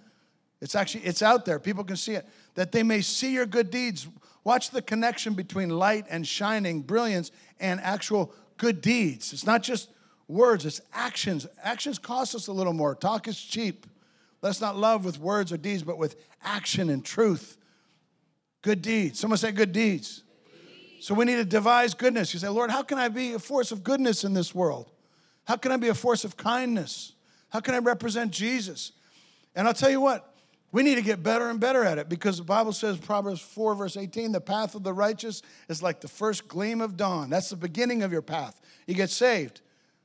It's 0.62 0.76
actually, 0.76 1.04
it's 1.06 1.22
out 1.22 1.46
there. 1.46 1.60
People 1.60 1.84
can 1.84 1.96
see 1.96 2.13
it. 2.13 2.28
That 2.56 2.72
they 2.72 2.84
may 2.84 3.02
see 3.02 3.34
your 3.34 3.46
good 3.46 3.70
deeds. 3.70 4.08
Watch 4.43 4.72
the 4.72 4.82
connection 4.82 5.34
between 5.34 5.70
light 5.70 6.06
and 6.10 6.26
shining, 6.26 6.82
brilliance, 6.82 7.32
and 7.60 7.80
actual 7.82 8.34
good 8.58 8.82
deeds. 8.82 9.34
It's 9.34 9.46
not 9.46 9.62
just 9.62 9.89
words, 10.28 10.65
it's 10.65 10.82
actions. 10.93 11.48
Actions 11.63 12.00
cost 12.00 12.34
us 12.34 12.48
a 12.48 12.54
little 12.54 12.74
more. 12.74 12.96
Talk 12.96 13.28
is 13.28 13.39
cheap. 13.39 13.86
Let's 14.41 14.62
not 14.62 14.76
love 14.76 15.06
with 15.06 15.20
words 15.20 15.52
or 15.52 15.58
deeds, 15.58 15.84
but 15.84 15.98
with 15.98 16.15
action 16.43 16.89
and 16.89 17.04
truth. 17.04 17.58
Good 18.62 18.82
deeds. 18.82 19.20
Someone 19.20 19.38
say 19.38 19.52
good 19.52 19.72
deeds. 19.72 20.24
So 21.00 21.13
we 21.13 21.26
need 21.26 21.36
to 21.36 21.46
devise 21.46 21.93
goodness. 21.93 22.34
You 22.34 22.39
say, 22.39 22.50
Lord, 22.50 22.72
how 22.72 22.82
can 22.82 22.98
I 22.98 23.08
be 23.08 23.34
a 23.34 23.39
force 23.39 23.72
of 23.72 23.84
goodness 23.84 24.24
in 24.24 24.34
this 24.34 24.54
world? 24.54 24.89
How 25.46 25.56
can 25.56 25.72
I 25.72 25.78
be 25.78 25.89
a 25.89 25.93
force 25.93 26.26
of 26.26 26.36
kindness? 26.36 27.13
How 27.50 27.60
can 27.60 27.76
I 27.76 27.80
represent 27.80 28.32
Jesus? 28.32 28.91
And 29.56 29.67
I'll 29.67 29.74
tell 29.74 29.89
you 29.89 30.02
what, 30.02 30.34
we 30.71 30.84
need 30.84 30.95
to 30.95 31.01
get 31.01 31.23
better 31.23 31.49
and 31.49 31.60
better 31.60 31.84
at 31.84 31.97
it 31.97 32.10
because 32.10 32.38
the 32.38 32.43
Bible 32.43 32.73
says, 32.73 32.97
Proverbs 32.97 33.39
4, 33.41 33.75
verse 33.75 33.95
18, 33.97 34.32
the 34.32 34.41
path 34.41 34.75
of 34.75 34.84
the 34.84 34.93
righteous 34.93 35.41
is 35.69 35.82
like 35.82 36.01
the 36.01 36.08
first 36.08 36.47
gleam 36.47 36.82
of 36.82 36.97
dawn. 36.97 37.30
That's 37.30 37.49
the 37.49 37.56
beginning 37.56 38.03
of 38.03 38.12
your 38.12 38.21
path. 38.21 38.60
You 38.86 38.93
get 38.93 39.10
saved. 39.10 39.62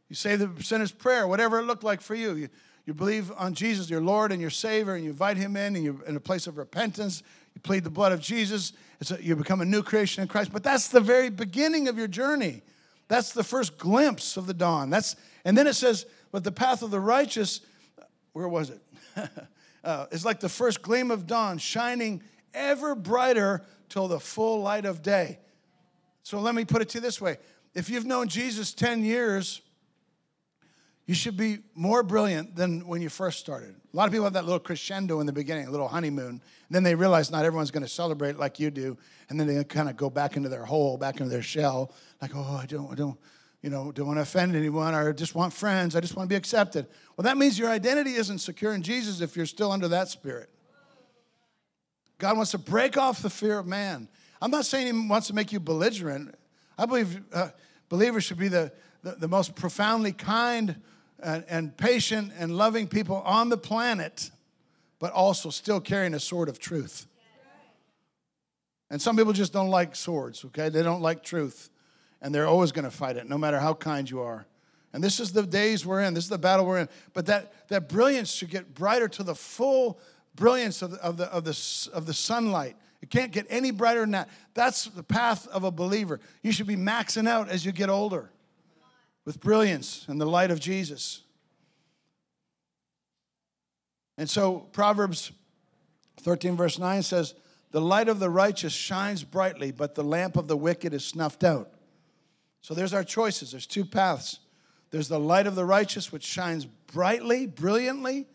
You 0.08 0.14
say 0.14 0.36
the 0.36 0.50
sinner's 0.62 0.92
prayer, 0.92 1.26
whatever 1.26 1.58
it 1.58 1.64
looked 1.64 1.84
like 1.84 2.00
for 2.00 2.14
you. 2.14 2.34
you 2.34 2.48
you 2.84 2.94
believe 2.94 3.30
on 3.36 3.54
Jesus, 3.54 3.88
your 3.88 4.00
Lord 4.00 4.32
and 4.32 4.40
your 4.40 4.50
Savior, 4.50 4.94
and 4.94 5.04
you 5.04 5.10
invite 5.10 5.36
Him 5.36 5.56
in, 5.56 5.76
and 5.76 5.84
you're 5.84 6.04
in 6.04 6.16
a 6.16 6.20
place 6.20 6.46
of 6.46 6.58
repentance. 6.58 7.22
You 7.54 7.60
plead 7.60 7.84
the 7.84 7.90
blood 7.90 8.12
of 8.12 8.20
Jesus. 8.20 8.72
A, 9.10 9.22
you 9.22 9.36
become 9.36 9.60
a 9.60 9.64
new 9.64 9.82
creation 9.82 10.22
in 10.22 10.28
Christ. 10.28 10.52
But 10.52 10.64
that's 10.64 10.88
the 10.88 11.00
very 11.00 11.30
beginning 11.30 11.86
of 11.86 11.96
your 11.96 12.08
journey. 12.08 12.62
That's 13.08 13.32
the 13.32 13.44
first 13.44 13.78
glimpse 13.78 14.36
of 14.36 14.46
the 14.46 14.54
dawn. 14.54 14.90
That's 14.90 15.14
and 15.44 15.56
then 15.56 15.66
it 15.66 15.74
says, 15.74 16.06
"But 16.32 16.44
the 16.44 16.52
path 16.52 16.82
of 16.82 16.90
the 16.90 17.00
righteous, 17.00 17.60
where 18.32 18.48
was 18.48 18.70
it? 18.70 18.80
uh, 19.84 20.06
it's 20.10 20.24
like 20.24 20.40
the 20.40 20.48
first 20.48 20.82
gleam 20.82 21.10
of 21.10 21.26
dawn, 21.26 21.58
shining 21.58 22.22
ever 22.54 22.94
brighter 22.94 23.64
till 23.88 24.08
the 24.08 24.20
full 24.20 24.60
light 24.62 24.84
of 24.84 25.02
day." 25.02 25.38
So 26.22 26.40
let 26.40 26.54
me 26.54 26.64
put 26.64 26.82
it 26.82 26.88
to 26.90 26.98
you 26.98 27.02
this 27.02 27.20
way: 27.20 27.38
If 27.74 27.90
you've 27.90 28.06
known 28.06 28.28
Jesus 28.28 28.72
ten 28.72 29.04
years 29.04 29.62
you 31.06 31.14
should 31.14 31.36
be 31.36 31.58
more 31.74 32.02
brilliant 32.02 32.54
than 32.54 32.86
when 32.86 33.02
you 33.02 33.08
first 33.08 33.40
started. 33.40 33.74
A 33.92 33.96
lot 33.96 34.06
of 34.06 34.12
people 34.12 34.24
have 34.24 34.34
that 34.34 34.44
little 34.44 34.60
crescendo 34.60 35.18
in 35.20 35.26
the 35.26 35.32
beginning, 35.32 35.66
a 35.66 35.70
little 35.70 35.88
honeymoon. 35.88 36.28
And 36.28 36.40
then 36.70 36.84
they 36.84 36.94
realize 36.94 37.30
not 37.30 37.44
everyone's 37.44 37.72
going 37.72 37.82
to 37.82 37.88
celebrate 37.88 38.38
like 38.38 38.60
you 38.60 38.70
do. 38.70 38.96
And 39.28 39.38
then 39.38 39.48
they 39.48 39.62
kind 39.64 39.88
of 39.88 39.96
go 39.96 40.08
back 40.08 40.36
into 40.36 40.48
their 40.48 40.64
hole, 40.64 40.96
back 40.96 41.18
into 41.18 41.28
their 41.28 41.42
shell, 41.42 41.92
like, 42.20 42.30
oh, 42.34 42.58
I 42.60 42.66
don't, 42.66 42.90
I 42.90 42.94
don't, 42.94 43.18
you 43.62 43.70
know, 43.70 43.92
don't 43.92 44.08
want 44.08 44.18
to 44.18 44.22
offend 44.22 44.56
anyone 44.56 44.94
or 44.94 45.12
just 45.12 45.34
want 45.34 45.52
friends. 45.52 45.94
I 45.94 46.00
just 46.00 46.16
want 46.16 46.28
to 46.28 46.32
be 46.32 46.36
accepted. 46.36 46.86
Well, 47.16 47.22
that 47.22 47.38
means 47.38 47.58
your 47.58 47.70
identity 47.70 48.14
isn't 48.14 48.38
secure 48.38 48.74
in 48.74 48.82
Jesus 48.82 49.20
if 49.20 49.36
you're 49.36 49.46
still 49.46 49.70
under 49.70 49.88
that 49.88 50.08
spirit. 50.08 50.50
God 52.18 52.36
wants 52.36 52.50
to 52.52 52.58
break 52.58 52.96
off 52.96 53.22
the 53.22 53.30
fear 53.30 53.58
of 53.58 53.66
man. 53.66 54.08
I'm 54.40 54.50
not 54.50 54.66
saying 54.66 54.86
He 54.86 55.08
wants 55.08 55.28
to 55.28 55.34
make 55.34 55.52
you 55.52 55.60
belligerent. 55.60 56.34
I 56.76 56.86
believe 56.86 57.20
uh, 57.32 57.50
believers 57.88 58.24
should 58.24 58.38
be 58.38 58.48
the, 58.48 58.72
the, 59.02 59.12
the 59.12 59.28
most 59.28 59.54
profoundly 59.54 60.12
kind 60.12 60.80
and, 61.22 61.44
and 61.48 61.76
patient 61.76 62.32
and 62.38 62.56
loving 62.56 62.88
people 62.88 63.16
on 63.24 63.48
the 63.48 63.56
planet, 63.56 64.30
but 64.98 65.12
also 65.12 65.50
still 65.50 65.80
carrying 65.80 66.14
a 66.14 66.20
sword 66.20 66.48
of 66.48 66.58
truth. 66.58 67.06
And 68.90 69.00
some 69.00 69.16
people 69.16 69.32
just 69.32 69.52
don't 69.52 69.70
like 69.70 69.96
swords, 69.96 70.44
okay? 70.46 70.68
They 70.68 70.82
don't 70.82 71.00
like 71.00 71.22
truth. 71.22 71.70
And 72.22 72.34
they're 72.34 72.46
always 72.46 72.72
going 72.72 72.84
to 72.86 72.90
fight 72.90 73.16
it, 73.16 73.28
no 73.28 73.36
matter 73.36 73.60
how 73.60 73.74
kind 73.74 74.08
you 74.08 74.20
are. 74.20 74.46
And 74.94 75.02
this 75.02 75.20
is 75.20 75.32
the 75.32 75.42
days 75.42 75.84
we're 75.84 76.00
in. 76.00 76.14
This 76.14 76.24
is 76.24 76.30
the 76.30 76.38
battle 76.38 76.64
we're 76.64 76.78
in. 76.78 76.88
But 77.12 77.26
that, 77.26 77.68
that 77.68 77.88
brilliance 77.88 78.32
should 78.32 78.50
get 78.50 78.74
brighter 78.74 79.08
to 79.08 79.22
the 79.22 79.34
full 79.34 79.98
brilliance 80.34 80.82
of 80.82 80.92
the, 80.92 81.02
of, 81.02 81.16
the, 81.16 81.24
of, 81.26 81.44
the, 81.44 81.90
of 81.92 82.06
the 82.06 82.14
sunlight. 82.14 82.76
It 83.00 83.10
can't 83.10 83.32
get 83.32 83.46
any 83.50 83.70
brighter 83.70 84.00
than 84.00 84.12
that. 84.12 84.28
That's 84.54 84.84
the 84.84 85.02
path 85.02 85.48
of 85.48 85.64
a 85.64 85.70
believer. 85.70 86.20
You 86.42 86.52
should 86.52 86.66
be 86.68 86.76
maxing 86.76 87.28
out 87.28 87.48
as 87.48 87.66
you 87.66 87.72
get 87.72 87.88
older 87.88 88.30
with 89.24 89.40
brilliance 89.40 90.04
and 90.08 90.20
the 90.20 90.26
light 90.26 90.50
of 90.50 90.60
Jesus. 90.60 91.22
And 94.16 94.28
so 94.28 94.68
Proverbs 94.72 95.32
13, 96.20 96.56
verse 96.56 96.78
9 96.78 97.02
says, 97.02 97.34
The 97.72 97.80
light 97.80 98.08
of 98.08 98.20
the 98.20 98.30
righteous 98.30 98.72
shines 98.72 99.24
brightly, 99.24 99.72
but 99.72 99.94
the 99.94 100.04
lamp 100.04 100.36
of 100.36 100.46
the 100.46 100.56
wicked 100.56 100.94
is 100.94 101.04
snuffed 101.04 101.42
out. 101.42 101.71
So 102.62 102.74
there's 102.74 102.94
our 102.94 103.04
choices. 103.04 103.50
There's 103.50 103.66
two 103.66 103.84
paths. 103.84 104.38
There's 104.90 105.08
the 105.08 105.18
light 105.18 105.46
of 105.46 105.54
the 105.54 105.64
righteous, 105.64 106.12
which 106.12 106.24
shines 106.24 106.64
brightly, 106.64 107.46
brilliantly, 107.46 108.26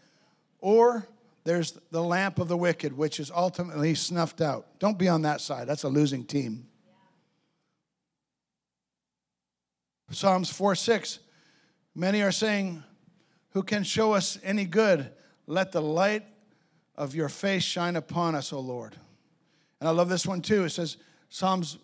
or 0.59 1.07
there's 1.43 1.79
the 1.91 2.03
lamp 2.03 2.39
of 2.39 2.49
the 2.49 2.57
wicked, 2.57 2.97
which 2.97 3.19
is 3.19 3.31
ultimately 3.31 3.95
snuffed 3.95 4.41
out. 4.41 4.67
Don't 4.79 4.97
be 4.97 5.07
on 5.07 5.21
that 5.21 5.39
side. 5.39 5.67
That's 5.67 5.83
a 5.83 5.89
losing 5.89 6.25
team. 6.25 6.67
Psalms 10.11 10.49
4 10.49 10.75
6. 10.75 11.19
Many 11.95 12.21
are 12.21 12.31
saying, 12.31 12.83
Who 13.51 13.63
can 13.63 13.83
show 13.83 14.13
us 14.13 14.37
any 14.43 14.65
good? 14.65 15.09
Let 15.45 15.71
the 15.71 15.81
light 15.81 16.25
of 16.95 17.15
your 17.15 17.29
face 17.29 17.63
shine 17.63 17.95
upon 17.95 18.35
us, 18.35 18.51
O 18.51 18.59
Lord. 18.59 18.95
And 19.79 19.87
I 19.87 19.91
love 19.91 20.09
this 20.09 20.25
one 20.25 20.41
too. 20.41 20.65
It 20.65 20.71
says, 20.71 20.97
Psalms 21.29 21.77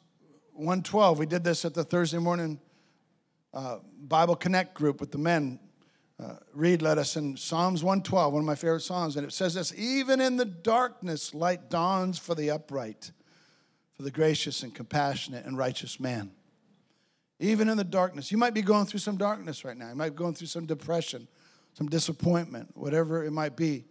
112. 0.56 1.20
We 1.20 1.26
did 1.26 1.44
this 1.44 1.66
at 1.66 1.74
the 1.74 1.84
Thursday 1.84 2.20
morning 2.20 2.60
uh, 3.54 3.78
Bible 4.00 4.36
Connect 4.36 4.74
group 4.74 5.00
with 5.00 5.12
the 5.12 5.18
men. 5.18 5.60
uh, 6.20 6.36
read 6.54 6.82
let 6.82 6.98
us 6.98 7.16
in 7.16 7.36
Psalms 7.36 7.84
112, 7.84 8.34
one 8.34 8.42
of 8.42 8.46
my 8.46 8.56
favorite 8.56 8.82
Psalms, 8.82 9.16
and 9.18 9.26
it 9.26 9.34
says 9.34 9.56
this 9.56 9.74
Even 9.76 10.22
in 10.22 10.38
the 10.38 10.46
darkness, 10.46 11.34
light 11.34 11.70
dawns 11.70 12.20
for 12.20 12.36
the 12.36 12.52
upright, 12.52 13.12
for 13.96 14.04
the 14.04 14.12
gracious 14.12 14.62
and 14.62 14.76
compassionate 14.76 15.46
and 15.46 15.58
righteous 15.58 16.00
man. 16.00 16.32
Even 17.40 17.68
in 17.68 17.76
the 17.76 17.84
darkness. 17.84 18.32
You 18.32 18.38
might 18.38 18.54
be 18.54 18.62
going 18.62 18.86
through 18.86 19.00
some 19.00 19.18
darkness 19.18 19.66
right 19.66 19.76
now. 19.76 19.90
You 19.90 19.96
might 19.96 20.12
be 20.12 20.16
going 20.16 20.36
through 20.36 20.48
some 20.48 20.66
depression, 20.66 21.28
some 21.74 21.90
disappointment, 21.90 22.70
whatever 22.76 23.26
it 23.26 23.32
might 23.32 23.58
be. 23.58 23.86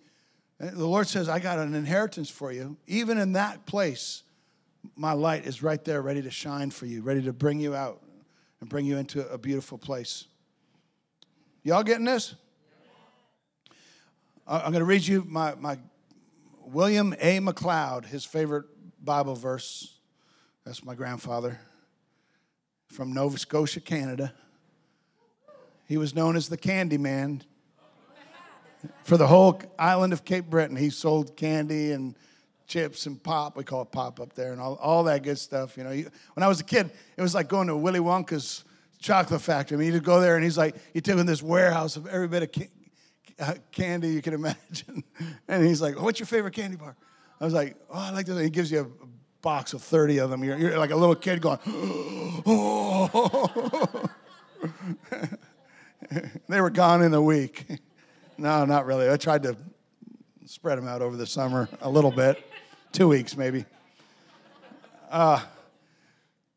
And 0.60 0.76
the 0.76 0.86
Lord 0.86 1.08
says, 1.08 1.28
I 1.28 1.40
got 1.40 1.58
an 1.58 1.74
inheritance 1.74 2.30
for 2.30 2.52
you. 2.52 2.76
Even 2.86 3.18
in 3.18 3.32
that 3.32 3.66
place, 3.66 4.22
my 4.96 5.12
light 5.12 5.46
is 5.46 5.62
right 5.62 5.82
there, 5.84 6.02
ready 6.02 6.22
to 6.22 6.30
shine 6.30 6.70
for 6.70 6.86
you, 6.86 7.02
ready 7.02 7.22
to 7.22 7.32
bring 7.32 7.60
you 7.60 7.74
out 7.74 8.02
and 8.60 8.68
bring 8.68 8.84
you 8.84 8.98
into 8.98 9.26
a 9.28 9.38
beautiful 9.38 9.78
place. 9.78 10.26
Y'all 11.62 11.82
getting 11.82 12.04
this? 12.04 12.34
I'm 14.46 14.72
going 14.72 14.80
to 14.80 14.84
read 14.84 15.06
you 15.06 15.24
my, 15.26 15.54
my 15.54 15.78
William 16.64 17.14
A. 17.20 17.38
McLeod, 17.38 18.06
his 18.06 18.24
favorite 18.24 18.66
Bible 19.02 19.34
verse. 19.34 19.98
That's 20.64 20.84
my 20.84 20.94
grandfather 20.94 21.58
from 22.88 23.12
Nova 23.12 23.38
Scotia, 23.38 23.80
Canada. 23.80 24.32
He 25.86 25.96
was 25.96 26.14
known 26.14 26.36
as 26.36 26.48
the 26.48 26.56
Candy 26.56 26.98
Man. 26.98 27.42
For 29.04 29.16
the 29.16 29.26
whole 29.26 29.60
island 29.78 30.12
of 30.12 30.24
Cape 30.24 30.46
Breton, 30.46 30.76
he 30.76 30.90
sold 30.90 31.36
candy 31.36 31.92
and 31.92 32.16
chips 32.66 33.06
and 33.06 33.22
pop. 33.22 33.56
We 33.56 33.64
call 33.64 33.82
it 33.82 33.92
pop 33.92 34.20
up 34.20 34.34
there, 34.34 34.52
and 34.52 34.60
all, 34.60 34.74
all 34.76 35.04
that 35.04 35.22
good 35.22 35.38
stuff. 35.38 35.76
You 35.76 35.84
know, 35.84 35.90
when 35.90 36.42
I 36.42 36.48
was 36.48 36.60
a 36.60 36.64
kid, 36.64 36.90
it 37.16 37.22
was 37.22 37.34
like 37.34 37.48
going 37.48 37.68
to 37.68 37.76
Willy 37.76 38.00
Wonka's 38.00 38.64
chocolate 39.00 39.42
factory. 39.42 39.76
I 39.76 39.80
mean, 39.80 39.92
you'd 39.92 40.04
go 40.04 40.20
there, 40.20 40.36
and 40.36 40.44
he's 40.44 40.58
like, 40.58 40.76
you 40.94 41.00
took 41.00 41.18
in 41.18 41.26
this 41.26 41.42
warehouse 41.42 41.96
of 41.96 42.06
every 42.06 42.28
bit 42.28 42.42
of 42.42 42.52
ca- 42.52 42.70
uh, 43.38 43.54
candy 43.70 44.08
you 44.08 44.22
can 44.22 44.34
imagine, 44.34 45.04
and 45.48 45.66
he's 45.66 45.82
like, 45.82 46.00
"What's 46.00 46.20
your 46.20 46.26
favorite 46.26 46.54
candy 46.54 46.76
bar?" 46.76 46.96
I 47.40 47.44
was 47.44 47.54
like, 47.54 47.76
"Oh, 47.90 47.98
I 47.98 48.10
like 48.10 48.26
this." 48.26 48.36
And 48.36 48.44
he 48.44 48.50
gives 48.50 48.70
you 48.70 48.80
a 48.80 48.86
box 49.42 49.74
of 49.74 49.82
thirty 49.82 50.18
of 50.18 50.30
them. 50.30 50.44
You're, 50.44 50.58
you're 50.58 50.78
like 50.78 50.90
a 50.90 50.96
little 50.96 51.16
kid 51.16 51.40
going, 51.40 51.58
"Oh." 51.66 54.08
they 56.48 56.60
were 56.60 56.70
gone 56.70 57.02
in 57.02 57.14
a 57.14 57.22
week. 57.22 57.66
No, 58.38 58.64
not 58.64 58.86
really. 58.86 59.08
I 59.08 59.18
tried 59.18 59.44
to 59.44 59.56
spread 60.52 60.76
them 60.76 60.86
out 60.86 61.00
over 61.00 61.16
the 61.16 61.26
summer 61.26 61.66
a 61.80 61.88
little 61.88 62.10
bit, 62.10 62.44
two 62.92 63.08
weeks 63.08 63.38
maybe. 63.38 63.64
Uh, 65.10 65.40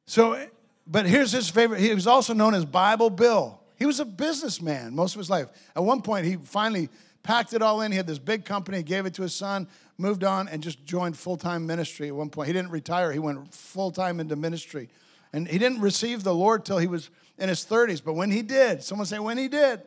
so, 0.06 0.48
but 0.86 1.06
here's 1.06 1.32
his 1.32 1.50
favorite. 1.50 1.80
He 1.80 1.94
was 1.94 2.06
also 2.06 2.34
known 2.34 2.54
as 2.54 2.66
Bible 2.66 3.10
Bill. 3.10 3.58
He 3.78 3.86
was 3.86 4.02
a 4.02 4.06
businessman 4.06 4.94
most 4.94 5.16
of 5.16 5.20
his 5.20 5.30
life. 5.30 5.48
At 5.78 5.84
one 5.86 6.02
point, 6.02 6.26
he 6.26 6.36
finally 6.36 6.90
packed 7.24 7.54
it 7.54 7.62
all 7.62 7.80
in. 7.80 7.92
He 7.94 7.96
had 7.96 8.06
this 8.06 8.20
big 8.20 8.44
company, 8.44 8.84
gave 8.84 9.06
it 9.06 9.14
to 9.14 9.22
his 9.22 9.34
son, 9.34 9.66
moved 9.98 10.26
on, 10.26 10.50
and 10.50 10.62
just 10.62 10.84
joined 10.84 11.18
full 11.18 11.38
time 11.38 11.66
ministry 11.66 12.10
at 12.10 12.16
one 12.16 12.30
point. 12.30 12.48
He 12.48 12.54
didn't 12.54 12.72
retire, 12.72 13.14
he 13.14 13.20
went 13.20 13.54
full 13.54 13.92
time 13.92 14.20
into 14.20 14.36
ministry. 14.36 14.90
And 15.32 15.48
he 15.48 15.58
didn't 15.58 15.80
receive 15.80 16.24
the 16.24 16.36
Lord 16.36 16.66
till 16.66 16.80
he 16.80 16.88
was 16.88 17.10
in 17.38 17.48
his 17.48 17.66
30s. 17.66 18.04
But 18.04 18.16
when 18.16 18.30
he 18.30 18.42
did, 18.42 18.84
someone 18.84 19.08
say, 19.08 19.20
when 19.20 19.38
he 19.38 19.48
did, 19.48 19.84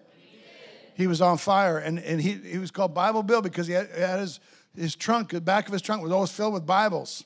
he 0.99 1.07
was 1.07 1.23
on 1.23 1.39
fire. 1.39 1.79
And, 1.79 2.01
and 2.01 2.21
he, 2.21 2.33
he 2.33 2.59
was 2.59 2.73
called 2.73 2.93
Bible 2.93 3.23
Bill 3.23 3.41
because 3.41 3.69
he 3.69 3.73
had, 3.73 3.89
had 3.91 4.19
his, 4.19 4.41
his 4.77 4.97
trunk, 4.97 5.31
the 5.31 5.41
back 5.41 5.69
of 5.69 5.73
his 5.73 5.81
trunk 5.81 6.03
was 6.03 6.11
always 6.11 6.33
filled 6.33 6.55
with 6.55 6.67
Bibles. 6.67 7.25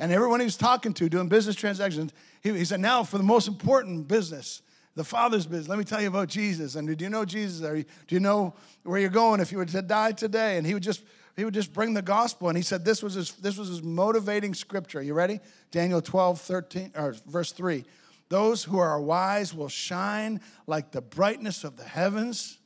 And 0.00 0.10
everyone 0.10 0.40
he 0.40 0.44
was 0.44 0.56
talking 0.56 0.92
to, 0.94 1.08
doing 1.08 1.28
business 1.28 1.54
transactions, 1.54 2.12
he, 2.42 2.52
he 2.52 2.64
said, 2.64 2.80
Now 2.80 3.04
for 3.04 3.18
the 3.18 3.24
most 3.24 3.46
important 3.46 4.08
business, 4.08 4.60
the 4.96 5.04
Father's 5.04 5.46
business, 5.46 5.68
let 5.68 5.78
me 5.78 5.84
tell 5.84 6.02
you 6.02 6.08
about 6.08 6.28
Jesus. 6.28 6.74
And 6.74 6.88
did 6.88 7.00
you 7.00 7.08
know 7.08 7.24
Jesus? 7.24 7.60
You, 7.60 7.84
do 8.08 8.14
you 8.16 8.20
know 8.20 8.54
where 8.82 9.00
you're 9.00 9.08
going 9.08 9.40
if 9.40 9.52
you 9.52 9.58
were 9.58 9.66
to 9.66 9.82
die 9.82 10.12
today? 10.12 10.58
And 10.58 10.66
he 10.66 10.74
would 10.74 10.82
just 10.82 11.04
he 11.36 11.44
would 11.44 11.54
just 11.54 11.72
bring 11.72 11.94
the 11.94 12.02
gospel 12.02 12.48
and 12.48 12.58
he 12.58 12.62
said 12.62 12.84
this 12.84 13.02
was 13.02 13.14
his 13.14 13.32
this 13.34 13.56
was 13.56 13.68
his 13.68 13.82
motivating 13.82 14.52
scripture 14.52 15.00
you 15.00 15.14
ready 15.14 15.40
daniel 15.70 16.02
12 16.02 16.38
13 16.38 16.92
or 16.94 17.16
verse 17.26 17.52
3 17.52 17.86
those 18.28 18.64
who 18.64 18.78
are 18.78 19.00
wise 19.00 19.54
will 19.54 19.70
shine 19.70 20.42
like 20.66 20.90
the 20.90 21.00
brightness 21.00 21.64
of 21.64 21.78
the 21.78 21.84
heavens 21.84 22.58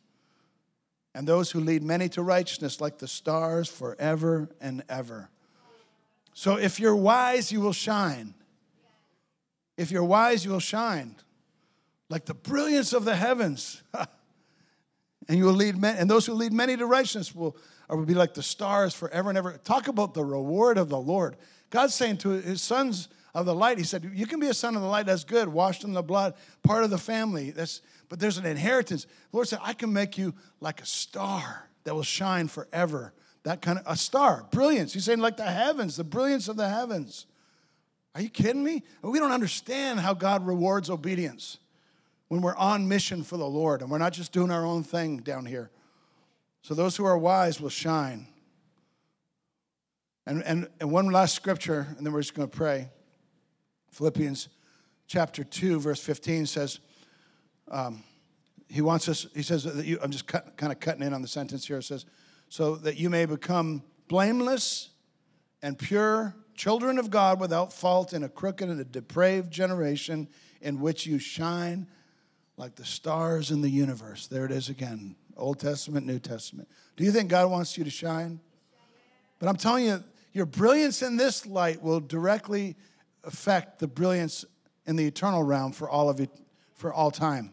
and 1.17 1.27
those 1.27 1.51
who 1.51 1.61
lead 1.61 1.83
many 1.83 2.11
to 2.11 2.21
righteousness 2.21 2.79
like 2.79 2.99
the 2.99 3.09
stars 3.09 3.71
forever 3.71 4.51
and 4.61 4.85
ever. 4.87 5.31
So 6.35 6.57
if 6.57 6.79
you're 6.79 6.95
wise, 6.95 7.51
you 7.51 7.63
will 7.63 7.73
shine. 7.73 8.35
If 9.79 9.91
you're 9.91 10.05
wise, 10.05 10.45
you 10.45 10.51
will 10.51 10.61
shine 10.61 11.17
like 12.11 12.27
the 12.27 12.35
brilliance 12.35 12.93
of 12.93 13.07
the 13.07 13.17
heavens. 13.17 13.83
and 13.95 15.39
you 15.39 15.47
will 15.47 15.55
lead 15.55 15.79
men, 15.79 15.97
and 15.97 16.11
those 16.11 16.27
who 16.27 16.35
lead 16.35 16.53
many 16.53 16.77
to 16.77 16.85
righteousness 16.85 17.35
will, 17.35 17.57
will 17.89 18.05
be 18.05 18.13
like 18.13 18.35
the 18.35 18.43
stars 18.43 18.93
forever 18.93 19.31
and 19.31 19.39
ever. 19.39 19.59
Talk 19.65 19.89
about 19.89 20.13
the 20.13 20.23
reward 20.23 20.77
of 20.77 20.91
the 20.91 21.01
Lord. 21.01 21.37
God's 21.71 21.95
saying 21.95 22.19
to 22.19 22.29
his 22.29 22.61
sons 22.61 23.09
of 23.35 23.47
the 23.47 23.55
light, 23.55 23.79
He 23.79 23.85
said, 23.85 24.09
You 24.15 24.27
can 24.27 24.39
be 24.39 24.49
a 24.49 24.55
son 24.55 24.77
of 24.77 24.83
the 24.83 24.89
light, 24.89 25.07
that's 25.07 25.25
good, 25.25 25.49
washed 25.49 25.83
in 25.83 25.95
the 25.95 26.03
blood, 26.03 26.35
part 26.63 26.85
of 26.85 26.91
the 26.91 26.99
family. 26.99 27.53
That's 27.53 27.81
but 28.09 28.21
there's 28.21 28.39
an 28.39 28.47
inheritance. 28.47 29.05
The 29.05 29.37
Lord 29.37 29.49
said, 29.49 29.59
I 29.63 29.73
can 29.73 29.93
make 29.93 30.17
you 30.17 30.35
like 30.61 30.81
a 30.81 30.87
star 30.87 31.69
that 31.85 31.95
will 31.95 32.03
shine 32.03 32.49
forever. 32.49 33.13
That 33.45 33.63
kind 33.63 33.79
of 33.79 33.85
a 33.87 33.97
star, 33.97 34.47
brilliance. 34.51 34.93
He's 34.93 35.05
saying, 35.05 35.21
like 35.21 35.37
the 35.37 35.45
heavens, 35.45 35.97
the 35.97 36.05
brilliance 36.05 36.49
of 36.49 36.57
the 36.57 36.69
heavens. 36.69 37.27
Are 38.15 38.23
you 38.23 38.29
kidding 38.29 38.65
me? 38.65 38.83
We 39.03 39.19
don't 39.19 39.33
understand 39.33 40.01
how 40.01 40.15
God 40.15 40.47
rewards 40.47 40.91
obedience 40.91 41.59
when 42.29 42.41
we're 42.41 42.57
on 42.57 42.89
mission 42.89 43.23
for 43.23 43.37
the 43.37 43.47
Lord 43.47 43.83
and 43.83 43.91
we're 43.91 43.99
not 43.99 44.13
just 44.13 44.33
doing 44.33 44.51
our 44.51 44.65
own 44.65 44.83
thing 44.83 45.19
down 45.19 45.47
here. 45.47 45.71
So 46.63 46.75
those 46.75 46.97
who 46.97 47.05
are 47.05 47.17
wise 47.17 47.61
will 47.61 47.69
shine. 47.69 48.27
And, 50.27 50.43
and, 50.43 50.69
and 50.81 50.91
one 50.91 51.07
last 51.07 51.35
scripture, 51.35 51.87
and 51.97 52.05
then 52.05 52.13
we're 52.13 52.23
just 52.23 52.35
going 52.35 52.49
to 52.49 52.57
pray. 52.57 52.91
Philippians 53.93 54.49
chapter 55.07 55.45
2, 55.45 55.79
verse 55.79 56.01
15 56.01 56.47
says, 56.47 56.81
um, 57.71 58.03
he 58.69 58.81
wants 58.81 59.09
us, 59.09 59.27
he 59.35 59.43
says 59.43 59.65
that 59.65 59.85
you, 59.85 59.99
I'm 60.03 60.11
just 60.11 60.27
cut, 60.27 60.57
kind 60.57 60.73
of 60.73 60.81
cutting 60.81 61.03
in 61.03 61.13
on 61.13 61.23
the 61.23 61.29
sentence 61.29 61.67
here. 61.67 61.79
It 61.79 61.85
says, 61.85 62.05
so 62.49 62.77
that 62.77 62.97
you 62.97 63.11
may 63.11 63.27
become 63.27 63.83
blameless 64.09 64.91
and 65.63 65.79
pure 65.79 66.35
children 66.55 66.99
of 66.99 67.11
God 67.11 67.41
without 67.41 67.73
fault 67.73 68.13
in 68.13 68.23
a 68.23 68.29
crooked 68.29 68.69
and 68.69 68.81
a 68.81 68.85
depraved 68.85 69.53
generation 69.53 70.29
in 70.61 70.81
which 70.81 71.07
you 71.07 71.19
shine 71.19 71.87
like 72.57 72.75
the 72.77 72.85
stars 72.85 73.51
in 73.51 73.61
the 73.61 73.69
universe. 73.69 74.27
There 74.27 74.45
it 74.45 74.53
is 74.53 74.69
again 74.69 75.17
Old 75.37 75.61
Testament, 75.61 76.07
New 76.07 76.19
Testament. 76.19 76.69
Do 76.97 77.05
you 77.05 77.13
think 77.13 77.29
God 77.29 77.51
wants 77.51 77.77
you 77.77 77.85
to 77.85 77.91
shine? 77.91 78.41
But 79.39 79.49
I'm 79.49 79.57
telling 79.57 79.85
you, 79.85 80.03
your 80.33 80.47
brilliance 80.47 81.03
in 81.03 81.17
this 81.17 81.47
light 81.47 81.83
will 81.83 82.01
directly 82.01 82.77
affect 83.25 83.79
the 83.79 83.87
brilliance 83.87 84.45
in 84.87 84.97
the 84.97 85.07
eternal 85.07 85.43
realm 85.43 85.73
for 85.73 85.91
all 85.91 86.09
of 86.09 86.21
for 86.77 86.93
all 86.93 87.11
time. 87.11 87.53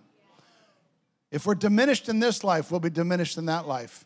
If 1.31 1.47
we're 1.47 1.55
diminished 1.55 2.09
in 2.09 2.19
this 2.19 2.43
life, 2.43 2.69
we'll 2.69 2.79
be 2.79 2.91
diminished 2.91 3.37
in 3.39 3.47
that 3.47 3.67
life. 3.67 4.05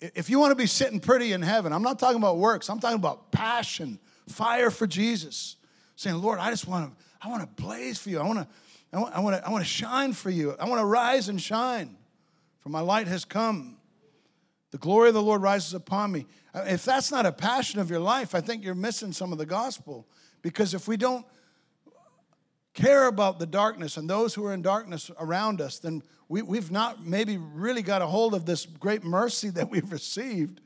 If 0.00 0.28
you 0.28 0.40
want 0.40 0.50
to 0.50 0.56
be 0.56 0.66
sitting 0.66 0.98
pretty 0.98 1.32
in 1.32 1.40
heaven, 1.40 1.72
I'm 1.72 1.82
not 1.82 1.98
talking 1.98 2.16
about 2.16 2.38
works, 2.38 2.68
I'm 2.68 2.80
talking 2.80 2.98
about 2.98 3.30
passion, 3.30 4.00
fire 4.28 4.70
for 4.70 4.86
Jesus. 4.86 5.56
Saying, 5.96 6.16
Lord, 6.16 6.40
I 6.40 6.50
just 6.50 6.66
want 6.66 6.90
to, 6.90 7.04
I 7.22 7.28
want 7.28 7.42
to 7.42 7.62
blaze 7.62 7.98
for 7.98 8.10
you. 8.10 8.18
I 8.18 8.26
want 8.26 8.40
to, 8.40 8.48
I 8.92 8.98
want, 8.98 9.14
I 9.14 9.20
want 9.20 9.36
to, 9.36 9.46
I 9.46 9.50
want 9.50 9.64
to 9.64 9.70
shine 9.70 10.12
for 10.12 10.30
you. 10.30 10.56
I 10.58 10.68
want 10.68 10.80
to 10.80 10.84
rise 10.84 11.28
and 11.28 11.40
shine. 11.40 11.96
For 12.58 12.70
my 12.70 12.80
light 12.80 13.06
has 13.06 13.24
come. 13.24 13.76
The 14.72 14.78
glory 14.78 15.08
of 15.08 15.14
the 15.14 15.22
Lord 15.22 15.40
rises 15.40 15.74
upon 15.74 16.10
me. 16.10 16.26
Uh, 16.52 16.64
if 16.66 16.84
that's 16.84 17.12
not 17.12 17.26
a 17.26 17.30
passion 17.30 17.78
of 17.78 17.88
your 17.88 18.00
life, 18.00 18.34
I 18.34 18.40
think 18.40 18.64
you're 18.64 18.74
missing 18.74 19.12
some 19.12 19.30
of 19.30 19.38
the 19.38 19.46
gospel. 19.46 20.08
Because 20.42 20.74
if 20.74 20.88
we 20.88 20.96
don't 20.96 21.24
care 22.74 23.06
about 23.06 23.38
the 23.38 23.46
darkness 23.46 23.96
and 23.96 24.10
those 24.10 24.34
who 24.34 24.44
are 24.44 24.52
in 24.52 24.60
darkness 24.60 25.10
around 25.18 25.60
us, 25.60 25.78
then 25.78 26.02
we, 26.28 26.42
we've 26.42 26.70
not 26.70 27.06
maybe 27.06 27.38
really 27.38 27.82
got 27.82 28.02
a 28.02 28.06
hold 28.06 28.34
of 28.34 28.44
this 28.44 28.66
great 28.66 29.04
mercy 29.04 29.48
that 29.50 29.70
we've 29.70 29.90
received. 29.90 30.60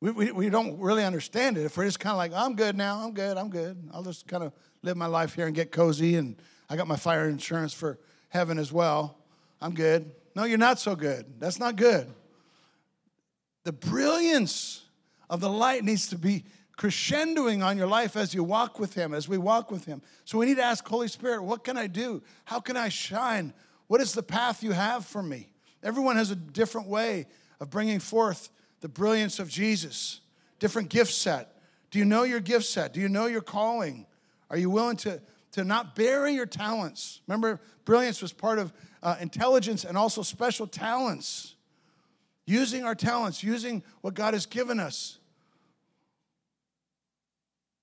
We, 0.00 0.10
we, 0.10 0.32
we 0.32 0.50
don't 0.50 0.80
really 0.80 1.04
understand 1.04 1.58
it. 1.58 1.64
If 1.64 1.76
we're 1.76 1.84
just 1.84 2.00
kind 2.00 2.12
of 2.12 2.18
like, 2.18 2.32
I'm 2.32 2.56
good 2.56 2.76
now, 2.76 3.04
I'm 3.04 3.12
good, 3.12 3.36
I'm 3.36 3.50
good. 3.50 3.90
I'll 3.92 4.02
just 4.02 4.26
kind 4.26 4.42
of 4.42 4.52
live 4.82 4.96
my 4.96 5.06
life 5.06 5.34
here 5.34 5.46
and 5.46 5.54
get 5.54 5.70
cozy, 5.70 6.16
and 6.16 6.36
I 6.68 6.76
got 6.76 6.88
my 6.88 6.96
fire 6.96 7.28
insurance 7.28 7.72
for 7.72 7.98
heaven 8.28 8.58
as 8.58 8.72
well. 8.72 9.18
I'm 9.60 9.74
good. 9.74 10.10
No, 10.34 10.44
you're 10.44 10.58
not 10.58 10.80
so 10.80 10.96
good. 10.96 11.26
That's 11.38 11.58
not 11.58 11.76
good. 11.76 12.08
The 13.64 13.72
brilliance 13.72 14.82
of 15.30 15.40
the 15.40 15.48
light 15.48 15.84
needs 15.84 16.08
to 16.08 16.18
be 16.18 16.44
crescendoing 16.78 17.64
on 17.64 17.76
your 17.76 17.86
life 17.86 18.16
as 18.16 18.34
you 18.34 18.42
walk 18.42 18.78
with 18.78 18.94
Him, 18.94 19.14
as 19.14 19.28
we 19.28 19.38
walk 19.38 19.70
with 19.70 19.84
Him. 19.84 20.02
So 20.24 20.38
we 20.38 20.46
need 20.46 20.56
to 20.56 20.62
ask 20.62 20.86
Holy 20.86 21.08
Spirit, 21.08 21.42
what 21.42 21.64
can 21.64 21.76
I 21.76 21.86
do? 21.86 22.22
How 22.44 22.60
can 22.60 22.76
I 22.76 22.88
shine? 22.88 23.52
What 23.86 24.00
is 24.00 24.12
the 24.12 24.22
path 24.22 24.62
you 24.62 24.72
have 24.72 25.04
for 25.04 25.22
me? 25.22 25.52
Everyone 25.82 26.16
has 26.16 26.30
a 26.30 26.36
different 26.36 26.88
way 26.88 27.26
of 27.60 27.70
bringing 27.70 27.98
forth 27.98 28.50
the 28.80 28.88
brilliance 28.88 29.38
of 29.38 29.48
Jesus, 29.48 30.20
different 30.58 30.88
gift 30.88 31.12
set. 31.12 31.56
Do 31.90 31.98
you 31.98 32.04
know 32.04 32.22
your 32.22 32.40
gift 32.40 32.66
set? 32.66 32.92
Do 32.92 33.00
you 33.00 33.08
know 33.08 33.26
your 33.26 33.42
calling? 33.42 34.06
Are 34.50 34.56
you 34.56 34.70
willing 34.70 34.96
to 34.98 35.20
to 35.52 35.64
not 35.64 35.94
bury 35.94 36.32
your 36.32 36.46
talents. 36.46 37.20
Remember, 37.26 37.60
brilliance 37.84 38.20
was 38.20 38.32
part 38.32 38.58
of 38.58 38.72
uh, 39.02 39.16
intelligence 39.20 39.84
and 39.84 39.96
also 39.96 40.22
special 40.22 40.66
talents. 40.66 41.54
Using 42.46 42.84
our 42.84 42.94
talents, 42.94 43.42
using 43.42 43.82
what 44.00 44.14
God 44.14 44.34
has 44.34 44.46
given 44.46 44.80
us. 44.80 45.18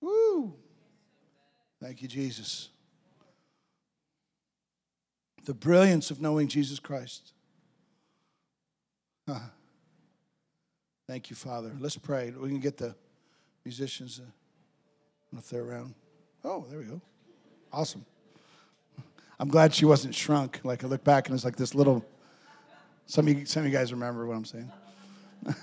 Woo! 0.02 0.54
Thank 1.82 2.02
you, 2.02 2.08
Jesus. 2.08 2.70
The 5.46 5.54
brilliance 5.54 6.12
of 6.12 6.22
knowing 6.22 6.48
Jesus 6.48 6.80
Christ. 6.80 7.34
Huh. 9.28 9.40
Thank 11.08 11.30
you, 11.30 11.36
Father. 11.36 11.72
Let's 11.80 11.98
pray. 11.98 12.32
We 12.32 12.50
can 12.50 12.60
get 12.60 12.78
the 12.78 12.96
musicians, 13.66 14.20
uh, 14.20 15.38
if 15.38 15.50
they're 15.50 15.64
around. 15.64 15.96
Oh, 16.44 16.66
there 16.70 16.80
we 16.80 16.86
go. 16.86 17.02
Awesome. 17.72 18.06
I'm 19.40 19.48
glad 19.48 19.74
she 19.74 19.86
wasn't 19.86 20.14
shrunk. 20.14 20.60
Like 20.64 20.84
I 20.84 20.88
look 20.88 21.04
back 21.04 21.28
and 21.28 21.36
it's 21.36 21.46
like 21.46 21.56
this 21.56 21.74
little. 21.74 22.06
Some 23.06 23.28
of 23.28 23.40
you, 23.40 23.46
some 23.46 23.62
of 23.62 23.72
you 23.72 23.78
guys 23.78 23.92
remember 23.92 24.28
what 24.28 24.36
I'm 24.36 24.46
saying. 24.46 24.72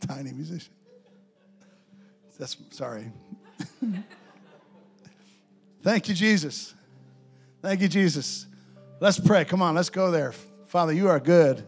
Tiny 0.00 0.32
musician. 0.32 0.72
That's 2.38 2.56
sorry. 2.70 3.12
Thank 5.82 6.08
you, 6.08 6.14
Jesus. 6.14 6.74
Thank 7.60 7.80
you, 7.80 7.88
Jesus. 7.88 8.46
Let's 9.00 9.18
pray. 9.18 9.44
Come 9.44 9.62
on, 9.62 9.74
let's 9.74 9.90
go 9.90 10.10
there. 10.10 10.32
Father, 10.66 10.92
you 10.92 11.08
are 11.08 11.18
good. 11.18 11.64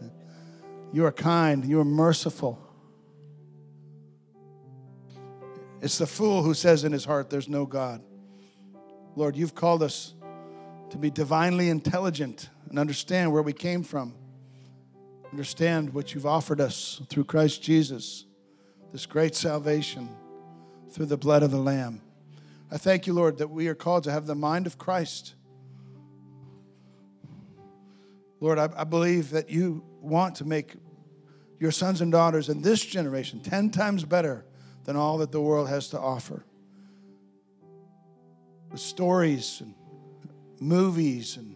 You 0.93 1.05
are 1.05 1.11
kind. 1.11 1.65
You 1.65 1.79
are 1.81 1.85
merciful. 1.85 2.61
It's 5.81 5.97
the 5.97 6.07
fool 6.07 6.41
who 6.41 6.53
says 6.53 6.83
in 6.83 6.91
his 6.91 7.05
heart, 7.05 7.29
There's 7.29 7.49
no 7.49 7.65
God. 7.65 8.01
Lord, 9.15 9.35
you've 9.35 9.55
called 9.55 9.83
us 9.83 10.13
to 10.89 10.97
be 10.97 11.09
divinely 11.09 11.69
intelligent 11.69 12.49
and 12.69 12.79
understand 12.79 13.31
where 13.31 13.41
we 13.41 13.53
came 13.53 13.83
from, 13.83 14.13
understand 15.31 15.93
what 15.93 16.13
you've 16.13 16.25
offered 16.25 16.61
us 16.61 17.01
through 17.09 17.25
Christ 17.25 17.61
Jesus, 17.61 18.25
this 18.91 19.05
great 19.05 19.35
salvation 19.35 20.09
through 20.89 21.07
the 21.07 21.17
blood 21.17 21.43
of 21.43 21.51
the 21.51 21.57
Lamb. 21.57 22.01
I 22.75 22.77
thank 22.77 23.07
you, 23.07 23.13
Lord, 23.13 23.37
that 23.37 23.49
we 23.49 23.69
are 23.69 23.73
called 23.73 24.03
to 24.03 24.11
have 24.11 24.25
the 24.25 24.35
mind 24.35 24.67
of 24.67 24.77
Christ. 24.77 25.35
Lord, 28.41 28.59
I, 28.59 28.67
I 28.75 28.83
believe 28.83 29.29
that 29.29 29.49
you 29.49 29.81
want 30.01 30.35
to 30.35 30.45
make 30.45 30.73
your 31.57 31.71
sons 31.71 32.01
and 32.01 32.11
daughters 32.11 32.49
in 32.49 32.61
this 32.61 32.83
generation 32.83 33.39
10 33.39 33.69
times 33.69 34.03
better 34.03 34.43
than 34.83 34.97
all 34.97 35.19
that 35.19 35.31
the 35.31 35.39
world 35.39 35.69
has 35.69 35.87
to 35.91 35.99
offer 36.01 36.43
with 38.69 38.81
stories 38.81 39.61
and 39.61 39.73
movies 40.59 41.37
and 41.37 41.55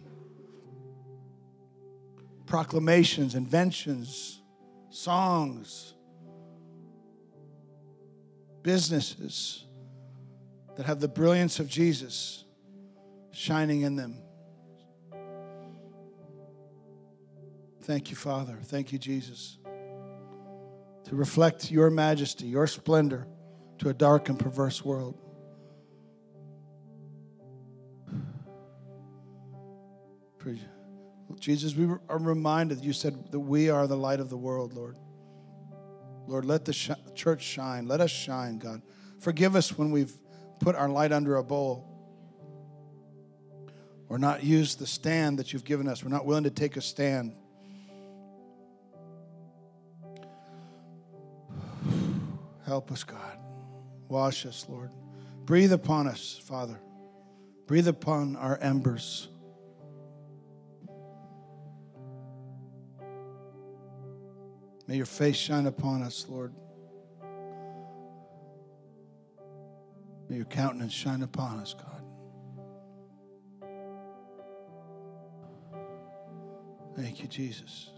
proclamations, 2.46 3.34
inventions, 3.34 4.40
songs, 4.88 5.92
businesses 8.62 9.66
that 10.80 10.86
have 10.86 10.98
the 10.98 11.08
brilliance 11.08 11.60
of 11.60 11.68
Jesus 11.68 12.42
shining 13.32 13.82
in 13.82 13.96
them. 13.96 14.16
Thank 17.82 18.08
you, 18.08 18.16
Father. 18.16 18.58
Thank 18.62 18.90
you, 18.90 18.98
Jesus. 18.98 19.58
To 21.04 21.14
reflect 21.14 21.70
your 21.70 21.90
majesty, 21.90 22.46
your 22.46 22.66
splendor 22.66 23.26
to 23.80 23.90
a 23.90 23.92
dark 23.92 24.30
and 24.30 24.38
perverse 24.38 24.82
world. 24.82 25.18
Jesus, 31.38 31.74
we 31.74 31.94
are 32.08 32.18
reminded, 32.18 32.82
you 32.82 32.94
said 32.94 33.30
that 33.32 33.38
we 33.38 33.68
are 33.68 33.86
the 33.86 33.98
light 33.98 34.20
of 34.20 34.30
the 34.30 34.38
world, 34.38 34.72
Lord. 34.72 34.96
Lord, 36.26 36.46
let 36.46 36.64
the 36.64 36.72
sh- 36.72 36.90
church 37.14 37.42
shine. 37.42 37.86
Let 37.86 38.00
us 38.00 38.10
shine, 38.10 38.58
God. 38.58 38.80
Forgive 39.18 39.56
us 39.56 39.76
when 39.76 39.90
we've 39.90 40.14
put 40.60 40.76
our 40.76 40.88
light 40.88 41.10
under 41.10 41.36
a 41.36 41.42
bowl 41.42 41.86
or 44.08 44.18
not 44.18 44.44
use 44.44 44.74
the 44.74 44.86
stand 44.86 45.38
that 45.38 45.52
you've 45.52 45.64
given 45.64 45.88
us. 45.88 46.04
We're 46.04 46.10
not 46.10 46.26
willing 46.26 46.44
to 46.44 46.50
take 46.50 46.76
a 46.76 46.80
stand. 46.80 47.34
Help 52.66 52.92
us, 52.92 53.02
God. 53.04 53.38
Wash 54.08 54.46
us, 54.46 54.66
Lord. 54.68 54.90
Breathe 55.44 55.72
upon 55.72 56.06
us, 56.06 56.40
Father. 56.44 56.78
Breathe 57.66 57.88
upon 57.88 58.36
our 58.36 58.58
embers. 58.60 59.28
May 64.86 64.96
your 64.96 65.06
face 65.06 65.36
shine 65.36 65.66
upon 65.66 66.02
us, 66.02 66.26
Lord. 66.28 66.52
May 70.30 70.36
your 70.36 70.44
countenance 70.44 70.92
shine 70.92 71.22
upon 71.22 71.58
us, 71.58 71.74
God. 71.74 72.02
Thank 76.96 77.20
you, 77.20 77.26
Jesus. 77.26 77.90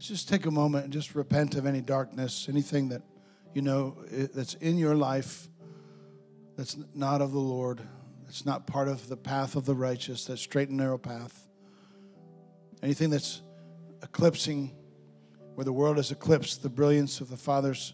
Just 0.00 0.28
take 0.28 0.46
a 0.46 0.50
moment 0.50 0.84
and 0.84 0.92
just 0.92 1.14
repent 1.14 1.54
of 1.54 1.66
any 1.66 1.80
darkness, 1.80 2.48
anything 2.48 2.88
that 2.88 3.02
you 3.54 3.62
know 3.62 3.96
that's 4.10 4.54
in 4.54 4.76
your 4.76 4.96
life 4.96 5.46
that's 6.56 6.76
not 6.94 7.22
of 7.22 7.30
the 7.30 7.38
Lord. 7.38 7.80
It's 8.26 8.44
not 8.44 8.66
part 8.66 8.88
of 8.88 9.08
the 9.08 9.16
path 9.16 9.54
of 9.54 9.66
the 9.66 9.74
righteous, 9.76 10.24
that 10.24 10.38
straight 10.38 10.68
and 10.68 10.78
narrow 10.78 10.98
path. 10.98 11.47
Anything 12.82 13.10
that's 13.10 13.42
eclipsing, 14.02 14.74
where 15.54 15.64
the 15.64 15.72
world 15.72 15.96
has 15.96 16.10
eclipsed 16.10 16.62
the 16.62 16.68
brilliance 16.68 17.20
of 17.20 17.28
the 17.28 17.36
Father's 17.36 17.92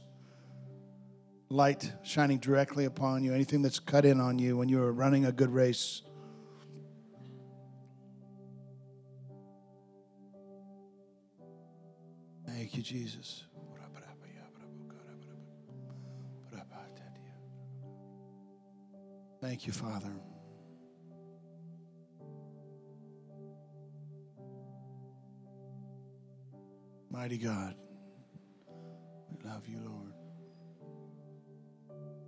light 1.48 1.90
shining 2.02 2.38
directly 2.38 2.84
upon 2.84 3.24
you, 3.24 3.32
anything 3.32 3.62
that's 3.62 3.78
cut 3.78 4.04
in 4.04 4.20
on 4.20 4.38
you 4.38 4.56
when 4.56 4.68
you 4.68 4.82
are 4.82 4.92
running 4.92 5.24
a 5.24 5.32
good 5.32 5.50
race. 5.50 6.02
Thank 12.46 12.76
you, 12.76 12.82
Jesus. 12.82 13.44
Thank 19.44 19.66
you, 19.66 19.74
Father. 19.74 20.10
Mighty 27.14 27.38
God, 27.38 27.76
we 29.30 29.48
love 29.48 29.68
you, 29.68 29.78
Lord. 29.78 30.12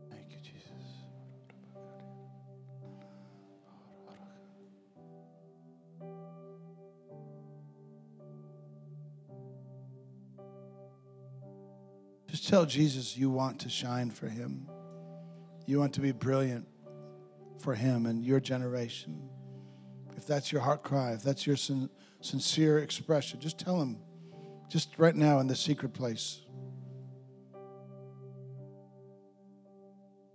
Thank 0.09 0.31
you, 0.31 0.37
Jesus. 0.41 0.63
Just 12.31 12.49
tell 12.49 12.65
Jesus 12.65 13.17
you 13.17 13.29
want 13.29 13.59
to 13.63 13.69
shine 13.69 14.11
for 14.11 14.29
him. 14.29 14.69
You 15.67 15.81
want 15.81 15.95
to 15.95 16.01
be 16.01 16.13
brilliant 16.13 16.65
for 17.59 17.75
Him 17.75 18.07
and 18.07 18.25
your 18.25 18.39
generation. 18.39 19.29
If 20.17 20.29
that's 20.29 20.53
your 20.53 20.61
heart 20.61 20.85
cry, 20.85 21.13
if 21.15 21.25
that's 21.25 21.45
your 21.45 21.57
sin, 21.57 21.91
sincere 22.21 22.79
expression, 22.79 23.41
just 23.41 23.59
tell 23.59 23.83
Him, 23.83 23.99
just 24.69 24.99
right 24.99 25.15
now 25.15 25.39
in 25.41 25.47
the 25.47 25.57
secret 25.57 25.93
place, 25.93 26.41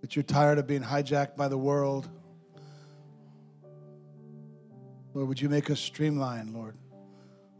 that 0.01 0.15
you're 0.15 0.23
tired 0.23 0.57
of 0.57 0.67
being 0.67 0.84
hijacked 0.84 1.36
by 1.36 1.47
the 1.47 1.57
world. 1.57 2.09
Lord, 5.13 5.27
would 5.27 5.41
you 5.41 5.49
make 5.49 5.69
us 5.69 5.79
streamline, 5.79 6.53
Lord? 6.53 6.75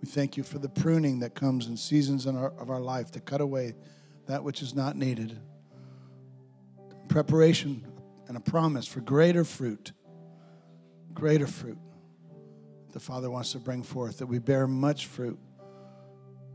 We 0.02 0.08
thank 0.08 0.38
you 0.38 0.44
for 0.44 0.58
the 0.58 0.70
pruning 0.70 1.20
that 1.20 1.36
comes 1.36 1.68
in 1.68 1.78
seasons 1.78 2.26
in 2.26 2.36
our, 2.36 2.52
of 2.58 2.70
our 2.70 2.80
life 2.80 3.12
to 3.12 3.20
cut 3.20 3.42
away 3.42 3.76
that 4.26 4.44
which 4.44 4.62
is 4.62 4.74
not 4.74 4.96
needed. 4.96 5.38
Preparation 7.08 7.86
and 8.28 8.38
a 8.38 8.40
promise 8.40 8.88
for 8.88 9.02
greater 9.02 9.44
fruit, 9.44 9.92
greater 11.14 11.46
fruit 11.46 11.78
the 12.92 13.00
Father 13.00 13.30
wants 13.30 13.52
to 13.54 13.60
bring 13.60 13.84
forth, 13.84 14.18
that 14.18 14.26
we 14.26 14.40
bear 14.40 14.68
much 14.68 15.06
fruit 15.08 15.40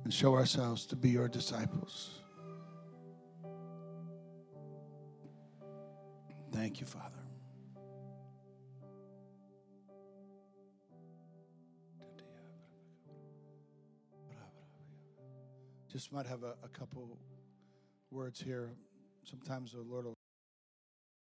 and 0.06 0.14
show 0.14 0.34
ourselves 0.34 0.86
to 0.86 0.94
be 0.94 1.10
your 1.10 1.26
disciples. 1.26 2.20
Thank 6.52 6.78
you, 6.80 6.86
Father. 6.86 7.10
just 15.92 16.12
might 16.12 16.26
have 16.26 16.44
a, 16.44 16.54
a 16.62 16.68
couple 16.68 17.18
words 18.12 18.40
here. 18.40 18.70
Sometimes 19.24 19.72
the 19.72 19.80
Lord 19.80 20.04
will 20.04 20.15